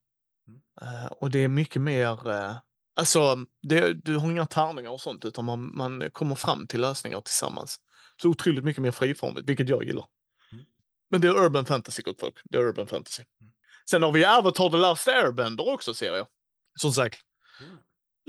Mm. 0.49 0.61
Eh, 0.81 1.07
och 1.07 1.31
det 1.31 1.39
är 1.39 1.49
mycket 1.49 1.83
mer, 1.83 2.31
eh, 2.31 2.57
alltså 2.97 3.37
det, 3.63 3.93
du 3.93 4.17
har 4.17 4.31
inga 4.31 4.47
tärningar 4.47 4.91
och 4.91 5.01
sånt 5.01 5.25
utan 5.25 5.45
man, 5.45 5.77
man 5.77 6.11
kommer 6.11 6.35
fram 6.35 6.67
till 6.67 6.81
lösningar 6.81 7.21
tillsammans. 7.21 7.77
Så 8.23 8.29
otroligt 8.29 8.65
mycket 8.65 8.83
mer 8.83 8.91
friformigt, 8.91 9.49
vilket 9.49 9.69
jag 9.69 9.85
gillar. 9.85 10.07
Mm. 10.53 10.65
Men 11.11 11.21
det 11.21 11.29
är 11.29 11.45
urban 11.45 11.67
fantasy 11.67 12.03
gott 12.03 12.21
folk. 12.21 12.35
Det 12.45 12.59
är 12.59 12.63
urban 12.63 12.87
fantasy. 12.87 13.23
Mm. 13.41 13.53
Sen 13.91 14.03
har 14.03 14.13
vi 14.13 14.25
Avatar 14.25 14.71
The 14.71 14.77
Last 14.77 15.09
Airbender 15.09 15.69
också 15.69 15.95
ser 15.95 16.17
jag. 16.17 16.27
Som 16.81 16.93
sagt, 16.93 17.21
Mm. 17.61 17.77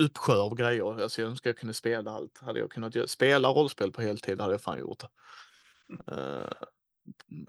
uppsjö 0.02 0.34
av 0.34 0.56
grejer. 0.56 1.02
Alltså 1.02 1.22
jag 1.22 1.30
önskar 1.30 1.50
jag 1.50 1.58
kunde 1.58 1.74
spela 1.74 2.12
allt. 2.12 2.38
Hade 2.42 2.60
jag 2.60 2.72
kunnat 2.72 3.10
spela 3.10 3.50
rollspel 3.50 3.92
på 3.92 4.02
heltid 4.02 4.42
hade 4.42 4.54
jag 4.54 4.62
fan 4.62 4.80
gjort 4.80 5.00
det. 5.00 5.10
Eh, 6.16 6.52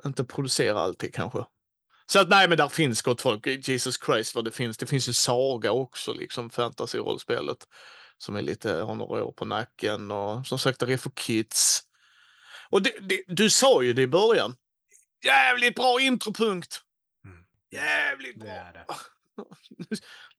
inte 0.05 0.25
producera 0.25 0.81
alltid 0.81 1.15
kanske. 1.15 1.45
Så 2.11 2.21
att 2.21 2.29
nej, 2.29 2.49
men 2.49 2.59
där 2.59 2.69
finns 2.69 3.03
gott 3.03 3.21
folk. 3.21 3.47
Jesus 3.47 3.99
Christ 4.07 4.35
vad 4.35 4.45
det 4.45 4.51
finns. 4.51 4.77
Det 4.77 4.87
finns 4.87 5.09
ju 5.09 5.13
Saga 5.13 5.73
också, 5.73 6.13
liksom 6.13 6.51
fantasy-rollspelet. 6.51 7.67
Som 8.19 8.37
är 8.37 8.43
lite, 8.43 8.73
har 8.73 8.95
några 8.95 9.25
år 9.25 9.33
på 9.33 9.45
nacken 9.45 10.11
och 10.11 10.47
som 10.47 10.59
sagt, 10.59 10.81
det 10.81 10.93
är 10.93 10.97
för 10.97 11.11
kids. 11.11 11.83
Och 12.71 12.83
det, 12.83 12.93
det, 13.01 13.23
du 13.27 13.51
sa 13.51 13.83
ju 13.83 13.93
det 13.93 14.03
i 14.03 14.07
början. 14.07 14.57
Jävligt 15.25 15.75
bra 15.75 16.01
intropunkt! 16.01 16.81
Mm. 17.25 17.45
Jävligt 17.71 18.41
bra! 18.41 18.49
det. 18.49 18.87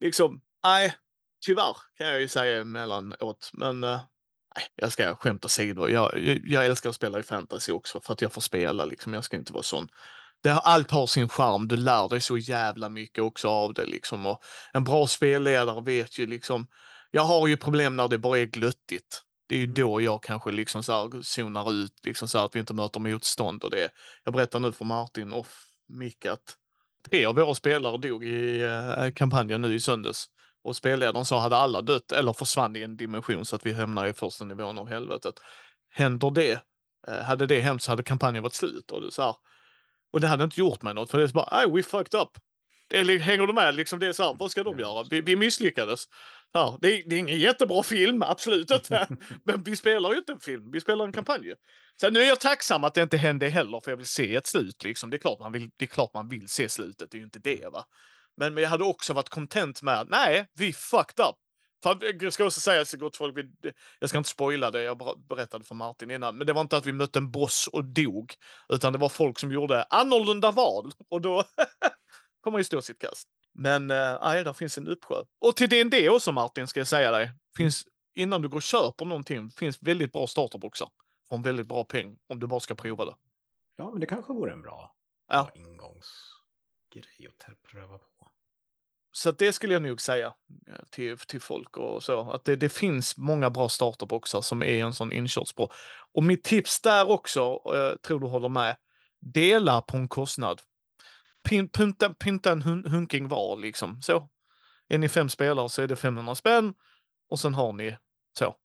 liksom, 0.00 0.40
nej, 0.64 0.96
tyvärr 1.44 1.76
kan 1.98 2.06
jag 2.06 2.20
ju 2.20 2.28
säga 2.28 2.60
emellanåt. 2.60 3.50
Men 3.52 3.84
eh, 3.84 4.00
nej, 4.56 4.66
jag 4.74 4.92
ska 4.92 5.16
skämta 5.16 5.46
åsido. 5.46 5.88
Jag, 5.88 6.18
jag, 6.18 6.40
jag 6.44 6.66
älskar 6.66 6.90
att 6.90 6.96
spela 6.96 7.18
i 7.18 7.22
fantasy 7.22 7.72
också 7.72 8.00
för 8.00 8.12
att 8.12 8.22
jag 8.22 8.32
får 8.32 8.40
spela. 8.40 8.84
Liksom. 8.84 9.14
Jag 9.14 9.24
ska 9.24 9.36
inte 9.36 9.52
vara 9.52 9.62
sån. 9.62 9.88
Det, 10.42 10.50
har- 10.50 10.60
allt 10.60 10.90
har 10.90 11.06
sin 11.06 11.28
charm. 11.28 11.68
Du 11.68 11.76
lär 11.76 12.08
dig 12.08 12.20
så 12.20 12.38
jävla 12.38 12.88
mycket 12.88 13.24
också 13.24 13.48
av 13.48 13.74
det. 13.74 13.84
Liksom. 13.86 14.26
Och 14.26 14.42
en 14.72 14.84
bra 14.84 15.06
spelledare 15.06 15.82
vet 15.82 16.18
ju 16.18 16.26
liksom. 16.26 16.66
Jag 17.10 17.22
har 17.22 17.48
ju 17.48 17.56
problem 17.56 17.96
när 17.96 18.08
det 18.08 18.18
bara 18.18 18.38
är 18.38 18.44
glöttigt. 18.46 19.22
Det 19.48 19.54
är 19.54 19.58
ju 19.58 19.64
Mm. 19.64 19.74
då 19.74 20.00
jag 20.00 20.22
kanske 20.22 20.50
liksom 20.50 20.82
så 20.82 20.92
här 20.92 21.22
zonar 21.22 21.72
ut, 21.72 21.92
liksom 22.02 22.28
så 22.28 22.38
att 22.38 22.54
vi 22.56 22.60
inte 22.60 22.74
möter 22.74 23.00
motstånd. 23.00 23.64
Och 23.64 23.70
det. 23.70 23.88
Jag 24.24 24.34
berättar 24.34 24.60
nu 24.60 24.72
för 24.72 24.84
Martin 24.84 25.32
och 25.32 25.46
Mick 25.88 26.26
att 26.26 26.56
tre 27.10 27.24
av 27.26 27.34
våra 27.34 27.54
spelare 27.54 27.98
dog 27.98 28.24
i 28.24 28.62
eh, 28.62 29.10
kampanjen 29.14 29.62
nu 29.62 29.74
i 29.74 29.80
söndags. 29.80 30.26
Och 30.64 30.76
spelledaren 30.76 31.24
sa 31.24 31.40
hade 31.40 31.56
alla 31.56 31.82
dött 31.82 32.12
eller 32.12 32.32
försvann 32.32 32.76
i 32.76 32.82
en 32.82 32.96
dimension 32.96 33.44
så 33.44 33.56
att 33.56 33.66
vi 33.66 33.72
hamnar 33.72 34.06
i 34.06 34.12
första 34.12 34.44
nivån 34.44 34.78
av 34.78 34.88
helvetet. 34.88 35.34
Händer 35.90 36.30
det, 36.30 36.60
eh, 37.08 37.22
hade 37.24 37.46
det 37.46 37.60
hänt 37.60 37.82
så 37.82 37.92
hade 37.92 38.02
kampanjen 38.02 38.42
varit 38.42 38.54
slut. 38.54 38.90
Och 38.90 39.00
det, 39.00 39.10
så 39.12 39.22
här, 39.22 39.34
och 40.12 40.20
det 40.20 40.26
hade 40.26 40.44
inte 40.44 40.60
gjort 40.60 40.82
mig 40.82 40.94
något 40.94 41.10
för 41.10 41.18
det 41.18 41.24
är 41.24 41.28
så 41.28 41.32
bara, 41.32 41.48
"Aj, 41.50 41.66
we 41.70 41.82
fucked 41.82 42.20
up. 42.20 42.28
Det 42.90 43.18
hänger 43.18 43.46
du 43.46 43.52
med? 43.52 43.74
Liksom, 43.74 43.98
det 43.98 44.06
är 44.06 44.12
så 44.12 44.22
här, 44.22 44.36
vad 44.38 44.50
ska 44.50 44.62
de 44.62 44.78
göra? 44.78 45.06
Vi, 45.10 45.20
vi 45.20 45.36
misslyckades. 45.36 46.04
Ja, 46.52 46.78
det, 46.80 46.88
är, 46.94 47.02
det 47.06 47.16
är 47.16 47.18
ingen 47.18 47.38
jättebra 47.38 47.82
film, 47.82 48.22
absolut 48.22 48.70
inte. 48.70 49.08
Men 49.44 49.62
vi 49.62 49.76
spelar 49.76 50.12
ju 50.12 50.18
inte 50.18 50.32
en 50.32 50.40
film, 50.40 50.70
vi 50.72 50.80
spelar 50.80 51.04
en 51.04 51.12
kampanj. 51.12 51.54
Sen 52.00 52.12
nu 52.12 52.20
är 52.20 52.28
jag 52.28 52.40
tacksam 52.40 52.84
att 52.84 52.94
det 52.94 53.02
inte 53.02 53.16
hände 53.16 53.48
heller, 53.48 53.80
för 53.84 53.90
jag 53.90 53.96
vill 53.96 54.06
se 54.06 54.34
ett 54.34 54.46
slut. 54.46 54.84
Liksom. 54.84 55.10
Det, 55.10 55.16
är 55.16 55.18
klart 55.18 55.40
man 55.40 55.52
vill, 55.52 55.70
det 55.76 55.84
är 55.84 55.86
klart 55.86 56.14
man 56.14 56.28
vill 56.28 56.48
se 56.48 56.68
slutet, 56.68 57.10
det 57.10 57.16
är 57.16 57.18
ju 57.18 57.24
inte 57.24 57.38
det. 57.38 57.72
va. 57.72 57.84
Men, 58.36 58.54
men 58.54 58.62
jag 58.62 58.70
hade 58.70 58.84
också 58.84 59.12
varit 59.12 59.28
content 59.28 59.82
med, 59.82 60.06
nej, 60.10 60.46
vi 60.58 60.72
fucked 60.72 61.24
up. 61.24 61.36
För, 61.82 62.22
jag 62.24 62.32
ska 62.32 62.44
också 62.44 62.60
säga 62.60 62.84
så 62.84 62.96
gott 62.96 63.16
folk, 63.16 63.36
jag 63.98 64.08
ska 64.08 64.18
inte 64.18 64.30
spoila 64.30 64.70
det, 64.70 64.82
jag 64.82 64.98
ber- 64.98 65.28
berättade 65.28 65.64
för 65.64 65.74
Martin 65.74 66.10
innan, 66.10 66.38
men 66.38 66.46
det 66.46 66.52
var 66.52 66.60
inte 66.60 66.76
att 66.76 66.86
vi 66.86 66.92
mötte 66.92 67.18
en 67.18 67.30
boss 67.30 67.68
och 67.72 67.84
dog, 67.84 68.34
utan 68.68 68.92
det 68.92 68.98
var 68.98 69.08
folk 69.08 69.38
som 69.38 69.52
gjorde 69.52 69.82
annorlunda 69.82 70.50
val 70.50 70.92
och 71.08 71.20
då 71.20 71.44
kommer 72.40 72.58
ju 72.58 72.64
stå 72.64 72.82
sitt 72.82 72.98
kast. 72.98 73.28
Men 73.52 73.86
nej, 73.86 74.44
där 74.44 74.52
finns 74.52 74.78
en 74.78 74.88
uppsjö. 74.88 75.22
Och 75.40 75.56
till 75.56 75.68
D&D 75.68 76.08
också 76.10 76.32
Martin, 76.32 76.66
ska 76.66 76.80
jag 76.80 76.86
säga 76.86 77.10
dig, 77.10 77.30
finns, 77.56 77.84
innan 78.14 78.42
du 78.42 78.48
går 78.48 78.56
och 78.56 78.62
köper 78.62 79.04
någonting, 79.04 79.50
finns 79.50 79.82
väldigt 79.82 80.12
bra 80.12 80.26
starterboxar. 80.26 80.88
För 81.28 81.36
en 81.36 81.42
väldigt 81.42 81.66
bra 81.66 81.84
peng, 81.84 82.18
om 82.28 82.40
du 82.40 82.46
bara 82.46 82.60
ska 82.60 82.74
prova 82.74 83.04
det. 83.04 83.14
Ja, 83.76 83.90
men 83.90 84.00
det 84.00 84.06
kanske 84.06 84.32
vore 84.32 84.52
en 84.52 84.62
bra, 84.62 84.94
Ja. 85.28 85.50
ingångsgrej 85.54 87.28
att 87.28 87.62
pröva 87.70 87.98
på. 87.98 88.04
Så 89.12 89.28
att 89.28 89.38
det 89.38 89.52
skulle 89.52 89.72
jag 89.72 89.82
nog 89.82 90.00
säga 90.00 90.26
eh, 90.68 90.84
till, 90.90 91.18
till 91.18 91.40
folk 91.40 91.76
och 91.76 92.02
så. 92.02 92.30
Att 92.30 92.44
det, 92.44 92.56
det 92.56 92.68
finns 92.68 93.16
många 93.16 93.50
bra 93.50 93.68
starterboxar 93.68 94.40
som 94.40 94.62
är 94.62 94.84
en 94.84 94.94
sån 94.94 95.12
inkörsport. 95.12 95.72
Och 96.12 96.24
mitt 96.24 96.44
tips 96.44 96.80
där 96.80 97.10
också, 97.10 97.42
och 97.42 97.76
jag 97.76 98.02
tror 98.02 98.20
du 98.20 98.26
håller 98.26 98.48
med, 98.48 98.76
dela 99.20 99.82
på 99.82 99.96
en 99.96 100.08
kostnad. 100.08 100.60
Pynta, 101.48 102.14
pynta 102.14 102.52
en 102.52 102.62
hun, 102.62 102.86
hunking 102.86 103.28
var 103.28 103.56
liksom. 103.56 104.02
Så. 104.02 104.28
Är 104.88 104.98
ni 104.98 105.08
fem 105.08 105.28
spelare 105.28 105.68
så 105.68 105.82
är 105.82 105.86
det 105.86 105.96
500 105.96 106.34
spänn 106.34 106.74
och 107.30 107.40
sen 107.40 107.54
har 107.54 107.72
ni 107.72 107.96
så. 108.38 108.56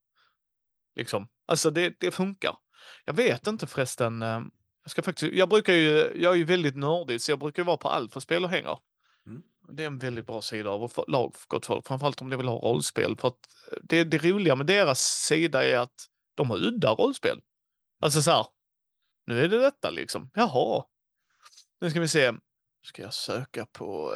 Liksom. 0.95 1.27
Alltså 1.47 1.71
det, 1.71 1.99
det 1.99 2.11
funkar. 2.11 2.57
Jag 3.05 3.13
vet 3.13 3.47
inte 3.47 3.67
förresten. 3.67 4.21
Eh, 4.21 4.41
jag, 4.83 4.91
ska 4.91 5.01
faktiskt, 5.01 5.33
jag 5.33 5.49
brukar 5.49 5.73
ju, 5.73 6.11
jag 6.15 6.33
är 6.33 6.37
ju 6.37 6.43
väldigt 6.43 6.75
nördig 6.75 7.21
så 7.21 7.31
jag 7.31 7.39
brukar 7.39 7.63
ju 7.63 7.67
vara 7.67 7.77
på 7.77 7.89
allt 7.89 8.13
för 8.13 8.19
spel 8.19 8.43
och 8.43 8.49
hänger. 8.49 8.77
Det 9.69 9.83
är 9.83 9.87
en 9.87 9.99
väldigt 9.99 10.27
bra 10.27 10.41
sida 10.41 10.69
av 10.69 10.79
vårt 10.79 11.09
lag, 11.09 11.35
gott 11.47 11.65
folk. 11.65 11.87
Framförallt 11.87 12.21
om 12.21 12.29
de 12.29 12.37
vill 12.37 12.47
ha 12.47 12.59
rollspel. 12.59 13.17
För 13.17 13.27
att 13.27 13.39
eh, 13.71 13.77
det, 13.83 14.03
det 14.03 14.17
roliga 14.17 14.55
med 14.55 14.65
deras 14.65 14.99
sida 15.01 15.65
är 15.65 15.77
att 15.77 16.07
de 16.35 16.49
har 16.49 16.57
udda 16.57 16.91
rollspel. 16.91 17.41
Alltså 17.99 18.21
så 18.21 18.31
här, 18.31 18.45
nu 19.25 19.43
är 19.43 19.47
det 19.47 19.59
detta 19.59 19.89
liksom. 19.89 20.31
Jaha. 20.33 20.85
Nu 21.81 21.89
ska 21.89 21.99
vi 21.99 22.07
se. 22.07 22.33
Ska 22.83 23.01
jag 23.01 23.13
söka 23.13 23.65
på 23.65 24.13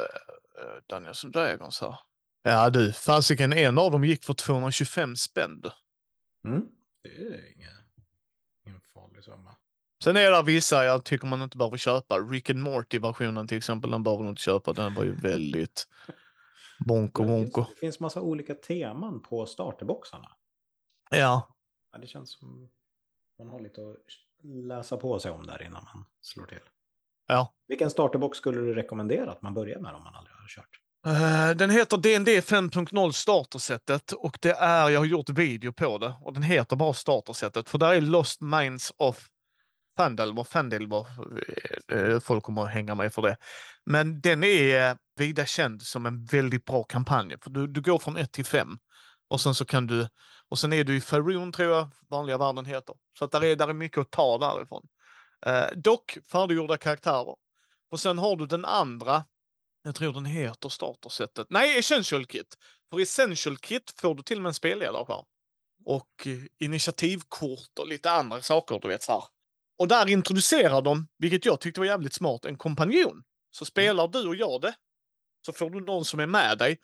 äh, 0.58 0.82
Daniels 0.86 1.24
och 1.24 1.30
Dragons 1.30 1.80
här. 1.80 1.98
Ja 2.42 2.70
du, 2.70 2.92
fasiken 2.92 3.52
en 3.52 3.78
av 3.78 3.90
dem 3.90 4.04
gick 4.04 4.24
för 4.24 4.34
225 4.34 5.16
spänn. 5.16 5.62
Mm. 6.44 6.68
Det 7.02 7.08
är 7.08 7.52
ingen, 7.54 7.72
ingen 8.66 8.80
farlig 8.80 9.24
summa. 9.24 9.56
Sen 10.04 10.16
är 10.16 10.30
det 10.30 10.42
vissa 10.42 10.84
jag 10.84 11.04
tycker 11.04 11.26
man 11.26 11.42
inte 11.42 11.56
behöver 11.56 11.76
köpa. 11.76 12.18
Rick 12.18 12.50
and 12.50 12.58
Morty-versionen 12.58 13.48
till 13.48 13.58
exempel, 13.58 13.90
den 13.90 14.02
behöver 14.02 14.24
du 14.24 14.30
inte 14.30 14.42
köpa. 14.42 14.72
Den 14.72 14.94
var 14.94 15.04
ju 15.04 15.14
väldigt 15.22 15.86
bonko 16.86 17.22
Det 17.22 17.28
bonko. 17.28 17.64
finns, 17.64 17.74
det 17.74 17.80
finns 17.80 18.00
massa 18.00 18.20
olika 18.20 18.54
teman 18.54 19.22
på 19.22 19.46
starterboxarna. 19.46 20.28
Ja, 21.10 21.48
Ja, 21.92 21.98
det 21.98 22.06
känns 22.06 22.32
som 22.38 22.68
man 23.38 23.48
har 23.48 23.60
lite 23.60 23.80
att 23.80 23.96
läsa 24.44 24.96
på 24.96 25.18
sig 25.18 25.30
om 25.30 25.46
där 25.46 25.62
innan 25.62 25.84
man 25.94 26.04
slår 26.20 26.46
till. 26.46 26.58
ja. 27.26 27.54
Vilken 27.68 27.90
starterbox 27.90 28.38
skulle 28.38 28.60
du 28.60 28.74
rekommendera 28.74 29.30
att 29.30 29.42
man 29.42 29.54
börjar 29.54 29.78
med 29.80 29.94
om 29.94 30.02
man 30.04 30.14
aldrig 30.14 30.36
har 30.36 30.48
kört? 30.48 30.80
Eh, 31.06 31.56
den 31.56 31.70
heter 31.70 31.96
DND 31.96 32.28
5.0 32.28 33.12
startersättet 33.12 34.12
och 34.12 34.38
det 34.40 34.50
är, 34.52 34.88
jag 34.88 35.00
har 35.00 35.04
gjort 35.04 35.28
video 35.28 35.72
på 35.72 35.98
det 35.98 36.14
och 36.20 36.32
den 36.32 36.42
heter 36.42 36.76
bara 36.76 36.92
startersättet 36.94 37.68
för 37.68 37.78
där 37.78 37.94
är 37.94 38.00
Lost 38.00 38.40
Minds 38.40 38.92
of 38.96 39.28
Fandelver, 39.96 40.44
Fandelver, 40.44 41.06
eh, 41.92 42.20
folk 42.20 42.44
kommer 42.44 42.62
att 42.62 42.70
hänga 42.70 42.94
mig 42.94 43.10
för 43.10 43.22
det. 43.22 43.36
Men 43.86 44.20
den 44.20 44.44
är 44.44 44.90
eh, 44.90 44.96
vida 45.16 45.46
känd 45.46 45.82
som 45.82 46.06
en 46.06 46.24
väldigt 46.24 46.64
bra 46.64 46.82
kampanj 46.82 47.36
för 47.42 47.50
du, 47.50 47.66
du 47.66 47.80
går 47.80 47.98
från 47.98 48.16
1 48.16 48.32
till 48.32 48.44
5 48.44 48.78
och 49.28 49.40
sen 49.40 49.54
så 49.54 49.64
kan 49.64 49.86
du, 49.86 50.08
och 50.48 50.58
sen 50.58 50.72
är 50.72 50.84
du 50.84 50.96
i 50.96 51.00
Faroon 51.00 51.52
tror 51.52 51.72
jag 51.72 51.90
vanliga 52.10 52.38
världen 52.38 52.64
heter. 52.64 52.94
Så 53.18 53.24
att 53.24 53.30
där 53.30 53.44
är, 53.44 53.56
där 53.56 53.68
är 53.68 53.72
mycket 53.72 53.98
att 53.98 54.10
ta 54.10 54.38
därifrån. 54.38 54.86
Eh, 55.46 55.66
dock 55.76 56.18
färdiggjorda 56.32 56.76
karaktärer. 56.76 57.34
Och 57.90 58.00
sen 58.00 58.18
har 58.18 58.36
du 58.36 58.46
den 58.46 58.64
andra 58.64 59.24
jag 59.82 59.94
tror 59.94 60.12
den 60.12 60.24
heter 60.24 60.68
startersättet. 60.68 61.46
Nej, 61.50 61.78
Essential 61.78 62.26
Kit. 62.26 62.54
För 62.90 63.00
Essential 63.00 63.56
Kit 63.56 63.94
får 63.96 64.14
du 64.14 64.22
till 64.22 64.36
och 64.36 64.42
med 64.42 64.50
en 64.50 64.54
spelledarskärm. 64.54 65.24
Och 65.84 66.26
eh, 66.26 66.38
initiativkort 66.58 67.78
och 67.78 67.88
lite 67.88 68.10
andra 68.10 68.42
saker, 68.42 68.78
du 68.82 68.88
vet 68.88 69.02
så 69.02 69.12
här. 69.12 69.24
Och 69.80 69.88
där 69.88 70.08
introducerar 70.08 70.82
de, 70.82 71.08
vilket 71.18 71.44
jag 71.44 71.60
tyckte 71.60 71.80
var 71.80 71.86
jävligt 71.86 72.14
smart, 72.14 72.44
en 72.44 72.58
kompanjon. 72.58 73.22
Så 73.50 73.64
spelar 73.64 74.08
du 74.08 74.28
och 74.28 74.36
jag 74.36 74.60
det, 74.60 74.74
så 75.46 75.52
får 75.52 75.70
du 75.70 75.80
någon 75.80 76.04
som 76.04 76.20
är 76.20 76.26
med 76.26 76.58
dig, 76.58 76.78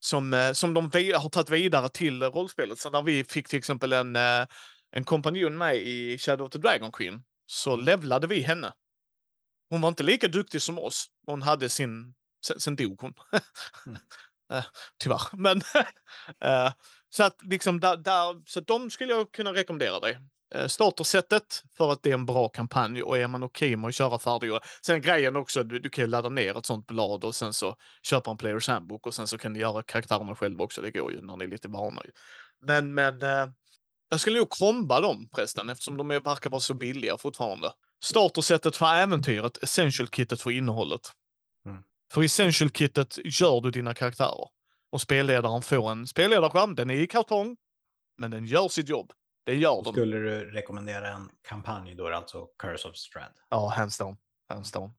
som, 0.00 0.34
eh, 0.34 0.52
som 0.52 0.74
de 0.74 0.84
har 0.84 1.28
tagit 1.28 1.50
vidare 1.50 1.88
till 1.88 2.22
rollspelet. 2.22 2.78
Så 2.78 2.90
när 2.90 3.02
vi 3.02 3.24
fick 3.24 3.48
till 3.48 3.58
exempel 3.58 3.92
en, 3.92 4.16
eh, 4.16 4.46
en 4.90 5.04
kompanjon 5.04 5.58
med 5.58 5.76
i 5.76 6.18
Shadow 6.18 6.46
of 6.46 6.52
the 6.52 6.58
Dragon 6.58 6.92
Queen, 6.92 7.24
så 7.46 7.76
levlade 7.76 8.26
vi 8.26 8.40
henne. 8.40 8.72
Hon 9.70 9.80
var 9.80 9.88
inte 9.88 10.02
lika 10.02 10.28
duktig 10.28 10.62
som 10.62 10.78
oss. 10.78 11.06
Hon 11.26 11.42
hade 11.42 11.68
sin... 11.68 12.14
Sen, 12.46 12.60
sen 12.60 12.76
dog 12.76 13.00
hon. 13.00 13.14
Mm. 13.86 13.98
Eh, 14.52 14.64
tyvärr. 14.98 15.22
Men 15.32 15.62
så 17.10 17.24
att 17.24 17.36
liksom 17.42 17.80
där, 17.80 17.96
där, 17.96 18.42
så 18.46 18.60
de 18.60 18.90
skulle 18.90 19.12
jag 19.12 19.32
kunna 19.32 19.52
rekommendera 19.52 20.00
dig. 20.00 20.18
Eh, 20.54 20.66
startersättet 20.66 21.62
för 21.76 21.92
att 21.92 22.02
det 22.02 22.10
är 22.10 22.14
en 22.14 22.26
bra 22.26 22.48
kampanj 22.48 23.02
och 23.02 23.18
är 23.18 23.28
man 23.28 23.42
okej 23.42 23.76
med 23.76 23.88
att 23.88 23.94
köra 23.94 24.18
färdiga. 24.18 24.60
Sen 24.86 25.00
grejen 25.00 25.36
också, 25.36 25.62
du, 25.62 25.78
du 25.78 25.90
kan 25.90 26.04
ju 26.04 26.10
ladda 26.10 26.28
ner 26.28 26.58
ett 26.58 26.66
sånt 26.66 26.86
blad 26.86 27.24
och 27.24 27.34
sen 27.34 27.52
så 27.52 27.76
köpa 28.02 28.30
en 28.30 28.36
players 28.36 28.68
handbook 28.68 29.06
och 29.06 29.14
sen 29.14 29.26
så 29.26 29.38
kan 29.38 29.52
ni 29.52 29.58
göra 29.58 29.82
karaktärerna 29.82 30.36
själva 30.36 30.64
också. 30.64 30.82
Det 30.82 30.90
går 30.90 31.12
ju 31.12 31.22
när 31.22 31.36
ni 31.36 31.44
är 31.44 31.48
lite 31.48 31.68
vana. 31.68 32.02
Men, 32.66 32.94
men 32.94 33.22
eh, 33.22 33.48
Jag 34.08 34.20
skulle 34.20 34.38
nog 34.38 34.50
komba 34.50 35.00
dem 35.00 35.28
förresten 35.34 35.68
eftersom 35.68 35.96
de 35.96 36.10
är, 36.10 36.20
verkar 36.20 36.50
vara 36.50 36.60
så 36.60 36.74
billiga 36.74 37.18
fortfarande. 37.18 37.72
Startersättet 38.04 38.76
för 38.76 38.94
äventyret, 38.94 39.62
essential-kittet 39.62 40.40
för 40.40 40.50
innehållet. 40.50 41.00
Mm. 41.66 41.82
För 42.12 42.22
essential-kittet 42.22 43.18
gör 43.24 43.60
du 43.60 43.70
dina 43.70 43.94
karaktärer. 43.94 44.48
Och 44.92 45.00
spelledaren 45.00 45.62
får 45.62 45.90
en 45.90 46.06
spelledarskärm. 46.06 46.74
Den 46.74 46.90
är 46.90 46.94
i 46.94 47.06
kartong, 47.06 47.56
men 48.18 48.30
den 48.30 48.46
gör 48.46 48.68
sitt 48.68 48.88
jobb. 48.88 49.12
Det 49.44 49.54
gör 49.54 49.82
de. 49.82 49.92
Skulle 49.92 50.16
du 50.16 50.50
rekommendera 50.50 51.08
en 51.08 51.30
kampanj 51.48 51.94
då 51.94 52.06
är 52.06 52.10
det 52.10 52.16
alltså 52.16 52.46
Curse 52.58 52.88
of 52.88 52.96
Strad? 52.96 53.32
Ja, 53.48 53.68
hands 53.68 53.98
down. 53.98 54.16
Hands 54.48 54.72
down. 54.72 54.90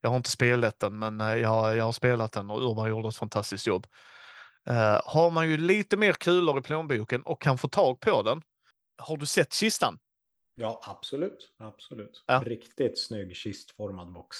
Jag 0.00 0.10
har 0.10 0.16
inte 0.16 0.30
spelat 0.30 0.80
den, 0.80 0.98
men 0.98 1.20
eh, 1.20 1.36
jag, 1.36 1.76
jag 1.76 1.84
har 1.84 1.92
spelat 1.92 2.32
den 2.32 2.50
och 2.50 2.70
Urban 2.70 2.88
gjorde 2.88 3.08
ett 3.08 3.16
fantastiskt 3.16 3.66
jobb. 3.66 3.86
Eh, 4.66 5.00
har 5.04 5.30
man 5.30 5.50
ju 5.50 5.56
lite 5.56 5.96
mer 5.96 6.12
kulor 6.12 6.58
i 6.58 6.62
plånboken 6.62 7.22
och 7.22 7.40
kan 7.40 7.58
få 7.58 7.68
tag 7.68 8.00
på 8.00 8.22
den. 8.22 8.42
Har 8.98 9.16
du 9.16 9.26
sett 9.26 9.52
kistan? 9.52 9.98
Ja, 10.54 10.80
absolut. 10.84 11.52
absolut. 11.58 12.24
Ja. 12.26 12.42
Riktigt 12.46 12.98
snygg 12.98 13.36
kistformad 13.36 14.12
box. 14.12 14.36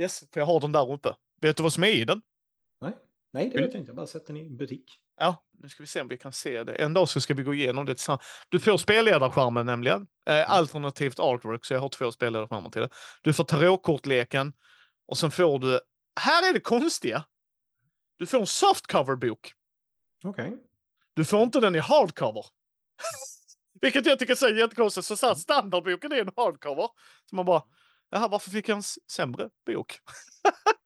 Yes, 0.00 0.24
för 0.32 0.40
jag 0.40 0.46
har 0.46 0.60
den 0.60 0.72
där 0.72 0.92
uppe. 0.92 1.14
Vet 1.40 1.56
du 1.56 1.62
vad 1.62 1.72
som 1.72 1.84
är 1.84 1.88
i 1.88 2.04
den? 2.04 2.22
Nej, 2.80 2.92
Nej 3.32 3.50
det 3.50 3.60
vet 3.60 3.74
jag 3.74 3.80
inte. 3.80 3.90
Jag 3.90 3.94
har 3.94 3.96
bara 3.96 4.06
sett 4.06 4.26
den 4.26 4.36
i 4.36 4.50
butik. 4.50 4.98
Ja, 5.20 5.44
nu 5.52 5.68
ska 5.68 5.82
vi 5.82 5.86
se 5.86 6.00
om 6.00 6.08
vi 6.08 6.18
kan 6.18 6.32
se 6.32 6.64
det. 6.64 6.74
En 6.74 6.94
dag 6.94 7.08
så 7.08 7.20
ska 7.20 7.34
vi 7.34 7.42
gå 7.42 7.54
igenom 7.54 7.86
det 7.86 7.94
tillsammans. 7.94 8.22
Du 8.48 8.60
får 8.60 8.78
spelledarskärmen 8.78 9.66
nämligen. 9.66 10.06
Eh, 10.26 10.50
alternativt 10.50 11.18
artwork, 11.18 11.64
så 11.64 11.74
jag 11.74 11.80
har 11.80 11.88
två 11.88 12.12
spelledarskärmar 12.12 12.70
till 12.70 12.80
det. 12.80 12.88
Du 13.22 13.32
får 13.32 13.44
tarotkortleken 13.44 14.52
och 15.06 15.18
sen 15.18 15.30
får 15.30 15.58
du... 15.58 15.80
Här 16.20 16.48
är 16.48 16.52
det 16.52 16.60
konstiga! 16.60 17.24
Du 18.18 18.26
får 18.26 18.38
en 18.38 18.46
softcover-bok. 18.46 19.52
Okej. 20.24 20.56
Du 21.14 21.24
får 21.24 21.42
inte 21.42 21.60
den 21.60 21.74
i 21.74 21.78
hardcover. 21.78 22.44
Vilket 23.80 24.06
jag 24.06 24.18
tycker 24.18 24.46
är 24.46 24.58
jättekonstigt. 24.58 25.06
Så, 25.06 25.16
så 25.16 25.26
här, 25.26 25.34
standardboken 25.34 26.12
är 26.12 26.20
en 26.20 26.30
hardcover. 26.36 26.88
Så 27.30 27.36
man 27.36 27.44
bara, 27.44 27.62
jaha, 28.10 28.28
varför 28.28 28.50
fick 28.50 28.68
jag 28.68 28.76
en 28.76 28.82
sämre 29.12 29.48
bok? 29.66 29.98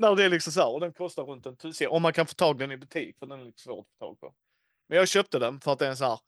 När 0.00 0.16
det 0.16 0.24
är 0.24 0.28
liksom 0.28 0.52
så 0.52 0.60
här, 0.60 0.68
och 0.68 0.80
den 0.80 0.92
kostar 0.92 1.22
runt 1.22 1.46
en 1.46 1.56
tusen. 1.56 1.88
Om 1.88 2.02
man 2.02 2.12
kan 2.12 2.26
få 2.26 2.34
tag 2.34 2.58
den 2.58 2.72
i 2.72 2.76
butik, 2.76 3.18
för 3.18 3.26
den 3.26 3.40
är 3.40 3.44
lite 3.44 3.60
svårt 3.60 3.86
att 3.86 3.98
få 3.98 4.06
tag 4.06 4.20
på. 4.20 4.34
Men 4.88 4.98
jag 4.98 5.08
köpte 5.08 5.38
den 5.38 5.60
för 5.60 5.72
att 5.72 5.78
den 5.78 5.90
är 5.90 5.94
så 5.94 6.04
här, 6.04 6.18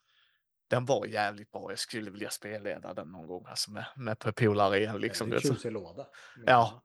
den 0.70 0.84
var 0.84 1.06
jävligt 1.06 1.50
bra. 1.50 1.66
Jag 1.70 1.78
skulle 1.78 2.10
vilja 2.10 2.30
spelleda 2.30 2.94
den 2.94 3.08
någon 3.08 3.26
gång 3.26 3.46
alltså 3.46 3.70
med, 3.70 3.84
med 3.96 4.34
polare 4.36 4.78
igen. 4.78 5.00
Liksom, 5.00 5.30
så. 5.30 5.40
tjusig 5.40 5.72
låda. 5.72 6.06
Ja. 6.46 6.82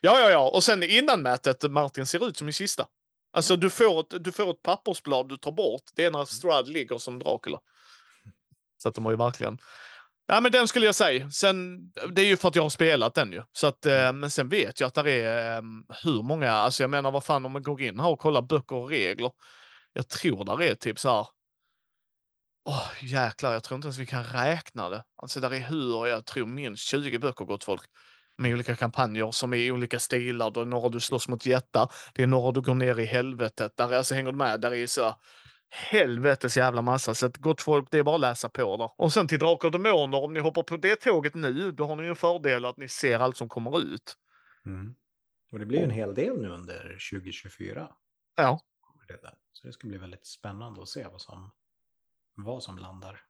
Ja, 0.00 0.20
ja, 0.20 0.30
ja. 0.30 0.50
Och 0.50 0.64
sen 0.64 0.82
innan 0.82 1.22
mätet, 1.22 1.70
Martin, 1.70 2.06
ser 2.06 2.28
ut 2.28 2.36
som 2.36 2.46
en 2.46 2.52
kista. 2.52 2.86
Alltså 3.30 3.56
du 3.56 3.70
får, 3.70 4.00
ett, 4.00 4.24
du 4.24 4.32
får 4.32 4.50
ett 4.50 4.62
pappersblad 4.62 5.28
du 5.28 5.36
tar 5.36 5.52
bort. 5.52 5.82
Det 5.94 6.04
är 6.04 6.10
när 6.10 6.24
Strad 6.24 6.68
ligger 6.68 6.98
som 6.98 7.18
Dracula. 7.18 7.60
Så 8.82 8.88
att 8.88 8.94
de 8.94 9.04
har 9.04 9.12
ju 9.12 9.18
verkligen... 9.18 9.58
Ja, 10.30 10.40
men 10.40 10.52
den 10.52 10.68
skulle 10.68 10.86
jag 10.86 10.94
säga. 10.94 11.30
Sen, 11.30 11.78
det 12.12 12.22
är 12.22 12.26
ju 12.26 12.36
för 12.36 12.48
att 12.48 12.56
jag 12.56 12.62
har 12.62 12.70
spelat 12.70 13.14
den 13.14 13.32
ju. 13.32 13.42
Så 13.52 13.66
att, 13.66 13.86
eh, 13.86 14.12
men 14.12 14.30
sen 14.30 14.48
vet 14.48 14.80
jag 14.80 14.88
att 14.88 14.94
det 14.94 15.12
är 15.12 15.56
eh, 15.56 15.62
hur 16.04 16.22
många, 16.22 16.52
alltså 16.52 16.82
jag 16.82 16.90
menar 16.90 17.10
vad 17.10 17.24
fan 17.24 17.46
om 17.46 17.52
man 17.52 17.62
går 17.62 17.82
in 17.82 18.00
här 18.00 18.08
och 18.08 18.18
kollar 18.18 18.42
böcker 18.42 18.76
och 18.76 18.88
regler. 18.88 19.30
Jag 19.92 20.08
tror 20.08 20.44
där 20.44 20.62
är 20.62 20.74
typ 20.74 20.98
så 20.98 21.08
här. 21.08 21.26
Åh 22.64 22.90
jäklar, 23.02 23.52
jag 23.52 23.64
tror 23.64 23.76
inte 23.76 23.86
ens 23.86 23.98
vi 23.98 24.06
kan 24.06 24.24
räkna 24.24 24.88
det. 24.88 25.04
Alltså 25.22 25.40
där 25.40 25.54
är 25.54 25.60
hur, 25.60 26.06
jag 26.06 26.26
tror 26.26 26.46
minst 26.46 26.88
20 26.88 27.18
böcker 27.18 27.44
gott 27.44 27.64
folk 27.64 27.82
med 28.38 28.52
olika 28.52 28.76
kampanjer 28.76 29.30
som 29.30 29.52
är 29.52 29.56
i 29.56 29.72
olika 29.72 29.98
stilar. 29.98 30.50
Det 30.50 30.60
är 30.60 30.64
några 30.64 30.88
du 30.88 31.00
slåss 31.00 31.28
mot 31.28 31.46
jättar. 31.46 31.92
Det 32.14 32.22
är 32.22 32.26
några 32.26 32.52
du 32.52 32.60
går 32.60 32.74
ner 32.74 32.98
i 32.98 33.04
helvetet. 33.04 33.76
Där 33.76 33.92
är, 33.92 33.96
alltså, 33.96 34.14
hänger 34.14 34.32
du 34.32 34.38
med? 34.38 34.60
Där 34.60 34.74
är 34.74 34.86
så 34.86 35.14
helvetes 35.70 36.56
jävla 36.56 36.82
massa. 36.82 37.14
Så 37.14 37.26
att 37.26 37.36
gott 37.36 37.60
folk, 37.60 37.90
det 37.90 37.98
är 37.98 38.02
bara 38.02 38.14
att 38.14 38.20
läsa 38.20 38.48
på 38.48 38.76
där. 38.76 38.90
Och 38.96 39.12
sen 39.12 39.28
till 39.28 39.38
Drakar 39.38 39.68
och 39.68 39.72
Demoner, 39.72 40.24
om 40.24 40.34
ni 40.34 40.40
hoppar 40.40 40.62
på 40.62 40.76
det 40.76 40.96
tåget 40.96 41.34
nu, 41.34 41.72
då 41.72 41.86
har 41.86 41.96
ni 41.96 42.02
ju 42.02 42.08
en 42.08 42.16
fördel 42.16 42.64
att 42.64 42.76
ni 42.76 42.88
ser 42.88 43.18
allt 43.18 43.36
som 43.36 43.48
kommer 43.48 43.80
ut. 43.80 44.16
Mm. 44.66 44.94
Och 45.52 45.58
det 45.58 45.66
blir 45.66 45.78
ju 45.78 45.84
en 45.84 45.90
hel 45.90 46.14
del 46.14 46.40
nu 46.40 46.48
under 46.48 46.98
2024. 47.10 47.88
Ja. 48.36 48.60
Där. 49.08 49.34
Så 49.52 49.66
det 49.66 49.72
ska 49.72 49.88
bli 49.88 49.98
väldigt 49.98 50.26
spännande 50.26 50.82
att 50.82 50.88
se 50.88 51.06
vad 51.06 51.20
som, 51.20 51.50
vad 52.34 52.62
som 52.62 52.78
landar. 52.78 53.20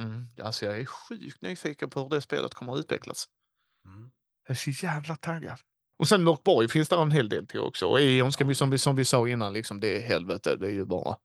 Mm. 0.00 0.26
Alltså 0.42 0.66
jag 0.66 0.80
är 0.80 0.86
sjukt 0.86 1.42
nyfiken 1.42 1.90
på 1.90 2.00
hur 2.00 2.08
det 2.08 2.20
spelet 2.20 2.54
kommer 2.54 2.72
att 2.72 2.78
utvecklas. 2.78 3.28
Mm. 3.84 4.10
Jag 4.46 4.50
är 4.50 4.72
så 4.72 4.86
jävla 4.86 5.16
taggad. 5.16 5.58
Och 5.96 6.08
sen 6.08 6.24
Mörkborg 6.24 6.68
finns 6.68 6.88
det 6.88 6.96
en 6.96 7.10
hel 7.10 7.28
del 7.28 7.46
till 7.46 7.60
också. 7.60 7.86
Och 7.86 8.00
Eon 8.00 8.32
ska 8.32 8.44
vi, 8.44 8.54
som 8.54 8.70
vi, 8.70 8.78
som 8.78 8.96
vi 8.96 9.04
sa 9.04 9.28
innan, 9.28 9.52
liksom, 9.52 9.80
det 9.80 9.96
är 9.96 10.08
helvete. 10.08 10.56
Det 10.56 10.66
är 10.66 10.72
ju 10.72 10.84
bara, 10.84 11.16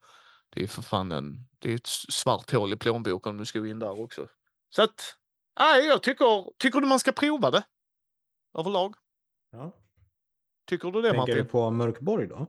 det 0.49 0.63
är 0.63 0.67
för 0.67 0.81
fan 0.81 1.11
en, 1.11 1.47
det 1.59 1.71
är 1.71 1.75
ett 1.75 1.87
svart 1.87 2.51
hål 2.51 2.73
i 2.73 2.77
plånboken 2.77 3.29
om 3.29 3.37
du 3.37 3.45
ska 3.45 3.59
gå 3.59 3.67
in 3.67 3.79
där 3.79 3.99
också. 3.99 4.27
Så 4.69 4.81
att, 4.81 5.15
nej, 5.59 5.85
jag 5.85 6.03
tycker, 6.03 6.57
tycker 6.57 6.79
du 6.81 6.87
man 6.87 6.99
ska 6.99 7.11
prova 7.11 7.51
det? 7.51 7.63
Överlag? 8.57 8.95
Ja. 9.51 9.75
Tycker 10.67 10.91
du 10.91 11.01
det 11.01 11.07
Tänker 11.07 11.17
Martin? 11.17 11.35
du 11.35 11.45
på 11.45 11.71
Mörkborg 11.71 12.27
då? 12.27 12.47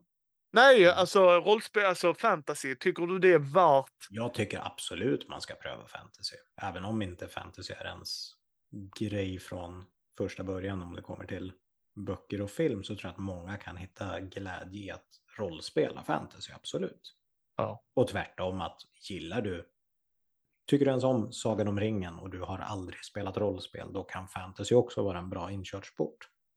Nej, 0.53 0.91
alltså 0.91 1.21
rollspel, 1.21 1.85
alltså 1.85 2.15
fantasy. 2.15 2.77
Tycker 2.77 3.07
du 3.07 3.19
det 3.19 3.33
är 3.33 3.39
värt? 3.39 4.07
Jag 4.11 4.35
tycker 4.35 4.67
absolut 4.67 5.29
man 5.29 5.41
ska 5.41 5.55
pröva 5.55 5.87
fantasy. 5.87 6.37
Även 6.63 6.85
om 6.85 7.03
inte 7.03 7.29
fantasy 7.29 7.75
är 7.75 7.85
ens 7.85 8.33
grej 8.99 9.39
från 9.39 9.85
första 10.19 10.45
början 10.45 10.83
om 10.83 10.95
det 10.95 11.03
kommer 11.03 11.27
till 11.27 11.53
böcker 12.07 12.41
och 12.41 12.51
film 12.51 12.85
så 12.85 12.95
tror 12.95 13.05
jag 13.05 13.13
att 13.13 13.19
många 13.19 13.57
kan 13.57 13.77
hitta 13.77 14.21
glädje 14.21 14.85
i 14.85 14.91
att 14.91 15.07
rollspela 15.39 16.05
fantasy, 16.05 16.53
absolut. 16.53 17.17
Ja. 17.63 17.85
Och 17.95 18.09
tvärtom 18.09 18.61
att 18.61 18.81
gillar 19.09 19.43
du, 19.43 19.71
tycker 20.67 20.85
du 20.85 20.91
ens 20.91 21.05
om 21.05 21.33
Sagan 21.33 21.69
om 21.69 21.81
ringen 21.81 22.19
och 22.19 22.31
du 22.31 22.41
har 22.41 22.59
aldrig 22.59 23.05
spelat 23.05 23.37
rollspel, 23.37 23.93
då 23.93 24.05
kan 24.05 24.29
fantasy 24.29 24.75
också 24.75 25.03
vara 25.03 25.19
en 25.19 25.31
bra 25.31 25.51
inkörsport. 25.51 26.17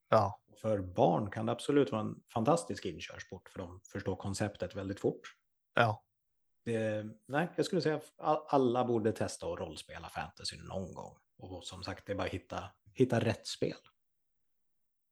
Ja. 0.10 0.40
För 0.62 0.80
barn 0.80 1.32
kan 1.32 1.46
det 1.46 1.52
absolut 1.52 1.92
vara 1.92 2.02
en 2.02 2.16
fantastisk 2.34 2.86
inkörsport 2.86 3.50
för 3.50 3.60
de 3.60 3.82
förstår 3.92 4.16
konceptet 4.16 4.76
väldigt 4.76 5.00
fort. 5.00 5.22
Ja. 5.74 6.04
Det, 6.66 7.06
nej, 7.28 7.50
jag 7.56 7.66
skulle 7.66 7.82
säga 7.82 7.96
att 7.96 8.14
all- 8.18 8.46
alla 8.48 8.86
borde 8.86 9.12
testa 9.12 9.48
att 9.48 9.60
rollspela 9.60 10.10
fantasy 10.10 10.58
någon 10.58 10.94
gång. 10.94 11.18
Och 11.38 11.64
som 11.66 11.84
sagt, 11.84 12.06
det 12.06 12.12
är 12.12 12.16
bara 12.16 12.28
att 12.28 12.34
hitta, 12.34 12.64
hitta 12.94 13.20
rätt 13.20 13.48
spel. 13.48 13.78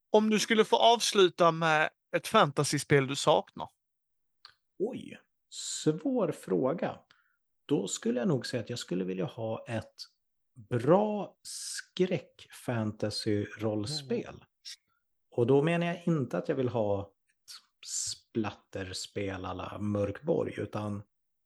Om 0.09 0.29
du 0.29 0.39
skulle 0.39 0.65
få 0.65 0.75
avsluta 0.75 1.51
med 1.51 1.89
ett 2.15 2.27
fantasyspel 2.27 3.07
du 3.07 3.15
saknar? 3.15 3.69
Oj, 4.79 5.19
svår 5.54 6.32
fråga. 6.32 6.99
Då 7.66 7.88
skulle 7.88 8.20
jag 8.20 8.28
nog 8.28 8.45
säga 8.45 8.64
att 8.64 8.70
jag 8.70 8.80
skulle 8.80 9.04
vilja 9.04 9.26
ha 9.26 9.66
ett 9.68 9.95
bra 10.70 11.38
skräck-fantasy-rollspel. 11.43 14.43
Och 15.32 15.47
då 15.47 15.64
menar 15.64 15.88
jag 15.88 16.04
inte 16.08 16.38
att 16.38 16.49
jag 16.49 16.56
vill 16.56 16.70
ha 16.70 17.02
ett 17.02 17.08
splatterspel 17.88 19.45
alla 19.45 19.78
Mörkborg, 19.80 20.54
utan 20.58 21.04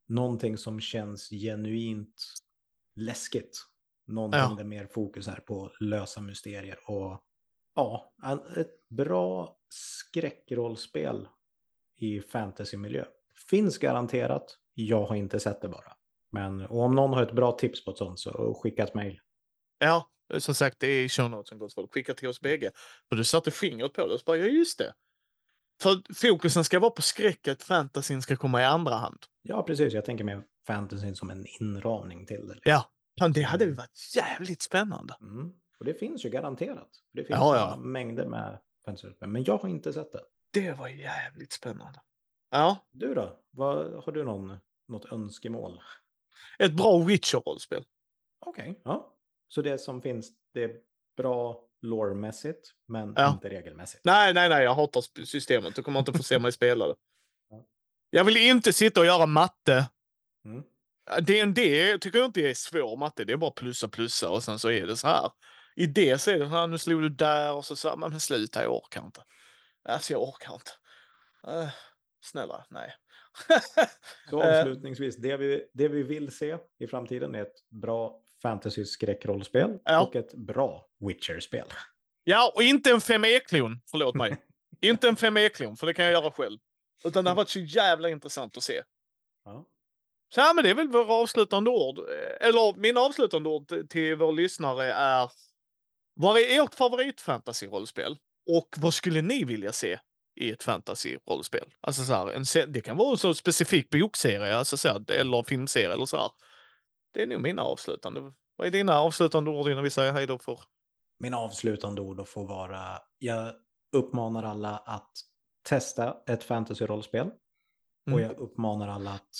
någonting 0.07 0.57
som 0.57 0.79
känns 0.79 1.29
genuint 1.29 2.23
läskigt. 2.95 3.65
Någonting 4.07 4.39
Ja. 4.39 4.55
där 4.57 4.63
mer 4.63 4.87
fokus 4.87 5.27
är 5.27 5.39
på 5.39 5.71
lösa 5.79 6.21
mysterier 6.21 6.79
och 6.89 7.23
ja, 7.75 8.13
ett 8.57 8.89
bra 8.89 9.59
skräckrollspel 9.69 11.27
i 11.97 12.21
fantasymiljö. 12.21 13.05
Finns 13.49 13.77
garanterat, 13.77 14.57
jag 14.73 15.05
har 15.05 15.15
inte 15.15 15.39
sett 15.39 15.61
det 15.61 15.69
bara. 15.69 15.93
Men 16.31 16.65
om 16.65 16.95
någon 16.95 17.13
har 17.13 17.23
ett 17.23 17.31
bra 17.35 17.51
tips 17.51 17.85
på 17.85 17.91
ett 17.91 17.97
sånt 17.97 18.19
så 18.19 18.59
skicka 18.63 18.83
ett 18.83 18.93
mejl. 18.93 19.19
Ja, 19.79 20.09
som 20.37 20.55
sagt, 20.55 20.79
det 20.79 20.87
är 20.87 21.05
i 21.05 21.09
show 21.09 21.29
notesen 21.29 21.57
gott 21.59 21.73
folk. 21.73 21.93
Skicka 21.93 22.13
till 22.13 22.27
oss 22.27 22.41
bägge. 22.41 22.71
För 23.09 23.15
du 23.15 23.23
satte 23.23 23.51
fingret 23.51 23.93
på 23.93 24.07
det 24.07 24.13
och 24.13 24.19
så 24.19 24.23
bara, 24.23 24.37
ja 24.37 24.45
just 24.45 24.77
det. 24.77 24.93
För 25.81 26.13
fokusen 26.13 26.63
ska 26.63 26.79
vara 26.79 26.91
på 26.91 27.01
skräcket, 27.01 27.63
fantasyn 27.63 28.21
ska 28.21 28.35
komma 28.35 28.61
i 28.61 28.65
andra 28.65 28.95
hand. 28.95 29.19
Ja, 29.41 29.63
precis. 29.63 29.93
Jag 29.93 30.05
tänker 30.05 30.23
mer 30.23 30.43
fantasyn 30.67 31.15
som 31.15 31.29
en 31.29 31.45
inramning 31.61 32.25
till 32.25 32.47
det. 32.47 32.59
Ja, 32.63 32.85
fan, 33.19 33.33
det 33.33 33.41
hade 33.41 33.65
ju 33.65 33.73
varit 33.73 34.15
jävligt 34.15 34.61
spännande. 34.61 35.15
Mm. 35.21 35.51
Och 35.79 35.85
det 35.85 35.93
finns 35.93 36.25
ju 36.25 36.29
garanterat. 36.29 36.89
Det 37.13 37.23
finns 37.23 37.39
Ja, 37.39 37.55
ja. 37.55 37.77
mängder 37.77 38.27
med 38.27 38.59
fantasyspel. 38.85 39.29
Men 39.29 39.43
jag 39.43 39.57
har 39.57 39.69
inte 39.69 39.93
sett 39.93 40.11
det. 40.11 40.21
Det 40.53 40.71
var 40.71 40.87
jävligt 40.87 41.51
spännande. 41.51 41.99
Ja, 42.57 42.85
Du 42.91 43.13
då? 43.13 43.39
Vad, 43.51 44.03
har 44.03 44.11
du 44.11 44.23
någon, 44.23 44.57
något 44.87 45.05
önskemål? 45.11 45.81
ett 46.59 46.73
bra 46.73 46.97
Witcher-rollspel. 46.97 47.83
Okej. 48.45 48.81
Ja. 48.85 49.13
Så 49.47 49.61
det 49.61 49.77
som 49.77 50.01
finns, 50.01 50.31
det 50.53 50.63
är 50.63 50.71
bra 51.17 51.61
lore-mässigt, 51.81 52.71
men 52.87 53.13
Ja. 53.17 53.31
inte 53.31 53.49
regelmässigt. 53.49 54.05
Nej, 54.05 54.33
nej, 54.33 54.49
nej, 54.49 54.63
jag 54.63 54.75
hatar 54.75 55.25
systemet. 55.25 55.75
Du 55.75 55.83
kommer 55.83 55.99
inte 55.99 56.13
få 56.13 56.23
se 56.23 56.39
mig 56.39 56.51
spela 56.51 56.87
det. 56.87 56.95
Ja. 57.49 57.65
Jag 58.09 58.23
vill 58.23 58.37
inte 58.37 58.73
sitta 58.73 58.99
och 58.99 59.05
göra 59.05 59.25
matte. 59.25 59.89
Mm. 60.45 60.63
D&D 61.21 61.97
tycker 62.01 62.19
jag 62.19 62.25
inte 62.25 62.41
är 62.41 62.53
svår 62.53 62.97
matte. 62.97 63.23
Det 63.25 63.33
är 63.33 63.37
bara 63.37 63.51
plussa, 63.51 63.87
plussa 63.87 64.29
och 64.29 64.43
sen 64.43 64.59
så 64.59 64.71
är 64.71 64.87
det 64.87 64.97
så 64.97 65.07
här. 65.07 65.31
I 65.75 65.85
det 65.85 66.17
så 66.21 66.31
är 66.31 66.39
det 66.39 66.45
så 66.45 66.51
här, 66.55 66.67
nu 66.67 66.77
slog 66.77 67.01
du 67.01 67.09
där 67.09 67.53
och 67.53 67.65
så 67.65 67.75
sa 67.75 67.95
man, 67.95 68.11
men 68.11 68.19
sluta, 68.19 68.63
jag 68.63 68.73
orkar 68.75 69.05
inte. 69.05 69.23
Alltså 69.89 70.13
jag 70.13 70.21
orkar 70.23 70.53
inte. 70.53 70.71
Snälla, 72.25 72.65
nej. 72.69 72.93
Så 74.29 74.41
Eh. 74.43 74.59
avslutningsvis, 74.59 75.17
det 75.17 75.37
vi, 75.37 75.65
det 75.73 75.87
vi 75.87 76.03
vill 76.03 76.31
se 76.37 76.57
i 76.79 76.87
framtiden 76.87 77.35
är 77.35 77.41
ett 77.41 77.69
bra 77.69 78.21
fantasy-skräckrollspel 78.41 79.79
Ja. 79.85 80.01
och 80.01 80.15
ett 80.15 80.33
bra 80.33 80.87
Witcher-spel. 80.99 81.67
Ja, 82.23 82.51
och 82.55 82.63
inte 82.63 82.91
en 82.91 82.99
5E-klon. 82.99 83.81
Förlåt 83.91 84.15
mig. 84.15 84.37
inte 84.81 85.07
en 85.07 85.15
5E-klon, 85.15 85.77
för 85.77 85.87
det 85.87 85.93
kan 85.93 86.05
jag 86.05 86.11
göra 86.11 86.31
själv. 86.31 86.59
Utan 87.03 87.23
det 87.23 87.29
har 87.29 87.35
varit 87.35 87.49
så 87.49 87.59
jävla 87.59 88.09
intressant 88.09 88.57
att 88.57 88.63
se. 88.63 88.83
Ja. 89.45 89.65
Så 90.35 90.39
ja, 90.39 90.53
men 90.53 90.63
det 90.63 90.69
är 90.69 90.75
väl 90.75 90.87
våra 90.87 91.13
avslutande 91.13 91.69
ord. 91.69 91.99
Eh, 91.99 92.47
Eller 92.47 92.73
mina 92.79 92.99
avslutande 92.99 93.49
ord 93.49 93.89
till 93.89 94.15
vår 94.15 94.31
lyssnare 94.33 94.93
är. 94.93 95.31
Vad 96.13 96.37
är 96.37 96.63
ert 96.63 96.73
favorit-fantasy-rollspel? 96.75 98.17
Och 98.49 98.69
vad 98.77 98.93
skulle 98.93 99.21
ni 99.21 99.43
vilja 99.43 99.71
se 99.71 99.99
i 100.35 100.51
ett 100.51 100.63
fantasy-rollspel? 100.63 101.73
Alltså 101.81 102.03
så 102.03 102.13
här, 102.13 102.31
en, 102.31 102.71
det 102.71 102.81
kan 102.81 102.97
vara 102.97 103.11
en 103.11 103.17
så 103.17 103.33
specifik 103.33 103.89
bokserie, 103.89 104.55
alltså 104.55 104.77
så 104.77 104.87
här, 104.87 105.11
eller 105.11 105.43
filmserie 105.43 105.93
eller 105.93 106.05
så 106.05 106.17
här. 106.17 106.31
Det 107.13 107.21
är 107.21 107.27
nog 107.27 107.41
mina 107.41 107.61
avslutande. 107.61 108.33
Vad 108.55 108.67
är 108.67 108.71
dina 108.71 108.99
avslutande 108.99 109.51
ord 109.51 109.69
innan 109.69 109.83
vi 109.83 109.89
säger 109.89 110.13
hej 110.13 110.27
då 110.27 110.37
för? 110.39 110.59
Mina 111.19 111.37
avslutande 111.37 112.01
ord 112.01 112.27
får 112.27 112.47
vara, 112.47 112.99
jag 113.19 113.53
uppmanar 113.95 114.43
alla 114.43 114.77
att 114.77 115.11
testa 115.69 116.17
ett 116.27 116.43
fantasy-rollspel. 116.43 117.27
Och 118.05 118.11
Mm. 118.19 118.21
jag 118.23 118.37
uppmanar 118.37 118.87
alla 118.87 119.11
att 119.11 119.35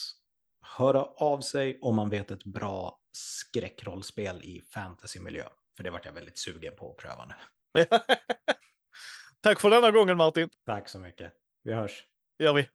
höra 0.78 1.04
av 1.04 1.42
sig 1.42 1.80
om 1.82 1.96
man 1.96 2.10
vet 2.10 2.32
ett 2.32 2.44
bra 2.44 3.00
skräckrollspel 3.12 4.42
i 4.44 4.62
fantasymiljö. 4.74 5.44
För 5.78 5.84
det 5.84 5.90
vart 5.92 6.06
jag 6.06 6.14
väldigt 6.14 6.38
sugen 6.38 6.76
på 6.76 6.92
att 6.92 6.98
pröva 6.98 7.26
nu. 7.26 7.36
Tack 9.46 9.60
för 9.60 9.70
denna 9.70 9.92
gången 9.92 10.18
Martin. 10.18 10.50
Tack 10.66 10.90
så 10.90 11.00
mycket. 11.00 11.34
Vi 11.64 11.74
hörs. 11.74 12.04
gör 12.40 12.54
vi. 12.54 12.68